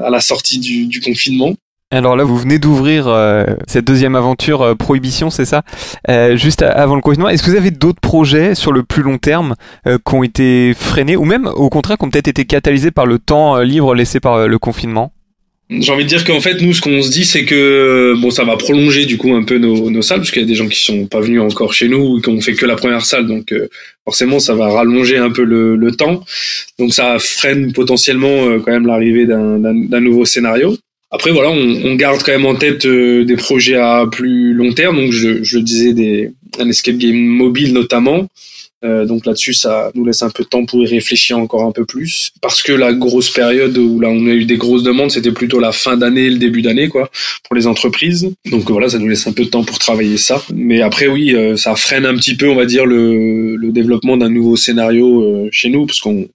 à 0.04 0.10
la 0.10 0.20
sortie 0.20 0.60
du, 0.60 1.02
confinement. 1.02 1.54
Alors 1.90 2.18
là, 2.18 2.26
vous 2.26 2.38
venez 2.38 2.60
d'ouvrir 2.60 3.08
euh, 3.08 3.46
cette 3.66 3.86
deuxième 3.86 4.16
aventure 4.16 4.62
euh, 4.62 4.76
Prohibition, 4.76 5.30
c'est 5.30 5.46
ça? 5.46 5.64
Euh, 6.10 6.36
Juste 6.36 6.62
avant 6.62 6.96
le 6.96 7.02
confinement, 7.02 7.30
est-ce 7.30 7.44
que 7.44 7.50
vous 7.50 7.56
avez 7.56 7.72
d'autres 7.72 8.02
projets 8.02 8.56
sur 8.56 8.74
le 8.74 8.84
plus 8.84 9.04
long 9.04 9.18
terme 9.18 9.56
qui 9.86 10.16
ont 10.16 10.24
été 10.24 10.74
freinés 10.74 11.16
ou 11.16 11.24
même 11.24 11.48
au 11.48 11.70
contraire 11.70 11.98
qui 11.98 12.06
ont 12.06 12.10
peut-être 12.10 12.28
été 12.28 12.46
catalysés 12.46 12.92
par 12.92 13.06
le 13.06 13.20
temps 13.20 13.60
libre 13.60 13.96
laissé 13.96 14.20
par 14.20 14.48
le 14.48 14.60
confinement? 14.60 15.14
J'ai 15.70 15.92
envie 15.92 16.06
de 16.06 16.10
dire 16.10 16.24
qu'en 16.24 16.40
fait, 16.40 16.62
nous, 16.62 16.74
ce 16.74 16.82
qu'on 16.82 17.02
se 17.02 17.12
dit, 17.12 17.26
c'est 17.26 17.44
que 17.44 18.16
bon, 18.22 18.32
ça 18.32 18.46
va 18.46 18.56
prolonger 18.56 19.06
du 19.06 19.18
coup 19.18 19.34
un 19.34 19.44
peu 19.44 19.58
nos, 19.58 20.02
salles, 20.02 20.20
parce 20.20 20.32
qu'il 20.32 20.42
y 20.42 20.46
a 20.46 20.48
des 20.48 20.56
gens 20.56 20.68
qui 20.68 20.82
sont 20.82 21.08
pas 21.08 21.20
venus 21.20 21.42
encore 21.42 21.74
chez 21.74 21.90
nous 21.90 22.16
ou 22.16 22.22
qui 22.22 22.30
ont 22.30 22.40
fait 22.40 22.54
que 22.54 22.66
la 22.66 22.76
première 22.76 23.06
salle, 23.06 23.28
donc 23.28 23.52
euh, 23.52 23.68
forcément, 24.06 24.40
ça 24.40 24.56
va 24.56 24.70
rallonger 24.70 25.18
un 25.18 25.30
peu 25.30 25.44
le, 25.44 25.92
temps. 25.92 26.24
Donc 26.80 26.94
ça 26.94 27.18
freine 27.20 27.74
potentiellement 27.74 28.48
euh, 28.48 28.60
quand 28.60 28.72
même 28.72 28.88
l'arrivée 28.88 29.26
d'un 29.26 30.00
nouveau 30.00 30.26
scénario. 30.26 30.78
Après, 31.12 31.32
voilà, 31.32 31.52
on, 31.52 31.86
on, 31.86 31.96
garde 31.96 32.22
quand 32.22 32.34
même 32.34 32.46
en 32.46 32.56
tête 32.56 32.86
euh, 32.86 33.24
des 33.24 33.38
projets 33.38 33.78
à 33.78 34.06
plus 34.12 34.54
long 34.54 34.74
terme. 34.74 34.98
Donc, 34.98 35.14
je, 35.14 35.42
je 35.42 35.58
disais 35.58 35.94
des 35.94 36.32
un 36.60 36.70
escape 36.70 36.98
game 36.98 37.16
mobile 37.16 37.74
notamment. 37.74 38.28
Euh, 38.86 39.06
donc 39.06 39.26
là-dessus, 39.26 39.54
ça 39.54 39.92
nous 39.96 40.06
laisse 40.06 40.22
un 40.22 40.30
peu 40.30 40.44
de 40.44 40.50
temps 40.50 40.66
pour 40.66 40.84
y 40.84 40.88
réfléchir 40.88 41.38
encore 41.38 41.64
un 41.64 41.72
peu 41.72 41.86
plus. 41.86 42.32
Parce 42.42 42.62
que 42.62 42.72
la 42.72 42.94
grosse 42.94 43.30
période 43.30 43.76
où 43.78 44.00
là 44.00 44.10
on 44.10 44.28
a 44.28 44.32
eu 44.32 44.46
des 44.46 44.58
grosses 44.58 44.84
demandes, 44.84 45.12
c'était 45.12 45.32
plutôt 45.32 45.60
la 45.60 45.72
fin 45.72 45.98
d'année, 45.98 46.30
le 46.30 46.38
début 46.38 46.62
d'année, 46.62 46.88
quoi, 46.88 47.10
pour 47.44 47.56
les 47.56 47.66
entreprises. 47.66 48.32
Donc 48.52 48.70
voilà, 48.70 48.90
ça 48.90 49.00
nous 49.00 49.08
laisse 49.08 49.26
un 49.26 49.34
peu 49.34 49.46
de 49.46 49.50
temps 49.50 49.64
pour 49.64 49.80
travailler 49.80 50.18
ça. 50.18 50.44
Mais 50.54 50.82
après, 50.82 51.08
oui, 51.08 51.34
euh, 51.36 51.56
ça 51.58 51.76
freine 51.76 52.06
un 52.06 52.16
petit 52.16 52.36
peu, 52.36 52.50
on 52.50 52.56
va 52.56 52.66
dire, 52.66 52.86
le, 52.86 53.56
le 53.56 53.72
développement 53.72 54.16
d'un 54.16 54.30
nouveau 54.30 54.56
scénario 54.56 55.24
euh, 55.24 55.50
chez 55.52 55.70
nous, 55.70 55.86
parce 55.86 56.00
qu'on 56.00 56.28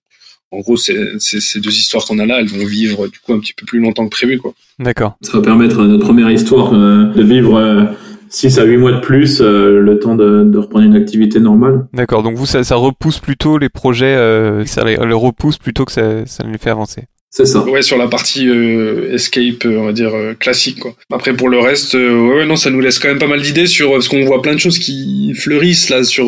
en 0.51 0.61
gros, 0.61 0.77
ces 0.77 0.95
deux 0.95 1.71
histoires 1.71 2.05
qu'on 2.05 2.19
a 2.19 2.27
là, 2.27 2.39
elles 2.39 2.49
vont 2.49 2.67
vivre 2.67 3.09
du 3.09 3.19
coup 3.21 3.33
un 3.33 3.41
petit 3.41 3.55
peu 3.55 3.65
plus 3.65 3.81
longtemps 3.81 4.05
que 4.05 4.11
prévu, 4.11 4.37
quoi. 4.37 4.53
D'accord. 4.79 5.17
Ça 5.23 5.33
va 5.39 5.41
permettre 5.41 5.81
à 5.81 5.85
notre 5.85 6.05
première 6.05 6.31
histoire 6.31 6.73
de 6.73 7.23
vivre 7.23 7.89
6 8.33 8.59
à 8.59 8.65
8 8.65 8.77
mois 8.79 8.93
de 8.93 9.01
plus, 9.01 9.41
euh, 9.41 9.79
le 9.81 9.99
temps 9.99 10.15
de, 10.15 10.45
de, 10.45 10.59
reprendre 10.59 10.85
une 10.85 10.97
activité 10.97 11.39
normale. 11.39 11.87
D'accord, 11.93 12.23
donc 12.23 12.37
vous, 12.37 12.47
ça, 12.47 12.65
ça, 12.65 12.77
repousse 12.77 13.19
plutôt 13.19 13.59
les 13.59 13.69
projets, 13.69 14.15
euh, 14.15 14.65
ça 14.65 14.85
les, 14.85 14.97
le 14.97 15.15
repousse 15.15 15.59
plutôt 15.59 15.85
que 15.85 15.93
ça, 15.93 16.27
ça 16.27 16.45
les 16.45 16.59
fait 16.59 16.71
avancer. 16.71 17.05
C'est 17.35 17.47
ça. 17.47 17.61
Ouais, 17.61 17.81
sur 17.81 17.97
la 17.97 18.09
partie 18.09 18.47
euh, 18.47 19.15
escape, 19.15 19.65
on 19.65 19.87
va 19.87 19.93
dire 19.95 20.15
euh, 20.15 20.35
classique 20.35 20.81
quoi. 20.81 20.95
Après 21.11 21.35
pour 21.35 21.49
le 21.49 21.61
reste, 21.61 21.95
euh, 21.95 22.29
ouais 22.29 22.45
non, 22.45 22.57
ça 22.57 22.69
nous 22.69 22.81
laisse 22.81 22.99
quand 22.99 23.09
même 23.09 23.19
pas 23.19 23.27
mal 23.27 23.41
d'idées 23.41 23.67
sur 23.67 23.91
parce 23.91 24.07
qu'on 24.07 24.23
voit 24.27 24.43
plein 24.43 24.53
de 24.53 24.61
choses 24.61 24.79
qui 24.79 25.33
fleurissent 25.35 25.89
là 25.89 26.05
sur 26.05 26.27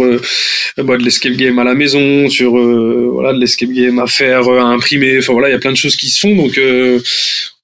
bah, 0.79 0.97
de 0.97 1.05
l'escape 1.05 1.35
game 1.35 1.59
à 1.59 1.65
la 1.65 1.75
maison, 1.75 2.31
sur 2.31 2.53
voilà 2.53 3.35
de 3.35 3.39
l'escape 3.39 3.69
game 3.69 3.99
à 3.99 4.07
faire, 4.07 4.49
à 4.49 4.63
imprimer. 4.63 5.19
Enfin 5.19 5.35
voilà, 5.35 5.51
il 5.51 5.53
y 5.53 5.57
a 5.57 5.59
plein 5.59 5.73
de 5.73 5.77
choses 5.77 5.95
qui 5.95 6.09
se 6.09 6.21
font 6.21 6.35
donc 6.35 6.59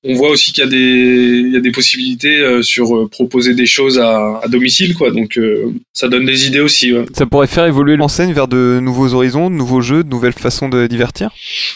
on 0.03 0.14
voit 0.14 0.30
aussi 0.30 0.53
qu'il 0.53 0.64
y 0.64 0.66
a 0.66 0.70
des 0.70 0.76
il 0.76 1.53
y 1.53 1.57
a 1.57 1.61
des 1.61 1.72
possibilités 1.72 2.38
euh, 2.38 2.62
sur 2.62 2.96
euh, 2.96 3.09
proposer 3.09 3.55
des 3.55 3.66
choses 3.66 3.98
à, 3.98 4.40
à, 4.42 4.48
domicile 4.48 4.94
quoi 4.94 5.11
donc 5.11 5.36
euh, 5.36 5.72
ça 5.92 6.09
donne 6.09 6.24
des 6.24 6.46
idées 6.46 6.61
aussi 6.61 6.92
ouais. 6.92 7.05
ça 7.14 7.26
pourrait 7.26 7.46
faire 7.46 7.66
évoluer 7.66 7.96
l'enseigne 7.96 8.32
vers 8.32 8.48
de 8.48 8.80
nouveaux 8.80 9.12
horizons 9.12 9.51
de 9.51 9.57
nouveaux 9.57 9.82
jeux 9.82 10.03
de 10.03 10.09
nouvelles 10.09 10.32
façons 10.32 10.68
de 10.68 10.86
divertir? 10.86 11.30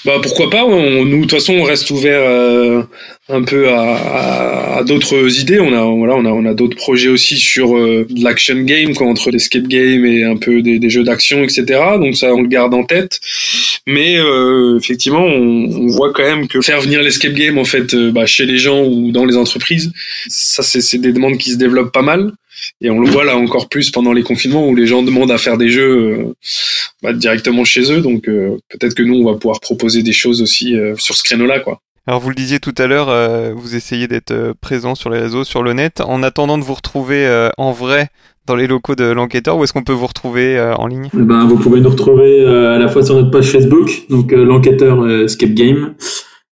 Bah 0.05 0.14
pourquoi 0.22 0.49
pas 0.49 0.64
on, 0.64 1.05
nous 1.05 1.16
de 1.16 1.22
toute 1.22 1.33
façon 1.33 1.55
on 1.55 1.64
reste 1.64 1.91
ouvert 1.91 2.87
un 3.29 3.43
peu 3.43 3.70
à, 3.70 3.95
à, 3.95 4.79
à 4.79 4.85
d'autres 4.85 5.41
idées 5.41 5.61
on 5.61 5.72
a 5.72 5.83
voilà 5.97 6.14
on 6.16 6.25
a 6.27 6.31
on 6.31 6.45
a 6.45 6.55
d'autres 6.55 6.77
projets 6.77 7.09
aussi 7.09 7.39
sur 7.39 7.75
l'action 8.16 8.61
game 8.62 8.95
quoi 8.95 9.07
entre 9.07 9.31
l'escape 9.31 9.66
game 9.66 10.05
et 10.05 10.25
un 10.25 10.37
peu 10.37 10.61
des, 10.61 10.79
des 10.79 10.91
jeux 10.91 11.05
d'action 11.05 11.43
etc 11.43 11.81
donc 11.99 12.16
ça 12.16 12.35
on 12.35 12.43
le 12.43 12.49
garde 12.49 12.75
en 12.75 12.85
tête 12.85 13.20
mais 13.87 14.18
effectivement 14.77 15.25
on, 15.25 15.70
on, 15.70 15.87
voit 15.89 16.12
quand 16.12 16.22
même 16.22 16.49
que 16.49 16.61
faire 16.61 16.81
venir 16.81 17.03
l'escape 17.03 17.33
game 17.33 17.57
en 17.57 17.64
fait 17.64 17.95
bah, 17.95 18.27
chez 18.27 18.47
les 18.47 18.59
gens 18.59 18.85
ou 18.85 19.11
dans 19.11 19.25
les 19.25 19.37
entreprises. 19.37 19.93
Ça, 20.29 20.62
c'est 20.62 20.99
des 20.99 21.12
demandes 21.12 21.39
qui 21.39 21.51
se 21.51 21.57
développent 21.57 21.93
pas 21.93 22.03
mal. 22.03 22.33
Et 22.81 22.89
on 22.89 23.01
le 23.01 23.11
voit 23.11 23.25
là 23.25 23.37
encore 23.37 23.68
plus 23.68 23.91
pendant 23.91 24.12
les 24.12 24.22
confinements 24.22 24.68
où 24.68 24.75
les 24.75 24.87
gens 24.87 25.03
demandent 25.03 25.33
à 25.33 25.39
faire 25.39 25.59
des 25.59 25.70
jeux 25.70 25.99
euh, 25.99 26.35
bah, 27.03 27.12
directement 27.12 27.64
chez 27.64 27.93
eux. 27.93 28.01
Donc 28.01 28.29
euh, 28.29 28.57
peut-être 28.68 28.95
que 28.95 29.03
nous, 29.03 29.16
on 29.16 29.25
va 29.25 29.39
pouvoir 29.39 29.61
proposer 29.61 30.03
des 30.03 30.12
choses 30.12 30.41
aussi 30.41 30.77
euh, 30.77 30.95
sur 30.97 31.16
ce 31.16 31.22
créneau-là. 31.25 31.61
quoi. 31.61 31.81
Alors 32.07 32.20
vous 32.20 32.28
le 32.28 32.34
disiez 32.34 32.61
tout 32.61 32.74
à 32.76 32.86
l'heure, 32.86 33.09
vous 33.55 33.74
essayez 33.74 34.09
d'être 34.09 34.52
présent 34.61 34.94
sur 34.94 35.09
les 35.09 35.18
réseaux, 35.18 35.42
sur 35.44 35.62
le 35.62 35.72
net. 35.72 36.02
En 36.02 36.22
attendant 36.22 36.59
de 36.59 36.62
vous 36.62 36.74
retrouver 36.74 37.48
en 37.57 37.72
vrai 37.72 38.09
dans 38.46 38.57
les 38.57 38.66
locaux 38.66 38.94
de 38.94 39.05
l'enquêteur, 39.05 39.57
où 39.57 39.64
est-ce 39.64 39.72
qu'on 39.72 39.84
peut 39.84 39.94
vous 39.94 40.07
retrouver 40.07 40.61
en 40.76 40.86
ligne? 40.86 41.09
Eh 41.14 41.22
ben, 41.22 41.46
Vous 41.46 41.57
pouvez 41.57 41.80
nous 41.80 41.88
retrouver 41.88 42.44
à 42.44 42.78
la 42.78 42.88
fois 42.88 43.02
sur 43.02 43.14
notre 43.14 43.30
page 43.30 43.50
Facebook, 43.50 44.02
donc 44.11 44.32
l'enquêteur 44.32 45.09
Escape 45.22 45.55
Game, 45.55 45.94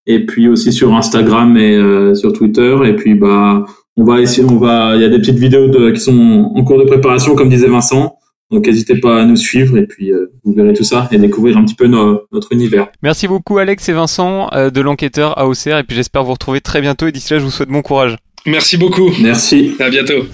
et 0.06 0.24
puis 0.26 0.48
aussi 0.48 0.72
sur 0.72 0.94
Instagram 0.94 1.56
et 1.56 1.76
euh, 1.76 2.14
sur 2.14 2.32
Twitter. 2.32 2.76
Et 2.84 2.94
puis 2.94 3.14
bah 3.14 3.64
on 3.96 4.04
va 4.04 4.20
essayer, 4.20 4.46
on 4.48 4.56
va, 4.56 4.94
il 4.96 5.02
y 5.02 5.04
a 5.04 5.08
des 5.08 5.18
petites 5.18 5.38
vidéos 5.38 5.68
de, 5.68 5.90
qui 5.90 6.00
sont 6.00 6.50
en 6.54 6.64
cours 6.64 6.78
de 6.78 6.84
préparation, 6.84 7.34
comme 7.34 7.50
disait 7.50 7.68
Vincent. 7.68 8.11
Donc 8.52 8.66
n'hésitez 8.66 8.96
pas 8.96 9.22
à 9.22 9.24
nous 9.24 9.36
suivre 9.36 9.78
et 9.78 9.86
puis 9.86 10.12
euh, 10.12 10.30
vous 10.44 10.52
verrez 10.52 10.74
tout 10.74 10.84
ça 10.84 11.08
et 11.10 11.18
découvrir 11.18 11.56
un 11.56 11.64
petit 11.64 11.74
peu 11.74 11.86
notre 11.86 12.52
univers. 12.52 12.88
Merci 13.02 13.26
beaucoup 13.26 13.58
Alex 13.58 13.88
et 13.88 13.92
Vincent 13.92 14.48
euh, 14.52 14.70
de 14.70 14.80
l'enquêteur 14.80 15.38
AOCR 15.38 15.78
et 15.78 15.84
puis 15.84 15.96
j'espère 15.96 16.22
vous 16.22 16.32
retrouver 16.32 16.60
très 16.60 16.80
bientôt 16.80 17.06
et 17.06 17.12
d'ici 17.12 17.32
là 17.32 17.38
je 17.38 17.44
vous 17.44 17.50
souhaite 17.50 17.70
bon 17.70 17.82
courage. 17.82 18.16
Merci 18.46 18.76
beaucoup. 18.76 19.10
Merci. 19.20 19.74
À 19.78 19.88
bientôt. 19.88 20.24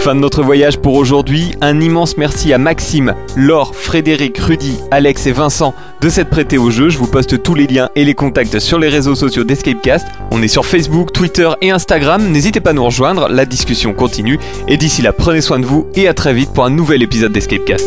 Fin 0.00 0.14
de 0.14 0.20
notre 0.20 0.42
voyage 0.42 0.78
pour 0.78 0.94
aujourd'hui. 0.94 1.54
Un 1.60 1.78
immense 1.78 2.16
merci 2.16 2.54
à 2.54 2.58
Maxime, 2.58 3.14
Laure, 3.36 3.76
Frédéric, 3.76 4.38
Rudy, 4.38 4.78
Alex 4.90 5.26
et 5.26 5.32
Vincent 5.32 5.74
de 6.00 6.08
s'être 6.08 6.30
prêtés 6.30 6.56
au 6.56 6.70
jeu. 6.70 6.88
Je 6.88 6.96
vous 6.96 7.06
poste 7.06 7.42
tous 7.42 7.54
les 7.54 7.66
liens 7.66 7.90
et 7.94 8.06
les 8.06 8.14
contacts 8.14 8.60
sur 8.60 8.78
les 8.78 8.88
réseaux 8.88 9.14
sociaux 9.14 9.44
d'Escapecast. 9.44 10.06
On 10.30 10.42
est 10.42 10.48
sur 10.48 10.64
Facebook, 10.64 11.12
Twitter 11.12 11.50
et 11.60 11.70
Instagram. 11.70 12.30
N'hésitez 12.30 12.60
pas 12.60 12.70
à 12.70 12.72
nous 12.72 12.84
rejoindre, 12.86 13.28
la 13.28 13.44
discussion 13.44 13.92
continue. 13.92 14.38
Et 14.68 14.78
d'ici 14.78 15.02
là, 15.02 15.12
prenez 15.12 15.42
soin 15.42 15.58
de 15.58 15.66
vous 15.66 15.86
et 15.94 16.08
à 16.08 16.14
très 16.14 16.32
vite 16.32 16.54
pour 16.54 16.64
un 16.64 16.70
nouvel 16.70 17.02
épisode 17.02 17.32
d'Escapecast. 17.32 17.86